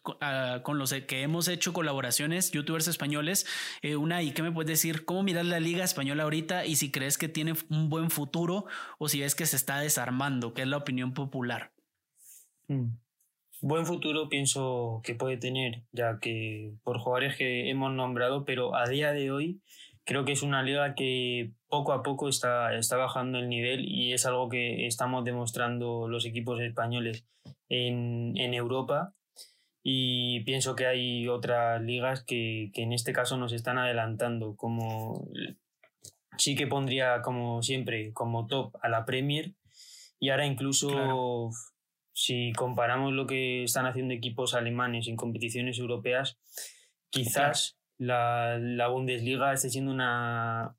con 0.61 0.77
los 0.77 0.93
que 0.93 1.23
hemos 1.23 1.47
hecho 1.47 1.73
colaboraciones, 1.73 2.51
youtubers 2.51 2.87
españoles. 2.87 3.47
Eh, 3.81 3.95
una, 3.95 4.21
¿y 4.21 4.29
qué 4.29 4.43
me 4.43 4.51
puedes 4.51 4.69
decir? 4.69 5.03
¿Cómo 5.03 5.23
miras 5.23 5.47
la 5.47 5.59
Liga 5.59 5.83
Española 5.83 6.21
ahorita 6.25 6.67
y 6.67 6.75
si 6.75 6.91
crees 6.91 7.17
que 7.17 7.27
tiene 7.27 7.55
un 7.71 7.89
buen 7.89 8.11
futuro 8.11 8.67
o 8.99 9.09
si 9.09 9.21
ves 9.21 9.33
que 9.33 9.47
se 9.47 9.55
está 9.55 9.79
desarmando? 9.79 10.53
¿Qué 10.53 10.61
es 10.61 10.67
la 10.67 10.77
opinión 10.77 11.15
popular? 11.15 11.71
Mm. 12.67 12.89
Buen 13.61 13.87
futuro 13.87 14.29
pienso 14.29 15.01
que 15.03 15.15
puede 15.15 15.37
tener, 15.37 15.81
ya 15.91 16.19
que 16.21 16.71
por 16.83 16.99
jugadores 16.99 17.35
que 17.35 17.71
hemos 17.71 17.91
nombrado, 17.93 18.45
pero 18.45 18.75
a 18.75 18.87
día 18.87 19.11
de 19.11 19.31
hoy 19.31 19.59
creo 20.03 20.23
que 20.23 20.33
es 20.33 20.43
una 20.43 20.61
liga 20.61 20.93
que 20.93 21.53
poco 21.69 21.93
a 21.93 22.03
poco 22.03 22.27
está, 22.27 22.75
está 22.75 22.97
bajando 22.97 23.37
el 23.37 23.47
nivel 23.47 23.85
y 23.85 24.13
es 24.13 24.25
algo 24.25 24.49
que 24.49 24.87
estamos 24.87 25.23
demostrando 25.23 26.07
los 26.07 26.25
equipos 26.25 26.59
españoles 26.59 27.25
en, 27.69 28.33
en 28.37 28.53
Europa. 28.53 29.13
y 29.83 30.41
pienso 30.41 30.75
que 30.75 30.87
hay 30.87 31.27
otras 31.27 31.81
ligas 31.81 32.23
que, 32.23 32.71
que 32.73 32.83
en 32.83 32.91
este 32.93 33.13
caso 33.13 33.37
nos 33.37 33.53
están 33.53 33.77
adelantando, 33.77 34.55
como 34.55 35.29
sí 36.37 36.55
que 36.55 36.67
pondría 36.67 37.21
como 37.21 37.61
siempre 37.61 38.11
como 38.13 38.47
top 38.47 38.75
a 38.81 38.89
la 38.89 39.05
Premier. 39.05 39.53
Y 40.19 40.29
ahora 40.29 40.45
incluso 40.45 41.51
si 42.13 42.51
comparamos 42.53 43.13
lo 43.13 43.25
que 43.25 43.63
están 43.63 43.85
haciendo 43.85 44.13
equipos 44.13 44.53
alemanes 44.53 45.07
en 45.07 45.15
competiciones 45.15 45.79
europeas, 45.79 46.37
quizás 47.09 47.77
la, 47.97 48.57
la, 48.57 48.87
Bundesliga 48.87 49.53
esté 49.53 49.69
siendo 49.69 49.91
una 49.91 50.75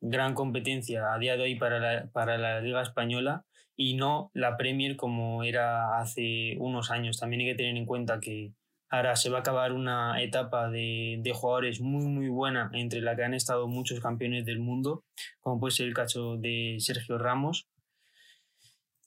gran 0.00 0.34
competencia 0.34 1.12
a 1.12 1.18
día 1.18 1.36
de 1.36 1.42
hoy 1.42 1.54
para 1.56 1.78
la, 1.78 2.06
para 2.12 2.38
la 2.38 2.60
Liga 2.60 2.82
Española 2.82 3.44
y 3.76 3.94
no 3.94 4.30
la 4.34 4.56
Premier 4.56 4.96
como 4.96 5.42
era 5.44 5.98
hace 5.98 6.56
unos 6.58 6.90
años. 6.90 7.18
También 7.18 7.42
hay 7.42 7.48
que 7.48 7.54
tener 7.54 7.76
en 7.76 7.86
cuenta 7.86 8.20
que 8.20 8.52
ahora 8.88 9.16
se 9.16 9.30
va 9.30 9.38
a 9.38 9.40
acabar 9.40 9.72
una 9.72 10.20
etapa 10.22 10.68
de, 10.68 11.18
de, 11.22 11.32
jugadores 11.32 11.80
muy 11.80 12.06
muy 12.06 12.28
buena 12.28 12.70
entre 12.74 13.00
la 13.00 13.14
que 13.16 13.24
han 13.24 13.34
estado 13.34 13.68
muchos 13.68 14.00
campeones 14.00 14.44
del 14.44 14.58
mundo, 14.58 15.04
como 15.40 15.60
puede 15.60 15.72
ser 15.72 15.86
el 15.86 15.94
caso 15.94 16.36
de 16.36 16.76
Sergio 16.78 17.18
Ramos. 17.18 17.68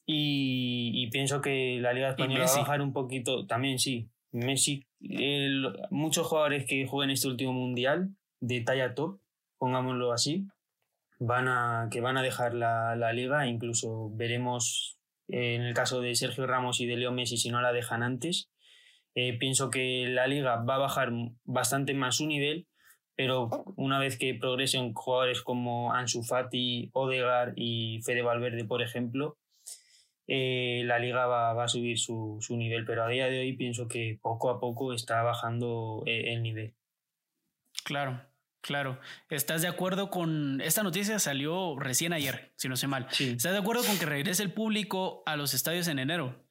Y, 0.05 0.91
y 0.95 1.09
pienso 1.11 1.41
que 1.41 1.77
la 1.79 1.93
Liga 1.93 2.09
Española 2.09 2.45
va 2.45 2.51
a 2.51 2.57
bajar 2.57 2.81
un 2.81 2.91
poquito, 2.91 3.45
también 3.45 3.79
sí, 3.79 4.09
Messi, 4.33 4.85
muchos 5.91 6.27
jugadores 6.27 6.65
que 6.65 6.87
jueguen 6.87 7.11
este 7.11 7.27
último 7.27 7.53
mundial 7.53 8.09
de 8.39 8.61
talla 8.61 8.95
top, 8.95 9.19
pongámoslo 9.57 10.11
así, 10.11 10.47
van 11.25 11.47
a, 11.47 11.87
que 11.89 12.01
van 12.01 12.17
a 12.17 12.21
dejar 12.21 12.53
la, 12.53 12.95
la 12.95 13.13
liga, 13.13 13.47
incluso 13.47 14.09
veremos 14.13 14.99
eh, 15.29 15.55
en 15.55 15.61
el 15.61 15.73
caso 15.73 16.01
de 16.01 16.15
Sergio 16.15 16.45
Ramos 16.47 16.81
y 16.81 16.85
de 16.85 16.97
Leo 16.97 17.11
Messi 17.11 17.37
si 17.37 17.49
no 17.49 17.61
la 17.61 17.71
dejan 17.71 18.03
antes. 18.03 18.49
Eh, 19.15 19.37
pienso 19.37 19.69
que 19.69 20.07
la 20.09 20.27
liga 20.27 20.57
va 20.57 20.75
a 20.75 20.79
bajar 20.79 21.11
bastante 21.45 21.93
más 21.93 22.17
su 22.17 22.27
nivel, 22.27 22.67
pero 23.15 23.49
una 23.77 23.99
vez 23.99 24.17
que 24.17 24.33
progresen 24.33 24.93
jugadores 24.93 25.41
como 25.41 25.93
Ansu 25.93 26.23
Fati, 26.23 26.89
Odegaard 26.93 27.53
y 27.55 28.01
Fede 28.03 28.21
Valverde, 28.21 28.65
por 28.65 28.81
ejemplo, 28.81 29.37
eh, 30.27 30.81
la 30.85 30.99
liga 30.99 31.25
va, 31.27 31.53
va 31.53 31.65
a 31.65 31.67
subir 31.67 31.99
su, 31.99 32.37
su, 32.41 32.57
nivel, 32.57 32.85
pero 32.85 33.03
a 33.03 33.09
día 33.09 33.27
de 33.27 33.39
hoy 33.39 33.53
pienso 33.55 33.87
que 33.87 34.19
poco 34.21 34.49
a 34.49 34.59
poco 34.59 34.93
está 34.93 35.21
bajando 35.21 36.03
el 36.05 36.41
nivel. 36.41 36.73
Claro, 37.85 38.21
Claro, 38.63 38.97
¿estás 39.29 39.61
de 39.61 39.67
acuerdo 39.67 40.09
con 40.09 40.61
esta 40.61 40.83
noticia? 40.83 41.19
Salió 41.19 41.77
recién 41.77 42.13
ayer, 42.13 42.53
si 42.55 42.69
no 42.69 42.77
sé 42.77 42.87
mal. 42.87 43.07
¿Estás 43.11 43.51
de 43.51 43.57
acuerdo 43.57 43.83
con 43.83 43.99
que 43.99 44.05
regrese 44.05 44.41
el 44.41 44.53
público 44.53 45.21
a 45.25 45.35
los 45.35 45.53
estadios 45.53 45.89
en 45.89 45.99
enero? 45.99 46.41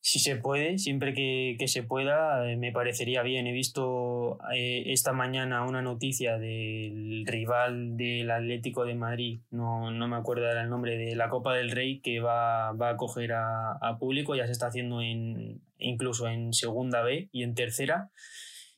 Si 0.00 0.20
se 0.20 0.36
puede, 0.36 0.78
siempre 0.78 1.12
que, 1.12 1.56
que 1.58 1.66
se 1.66 1.82
pueda, 1.82 2.48
eh, 2.48 2.56
me 2.56 2.70
parecería 2.70 3.22
bien. 3.22 3.48
He 3.48 3.52
visto 3.52 4.38
eh, 4.54 4.84
esta 4.92 5.12
mañana 5.12 5.66
una 5.66 5.82
noticia 5.82 6.38
del 6.38 7.24
rival 7.26 7.96
del 7.96 8.30
Atlético 8.30 8.84
de 8.84 8.94
Madrid, 8.94 9.40
no, 9.50 9.90
no 9.90 10.06
me 10.06 10.14
acuerdo 10.14 10.48
el 10.52 10.70
nombre, 10.70 10.96
de 10.98 11.16
la 11.16 11.28
Copa 11.28 11.52
del 11.54 11.72
Rey, 11.72 12.00
que 12.00 12.20
va, 12.20 12.70
va 12.72 12.90
a 12.90 12.92
acoger 12.92 13.32
a, 13.32 13.72
a 13.72 13.98
público, 13.98 14.36
ya 14.36 14.46
se 14.46 14.52
está 14.52 14.68
haciendo 14.68 15.02
en, 15.02 15.62
incluso 15.78 16.28
en 16.28 16.52
segunda 16.52 17.02
B 17.02 17.28
y 17.32 17.42
en 17.42 17.56
tercera. 17.56 18.10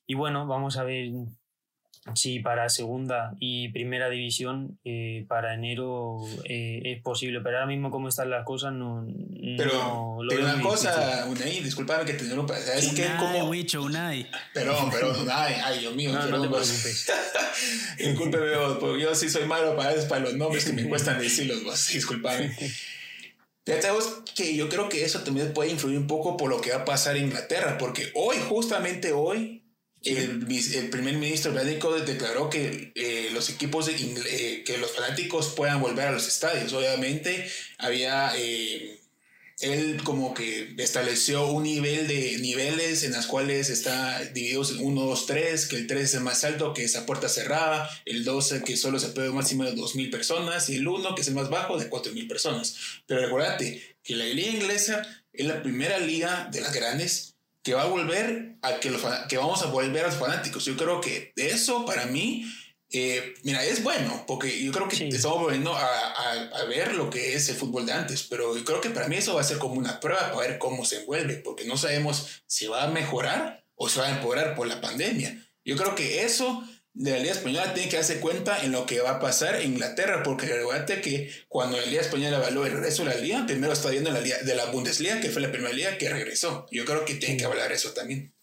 Y 0.07 0.15
bueno, 0.15 0.47
vamos 0.47 0.77
a 0.77 0.85
ver 0.85 1.11
si 2.15 2.41
para 2.41 2.69
segunda 2.69 3.35
y 3.39 3.69
primera 3.69 4.11
división 4.11 4.81
eh, 4.85 5.25
para 5.29 5.55
enero 5.55 6.19
eh, 6.45 6.81
es 6.85 7.03
posible. 7.03 7.41
Pero 7.41 7.59
ahora 7.59 7.69
mismo 7.69 7.91
como 7.91 8.09
están 8.09 8.31
las 8.31 8.45
cosas 8.45 8.73
no... 8.73 9.07
Pero, 9.57 10.19
pero 10.29 10.45
una 10.45 10.61
cosa, 10.61 11.27
Unai, 11.29 11.61
discúlpame 11.61 12.05
que 12.05 12.15
te 12.15 12.25
interrumpa. 12.25 12.59
Es 12.59 12.93
que 12.93 13.07
como... 13.19 13.49
Wicho, 13.51 13.83
Unai. 13.83 14.29
Perdón, 14.53 14.91
perdón, 14.91 15.21
Unai. 15.23 15.55
Ay, 15.63 15.81
Dios 15.81 15.95
mío. 15.95 16.13
No, 16.13 16.27
no 16.27 16.43
te 16.43 16.49
preocupes. 16.49 17.13
Discúlpeme, 17.99 18.47
porque 18.81 19.03
yo 19.03 19.15
sí 19.15 19.29
soy 19.29 19.45
malo 19.45 19.77
para, 19.77 19.95
para 20.09 20.23
los 20.23 20.35
nombres 20.35 20.65
que 20.65 20.73
me 20.73 20.89
cuestan 20.89 21.21
decirlos, 21.21 21.63
vos. 21.63 21.89
Discúlpame. 21.93 22.57
Fíjate 23.65 23.91
vos 23.93 24.23
que 24.35 24.57
yo 24.57 24.69
creo 24.69 24.89
que 24.89 25.05
eso 25.05 25.21
también 25.21 25.53
puede 25.53 25.71
influir 25.71 25.97
un 25.97 26.09
poco 26.09 26.37
por 26.37 26.51
lo 26.51 26.61
que 26.61 26.71
va 26.71 26.79
a 26.79 26.85
pasar 26.85 27.17
en 27.17 27.27
Inglaterra, 27.27 27.79
porque 27.79 28.11
hoy, 28.15 28.37
justamente 28.49 29.13
hoy, 29.13 29.62
el, 30.05 30.47
el, 30.75 30.91
primer 30.91 31.17
ministro 31.17 31.53
británico 31.53 31.93
declaró 32.01 32.51
que 32.51 32.93
eh, 32.95 33.31
los 33.33 33.51
equipos, 33.51 33.87
de, 33.87 33.95
eh, 33.95 34.65
que 34.65 34.79
los 34.79 34.93
fanáticos 34.93 35.49
puedan 35.55 35.81
volver 35.81 36.09
a 36.09 36.13
los 36.13 36.27
estadios. 36.27 36.73
Obviamente 36.73 37.49
había, 37.79 38.33
eh, 38.37 39.01
él 39.61 40.01
como 40.03 40.35
que 40.35 40.75
estableció 40.79 41.47
un 41.47 41.63
nivel 41.63 42.09
de 42.09 42.39
niveles 42.39 43.05
en 43.05 43.13
las 43.13 43.27
cuales 43.27 43.71
está 43.71 44.25
divididos 44.25 44.73
en 44.73 44.85
1, 44.85 45.03
2, 45.03 45.27
3, 45.27 45.67
que 45.67 45.77
el 45.77 45.87
3 45.87 46.03
es 46.03 46.15
el 46.15 46.23
más 46.23 46.43
alto, 46.43 46.75
que 46.75 46.83
es 46.85 46.97
a 46.97 47.07
puerta 47.07 47.29
cerrada, 47.29 47.89
el 48.05 48.25
12 48.25 48.63
que 48.63 48.77
solo 48.77 48.99
se 48.99 49.09
puede 49.09 49.31
máximo 49.31 49.65
de 49.65 49.75
2.000 49.75 50.11
personas 50.11 50.69
y 50.69 50.77
el 50.77 50.89
1 50.89 51.15
que 51.15 51.23
es 51.23 51.29
el 51.29 51.35
más 51.35 51.49
bajo 51.49 51.79
de 51.79 51.89
4.000 51.89 52.29
personas. 52.29 52.77
Pero 53.07 53.21
recuérdate 53.21 53.97
que 54.03 54.17
la 54.17 54.25
liga 54.25 54.51
inglesa 54.51 55.25
es 55.33 55.47
la 55.47 55.63
primera 55.63 55.99
liga 55.99 56.49
de 56.51 56.61
las 56.61 56.75
grandes 56.75 57.32
que 57.63 57.75
va 57.75 57.83
a 57.83 57.87
volver 57.87 58.57
a 58.63 58.81
que, 58.81 58.91
los, 58.91 59.03
que 59.29 59.39
vamos 59.39 59.63
a 59.63 59.67
volver 59.67 60.05
a 60.05 60.09
los 60.09 60.17
fanáticos. 60.17 60.65
Yo 60.65 60.77
creo 60.77 61.01
que 61.01 61.33
eso 61.37 61.85
para 61.85 62.07
mí, 62.07 62.45
eh, 62.91 63.35
mira, 63.45 63.65
es 63.65 63.83
bueno, 63.83 64.25
porque 64.27 64.63
yo 64.63 64.73
creo 64.73 64.89
que 64.89 65.09
estamos 65.09 65.41
volviendo 65.41 65.75
a, 65.75 65.87
a, 65.87 66.33
a, 66.61 66.65
ver 66.65 66.95
lo 66.95 67.09
que 67.09 67.35
es 67.35 67.49
el 67.49 67.57
fútbol 67.57 67.87
de 67.87 67.93
antes, 67.93 68.25
pero 68.25 68.57
yo 68.57 68.65
creo 68.65 68.81
que 68.81 68.91
para 68.91 69.09
mí 69.09 69.17
eso 69.17 69.35
va 69.35 69.41
a 69.41 69.45
ser 69.45 69.59
como 69.59 69.75
una 69.75 70.01
prueba 70.01 70.33
para 70.33 70.49
ver 70.49 70.59
cómo 70.59 70.85
se 70.85 71.01
envuelve, 71.01 71.37
porque 71.37 71.65
no 71.65 71.77
sabemos 71.77 72.43
si 72.47 72.67
va 72.67 72.85
a 72.85 72.91
mejorar 72.91 73.65
o 73.75 73.89
se 73.89 74.01
va 74.01 74.09
a 74.09 74.17
empeorar 74.17 74.55
por 74.55 74.67
la 74.67 74.81
pandemia. 74.81 75.49
Yo 75.65 75.77
creo 75.77 75.95
que 75.95 76.25
eso 76.25 76.65
de 76.95 77.11
la 77.11 77.19
Liga 77.19 77.33
Española 77.33 77.73
tiene 77.75 77.89
que 77.89 77.97
darse 77.97 78.21
cuenta 78.21 78.65
en 78.65 78.73
lo 78.73 78.85
que 78.87 79.01
va 79.01 79.13
a 79.13 79.21
pasar 79.21 79.57
en 79.57 79.73
Inglaterra, 79.73 80.23
porque 80.23 80.47
recuerda 80.47 81.01
que 81.01 81.31
cuando 81.49 81.79
la 81.79 81.87
Liga 81.87 82.03
Española 82.03 82.37
evaluó 82.37 82.67
el 82.67 82.73
regreso 82.73 83.05
de 83.05 83.15
la 83.15 83.21
Liga, 83.21 83.47
primero 83.47 83.73
está 83.73 83.91
viendo 83.91 84.11
la 84.11 84.21
Liga 84.21 84.43
de 84.43 84.55
la 84.55 84.67
Bundesliga, 84.67 85.21
que 85.21 85.31
fue 85.31 85.43
la 85.43 85.51
primera 85.51 85.73
liga 85.73 85.97
que 85.99 86.11
regresó. 86.11 86.67
Yo 86.71 86.85
creo 86.85 87.05
que 87.05 87.15
tiene 87.15 87.37
que 87.37 87.45
hablar 87.45 87.73
eso 87.73 87.93
también. 87.93 88.35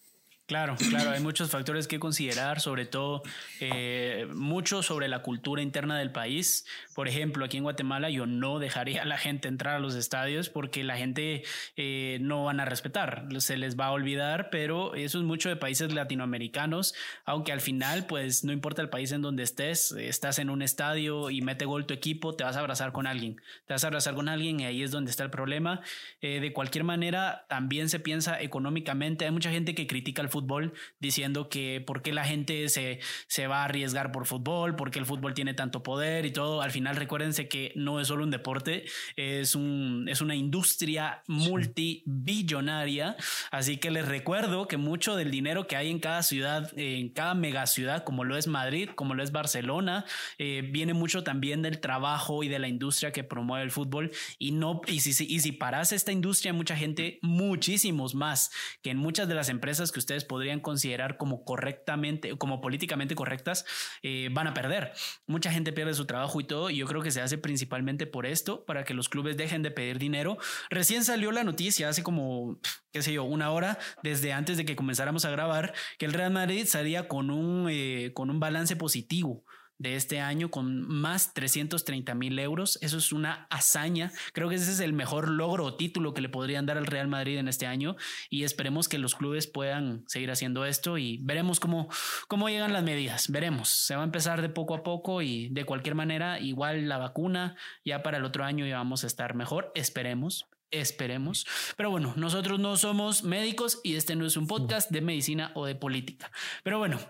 Claro, 0.50 0.74
claro, 0.74 1.12
hay 1.12 1.20
muchos 1.20 1.48
factores 1.48 1.86
que 1.86 2.00
considerar, 2.00 2.60
sobre 2.60 2.84
todo 2.84 3.22
eh, 3.60 4.26
mucho 4.34 4.82
sobre 4.82 5.06
la 5.06 5.22
cultura 5.22 5.62
interna 5.62 5.96
del 5.96 6.10
país. 6.10 6.66
Por 6.92 7.06
ejemplo, 7.06 7.44
aquí 7.44 7.58
en 7.58 7.62
Guatemala 7.62 8.10
yo 8.10 8.26
no 8.26 8.58
dejaría 8.58 9.02
a 9.02 9.04
la 9.04 9.16
gente 9.16 9.46
entrar 9.46 9.76
a 9.76 9.78
los 9.78 9.94
estadios 9.94 10.48
porque 10.48 10.82
la 10.82 10.96
gente 10.96 11.44
eh, 11.76 12.18
no 12.20 12.46
van 12.46 12.58
a 12.58 12.64
respetar, 12.64 13.28
se 13.38 13.58
les 13.58 13.78
va 13.78 13.86
a 13.86 13.92
olvidar, 13.92 14.50
pero 14.50 14.96
eso 14.96 15.18
es 15.18 15.24
mucho 15.24 15.48
de 15.48 15.54
países 15.54 15.94
latinoamericanos, 15.94 16.96
aunque 17.26 17.52
al 17.52 17.60
final, 17.60 18.06
pues 18.06 18.42
no 18.42 18.52
importa 18.52 18.82
el 18.82 18.88
país 18.88 19.12
en 19.12 19.22
donde 19.22 19.44
estés, 19.44 19.92
estás 19.92 20.40
en 20.40 20.50
un 20.50 20.62
estadio 20.62 21.30
y 21.30 21.42
mete 21.42 21.64
gol 21.64 21.86
tu 21.86 21.94
equipo, 21.94 22.34
te 22.34 22.42
vas 22.42 22.56
a 22.56 22.58
abrazar 22.58 22.90
con 22.90 23.06
alguien, 23.06 23.40
te 23.68 23.74
vas 23.74 23.84
a 23.84 23.86
abrazar 23.86 24.16
con 24.16 24.28
alguien 24.28 24.58
y 24.58 24.64
ahí 24.64 24.82
es 24.82 24.90
donde 24.90 25.12
está 25.12 25.22
el 25.22 25.30
problema. 25.30 25.80
Eh, 26.20 26.40
de 26.40 26.52
cualquier 26.52 26.82
manera, 26.82 27.46
también 27.48 27.88
se 27.88 28.00
piensa 28.00 28.42
económicamente, 28.42 29.26
hay 29.26 29.30
mucha 29.30 29.52
gente 29.52 29.76
que 29.76 29.86
critica 29.86 30.22
el 30.22 30.28
fútbol 30.28 30.39
fútbol 30.40 30.72
diciendo 30.98 31.48
que 31.48 31.82
por 31.86 32.02
qué 32.02 32.12
la 32.12 32.24
gente 32.24 32.68
se, 32.68 33.00
se 33.26 33.46
va 33.46 33.62
a 33.62 33.64
arriesgar 33.64 34.12
por 34.12 34.26
fútbol, 34.26 34.76
porque 34.76 34.98
el 34.98 35.06
fútbol 35.06 35.34
tiene 35.34 35.54
tanto 35.54 35.82
poder 35.82 36.24
y 36.26 36.30
todo. 36.30 36.62
Al 36.62 36.70
final 36.70 36.96
recuérdense 36.96 37.48
que 37.48 37.72
no 37.76 38.00
es 38.00 38.08
solo 38.08 38.24
un 38.24 38.30
deporte, 38.30 38.84
es, 39.16 39.54
un, 39.54 40.06
es 40.08 40.20
una 40.20 40.34
industria 40.34 41.22
multibillonaria. 41.26 43.16
Así 43.50 43.76
que 43.76 43.90
les 43.90 44.06
recuerdo 44.08 44.66
que 44.66 44.76
mucho 44.76 45.16
del 45.16 45.30
dinero 45.30 45.66
que 45.66 45.76
hay 45.76 45.90
en 45.90 45.98
cada 45.98 46.22
ciudad, 46.22 46.70
en 46.76 47.10
cada 47.10 47.34
megaciudad, 47.34 48.04
como 48.04 48.24
lo 48.24 48.36
es 48.36 48.46
Madrid, 48.46 48.90
como 48.94 49.14
lo 49.14 49.22
es 49.22 49.32
Barcelona, 49.32 50.04
eh, 50.38 50.62
viene 50.70 50.94
mucho 50.94 51.22
también 51.22 51.62
del 51.62 51.80
trabajo 51.80 52.42
y 52.42 52.48
de 52.48 52.58
la 52.58 52.68
industria 52.68 53.12
que 53.12 53.24
promueve 53.24 53.64
el 53.64 53.70
fútbol. 53.70 54.10
Y, 54.38 54.52
no, 54.52 54.80
y, 54.86 55.00
si, 55.00 55.10
y 55.24 55.40
si 55.40 55.52
paras 55.52 55.92
esta 55.92 56.12
industria, 56.12 56.52
mucha 56.52 56.76
gente, 56.76 57.18
muchísimos 57.22 58.14
más 58.14 58.50
que 58.82 58.90
en 58.90 58.96
muchas 58.96 59.28
de 59.28 59.34
las 59.34 59.48
empresas 59.48 59.92
que 59.92 59.98
ustedes 59.98 60.24
podrían 60.30 60.60
considerar 60.60 61.16
como 61.16 61.42
correctamente, 61.44 62.38
como 62.38 62.60
políticamente 62.60 63.16
correctas, 63.16 63.64
eh, 64.04 64.28
van 64.30 64.46
a 64.46 64.54
perder. 64.54 64.92
Mucha 65.26 65.50
gente 65.50 65.72
pierde 65.72 65.92
su 65.92 66.06
trabajo 66.06 66.40
y 66.40 66.44
todo, 66.44 66.70
y 66.70 66.76
yo 66.76 66.86
creo 66.86 67.02
que 67.02 67.10
se 67.10 67.20
hace 67.20 67.36
principalmente 67.36 68.06
por 68.06 68.26
esto, 68.26 68.64
para 68.64 68.84
que 68.84 68.94
los 68.94 69.08
clubes 69.08 69.36
dejen 69.36 69.62
de 69.62 69.72
pedir 69.72 69.98
dinero. 69.98 70.38
Recién 70.68 71.02
salió 71.04 71.32
la 71.32 71.42
noticia 71.42 71.88
hace 71.88 72.04
como, 72.04 72.60
qué 72.92 73.02
sé 73.02 73.12
yo, 73.12 73.24
una 73.24 73.50
hora, 73.50 73.76
desde 74.04 74.32
antes 74.32 74.56
de 74.56 74.64
que 74.64 74.76
comenzáramos 74.76 75.24
a 75.24 75.30
grabar, 75.30 75.74
que 75.98 76.06
el 76.06 76.12
Real 76.12 76.30
Madrid 76.30 76.64
salía 76.64 77.08
con 77.08 77.32
un, 77.32 77.66
eh, 77.68 78.12
con 78.14 78.30
un 78.30 78.38
balance 78.38 78.76
positivo 78.76 79.42
de 79.80 79.96
este 79.96 80.20
año 80.20 80.50
con 80.50 80.86
más 80.86 81.32
330 81.32 82.14
mil 82.14 82.38
euros. 82.38 82.78
Eso 82.82 82.98
es 82.98 83.12
una 83.12 83.46
hazaña. 83.50 84.12
Creo 84.32 84.48
que 84.48 84.56
ese 84.56 84.70
es 84.70 84.80
el 84.80 84.92
mejor 84.92 85.28
logro 85.28 85.64
o 85.64 85.74
título 85.74 86.12
que 86.12 86.20
le 86.20 86.28
podrían 86.28 86.66
dar 86.66 86.76
al 86.76 86.86
Real 86.86 87.08
Madrid 87.08 87.38
en 87.38 87.48
este 87.48 87.66
año 87.66 87.96
y 88.28 88.44
esperemos 88.44 88.88
que 88.88 88.98
los 88.98 89.14
clubes 89.14 89.46
puedan 89.46 90.04
seguir 90.06 90.30
haciendo 90.30 90.66
esto 90.66 90.98
y 90.98 91.18
veremos 91.22 91.60
cómo, 91.60 91.88
cómo 92.28 92.50
llegan 92.50 92.74
las 92.74 92.84
medidas. 92.84 93.30
Veremos. 93.30 93.70
Se 93.70 93.96
va 93.96 94.02
a 94.02 94.04
empezar 94.04 94.42
de 94.42 94.50
poco 94.50 94.74
a 94.74 94.82
poco 94.82 95.22
y 95.22 95.48
de 95.48 95.64
cualquier 95.64 95.94
manera, 95.94 96.38
igual 96.38 96.86
la 96.86 96.98
vacuna, 96.98 97.56
ya 97.82 98.02
para 98.02 98.18
el 98.18 98.24
otro 98.24 98.44
año 98.44 98.66
ya 98.66 98.76
vamos 98.76 99.02
a 99.04 99.06
estar 99.06 99.34
mejor. 99.34 99.72
Esperemos. 99.74 100.46
Esperemos. 100.70 101.46
Pero 101.76 101.90
bueno, 101.90 102.12
nosotros 102.16 102.60
no 102.60 102.76
somos 102.76 103.24
médicos 103.24 103.80
y 103.82 103.96
este 103.96 104.14
no 104.14 104.26
es 104.26 104.36
un 104.36 104.46
podcast 104.46 104.90
de 104.90 105.00
medicina 105.00 105.52
o 105.54 105.64
de 105.64 105.74
política. 105.74 106.30
Pero 106.62 106.78
bueno, 106.78 107.00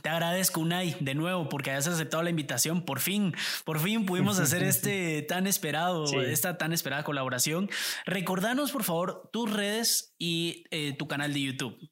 te 0.00 0.08
agradezco, 0.08 0.60
Unai, 0.60 0.96
de 1.00 1.14
nuevo, 1.14 1.48
porque 1.48 1.70
hayas 1.70 1.88
aceptado 1.88 2.22
la 2.22 2.30
invitación. 2.30 2.84
Por 2.84 3.00
fin, 3.00 3.34
por 3.64 3.78
fin 3.78 4.06
pudimos 4.06 4.38
hacer 4.40 4.62
este 4.62 5.22
tan 5.22 5.46
esperado, 5.46 6.04
esta 6.20 6.56
tan 6.56 6.72
esperada 6.72 7.04
colaboración. 7.04 7.68
Recordanos, 8.06 8.72
por 8.72 8.84
favor, 8.84 9.28
tus 9.32 9.52
redes 9.52 10.14
y 10.18 10.64
eh, 10.70 10.94
tu 10.96 11.08
canal 11.08 11.32
de 11.34 11.42
YouTube. 11.42 11.90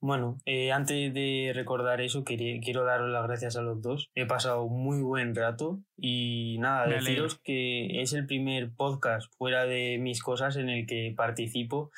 Bueno, 0.00 0.38
eh, 0.46 0.70
antes 0.70 1.12
de 1.12 1.50
recordar 1.54 2.00
eso, 2.00 2.22
quiero 2.22 2.84
daros 2.84 3.10
las 3.10 3.26
gracias 3.26 3.56
a 3.56 3.62
los 3.62 3.82
dos. 3.82 4.10
He 4.14 4.26
pasado 4.26 4.68
muy 4.68 5.02
buen 5.02 5.34
rato 5.34 5.80
y 5.96 6.56
nada, 6.60 6.86
deciros 6.86 7.40
que 7.42 8.00
es 8.00 8.12
el 8.12 8.26
primer 8.26 8.70
podcast 8.76 9.32
fuera 9.36 9.64
de 9.64 9.98
mis 9.98 10.22
cosas 10.22 10.56
en 10.56 10.68
el 10.68 10.86
que 10.86 11.12
participo. 11.16 11.90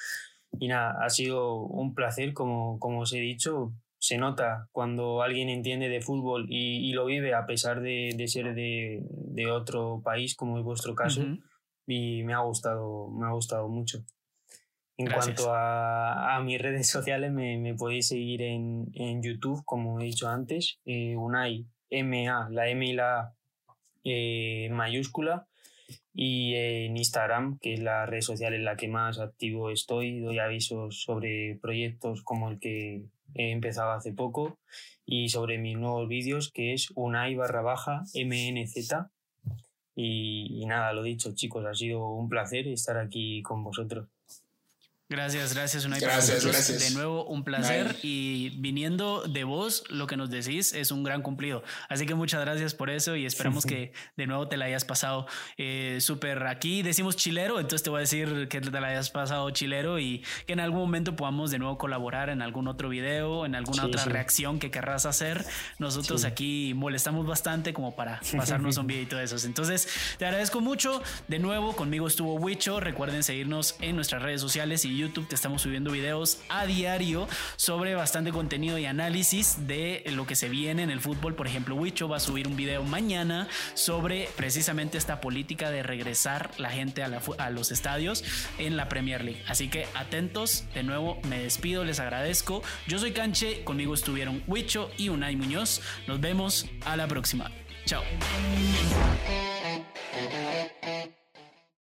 Y 0.59 0.69
nada, 0.69 0.97
ha 1.05 1.11
sido 1.11 1.57
un 1.57 1.95
placer, 1.95 2.33
como, 2.33 2.79
como 2.79 3.01
os 3.01 3.13
he 3.13 3.21
dicho. 3.21 3.75
Se 4.01 4.17
nota 4.17 4.67
cuando 4.73 5.23
alguien 5.23 5.51
entiende 5.51 5.91
de 5.91 6.01
fútbol 6.01 6.47
y, 6.49 6.93
lo 6.95 7.05
vive 7.05 7.35
a 7.35 7.45
pesar 7.45 7.83
de, 7.83 8.15
ser 8.27 8.55
de, 8.55 9.51
otro 9.53 10.01
país, 10.03 10.35
como 10.35 10.59
es 10.59 10.65
vuestro 10.65 10.95
caso. 10.95 11.23
Y 11.87 12.23
me 12.25 12.33
ha 12.33 12.41
gustado, 12.41 13.11
me 13.11 13.27
ha 13.27 13.33
gustado 13.33 13.69
mucho. 13.69 14.03
En 14.97 15.11
cuanto 15.11 15.53
a, 15.53 16.37
a, 16.37 16.43
mis 16.43 16.59
redes 16.63 16.89
sociales, 16.89 17.31
me, 17.31 17.59
me 17.59 17.75
podéis 17.75 18.09
seguir 18.09 18.41
en, 18.43 18.87
en, 18.95 19.23
YouTube, 19.23 19.63
como 19.65 20.01
he 20.01 20.05
dicho 20.05 20.29
antes, 20.29 20.79
eh, 20.87 21.15
Unai 21.17 21.67
MA, 21.91 22.49
la 22.51 22.69
M 22.69 22.87
y 22.87 22.93
la 22.95 23.35
eh, 24.05 24.69
mayúscula, 24.73 25.47
y 26.15 26.55
en 26.55 26.97
Instagram, 26.97 27.59
que 27.59 27.75
es 27.75 27.81
la 27.81 28.07
red 28.07 28.21
social 28.21 28.55
en 28.55 28.65
la 28.65 28.77
que 28.77 28.89
más 28.89 29.21
activo 29.21 29.71
estoy, 29.71 30.21
doy 30.21 30.39
avisos 30.39 31.03
sobre 31.03 31.59
proyectos 31.61 32.23
como 32.23 32.51
el 32.51 32.59
que 32.59 33.05
he 33.35 33.51
empezado 33.53 33.93
hace 33.93 34.13
poco 34.13 34.59
y 35.05 35.29
sobre 35.29 35.59
mis 35.59 35.77
nuevos 35.77 36.09
vídeos, 36.09 36.51
que 36.53 36.73
es 36.73 36.93
Unai 36.95 37.35
barra 37.35 37.63
baja 37.63 38.03
MNZ. 38.15 38.95
Y, 39.95 40.63
y 40.63 40.67
nada, 40.67 40.93
lo 40.93 41.03
dicho, 41.03 41.35
chicos, 41.35 41.65
ha 41.67 41.75
sido 41.75 42.09
un 42.09 42.29
placer 42.29 42.69
estar 42.69 42.97
aquí 42.97 43.43
con 43.43 43.65
vosotros. 43.65 44.09
Gracias, 45.11 45.55
gracias, 45.55 45.85
Unai. 45.85 45.99
Gracias, 45.99 46.47
gracias. 46.47 46.79
De 46.79 46.95
nuevo, 46.95 47.25
un 47.25 47.43
placer. 47.43 47.97
Y 48.01 48.51
viniendo 48.51 49.25
de 49.25 49.43
vos, 49.43 49.83
lo 49.89 50.07
que 50.07 50.17
nos 50.17 50.31
decís 50.31 50.73
es 50.73 50.93
un 50.93 51.03
gran 51.03 51.21
cumplido. 51.23 51.65
Así 51.89 52.07
que 52.07 52.15
muchas 52.15 52.41
gracias 52.43 52.75
por 52.75 52.91
eso 52.91 53.17
y 53.17 53.27
esperamos 53.27 53.67
que 53.67 53.93
de 54.17 54.29
nuevo 54.29 54.47
te 54.47 54.57
la 54.57 54.67
hayas 54.67 54.85
pasado 54.85 55.27
eh, 55.57 55.99
súper 56.01 56.47
aquí. 56.47 56.83
Decimos 56.83 57.17
chilero, 57.17 57.59
entonces 57.59 57.83
te 57.83 57.91
voy 57.91 57.99
a 57.99 58.01
decir 58.03 58.47
que 58.49 58.61
te 58.61 58.71
la 58.71 58.87
hayas 58.87 59.11
pasado 59.11 59.51
chilero 59.51 59.99
y 59.99 60.25
que 60.47 60.53
en 60.53 60.61
algún 60.61 60.79
momento 60.79 61.17
podamos 61.17 61.51
de 61.51 61.59
nuevo 61.59 61.77
colaborar 61.77 62.31
en 62.31 62.41
algún 62.41 62.69
otro 62.69 62.89
video, 62.89 63.45
en 63.45 63.57
alguna 63.57 63.87
otra 63.87 64.05
reacción 64.05 64.61
que 64.61 64.71
querrás 64.71 65.07
hacer. 65.07 65.45
Nosotros 65.81 66.25
aquí 66.25 66.73
molestamos 66.77 67.27
bastante 67.27 67.73
como 67.73 67.97
para 67.97 68.21
pasarnos 68.37 68.77
un 68.77 68.87
videito 68.87 69.17
de 69.17 69.25
esos. 69.25 69.45
Entonces, 69.45 69.89
te 70.19 70.25
agradezco 70.25 70.61
mucho. 70.61 71.03
De 71.27 71.41
nuevo, 71.41 71.75
conmigo 71.75 72.07
estuvo 72.07 72.35
Wicho. 72.35 72.79
Recuerden 72.79 73.25
seguirnos 73.25 73.75
en 73.81 73.97
nuestras 73.97 74.23
redes 74.23 74.41
sociales 74.41 74.85
y 74.85 75.00
YouTube 75.01 75.27
te 75.27 75.35
estamos 75.35 75.63
subiendo 75.63 75.91
videos 75.91 76.39
a 76.49 76.67
diario 76.67 77.29
sobre 77.57 77.95
bastante 77.95 78.33
contenido 78.33 78.79
y 78.79 78.87
análisis 78.87 79.67
de 79.67 80.05
lo 80.15 80.27
que 80.27 80.37
se 80.37 80.49
viene 80.49 80.83
en 80.83 80.91
el 80.91 81.01
fútbol. 81.01 81.35
Por 81.35 81.47
ejemplo, 81.47 81.75
Wicho 81.75 82.09
va 82.09 82.19
a 82.19 82.21
subir 82.21 82.47
un 82.47 82.57
video 82.57 82.83
mañana 82.83 83.49
sobre 83.75 84.29
precisamente 84.37 84.99
esta 84.99 85.21
política 85.21 85.71
de 85.71 85.83
regresar 85.83 86.51
la 86.59 86.71
gente 86.71 87.03
a, 87.03 87.21
a 87.39 87.51
los 87.51 87.71
estadios 87.73 88.25
en 88.59 88.77
la 88.77 88.89
Premier 88.89 89.25
League. 89.25 89.43
Así 89.49 89.69
que 89.69 89.87
atentos, 89.95 90.65
de 90.75 90.83
nuevo 90.83 91.19
me 91.25 91.41
despido, 91.41 91.85
les 91.85 92.01
agradezco. 92.01 92.63
Yo 92.87 92.99
soy 92.99 93.13
Canche, 93.13 93.65
conmigo 93.65 93.95
estuvieron 93.95 94.43
Wicho 94.47 94.91
y 94.97 95.09
Unai 95.09 95.37
Muñoz. 95.37 95.81
Nos 96.07 96.21
vemos 96.21 96.67
a 96.85 96.97
la 96.97 97.09
próxima. 97.09 97.51
Chao. 97.85 98.03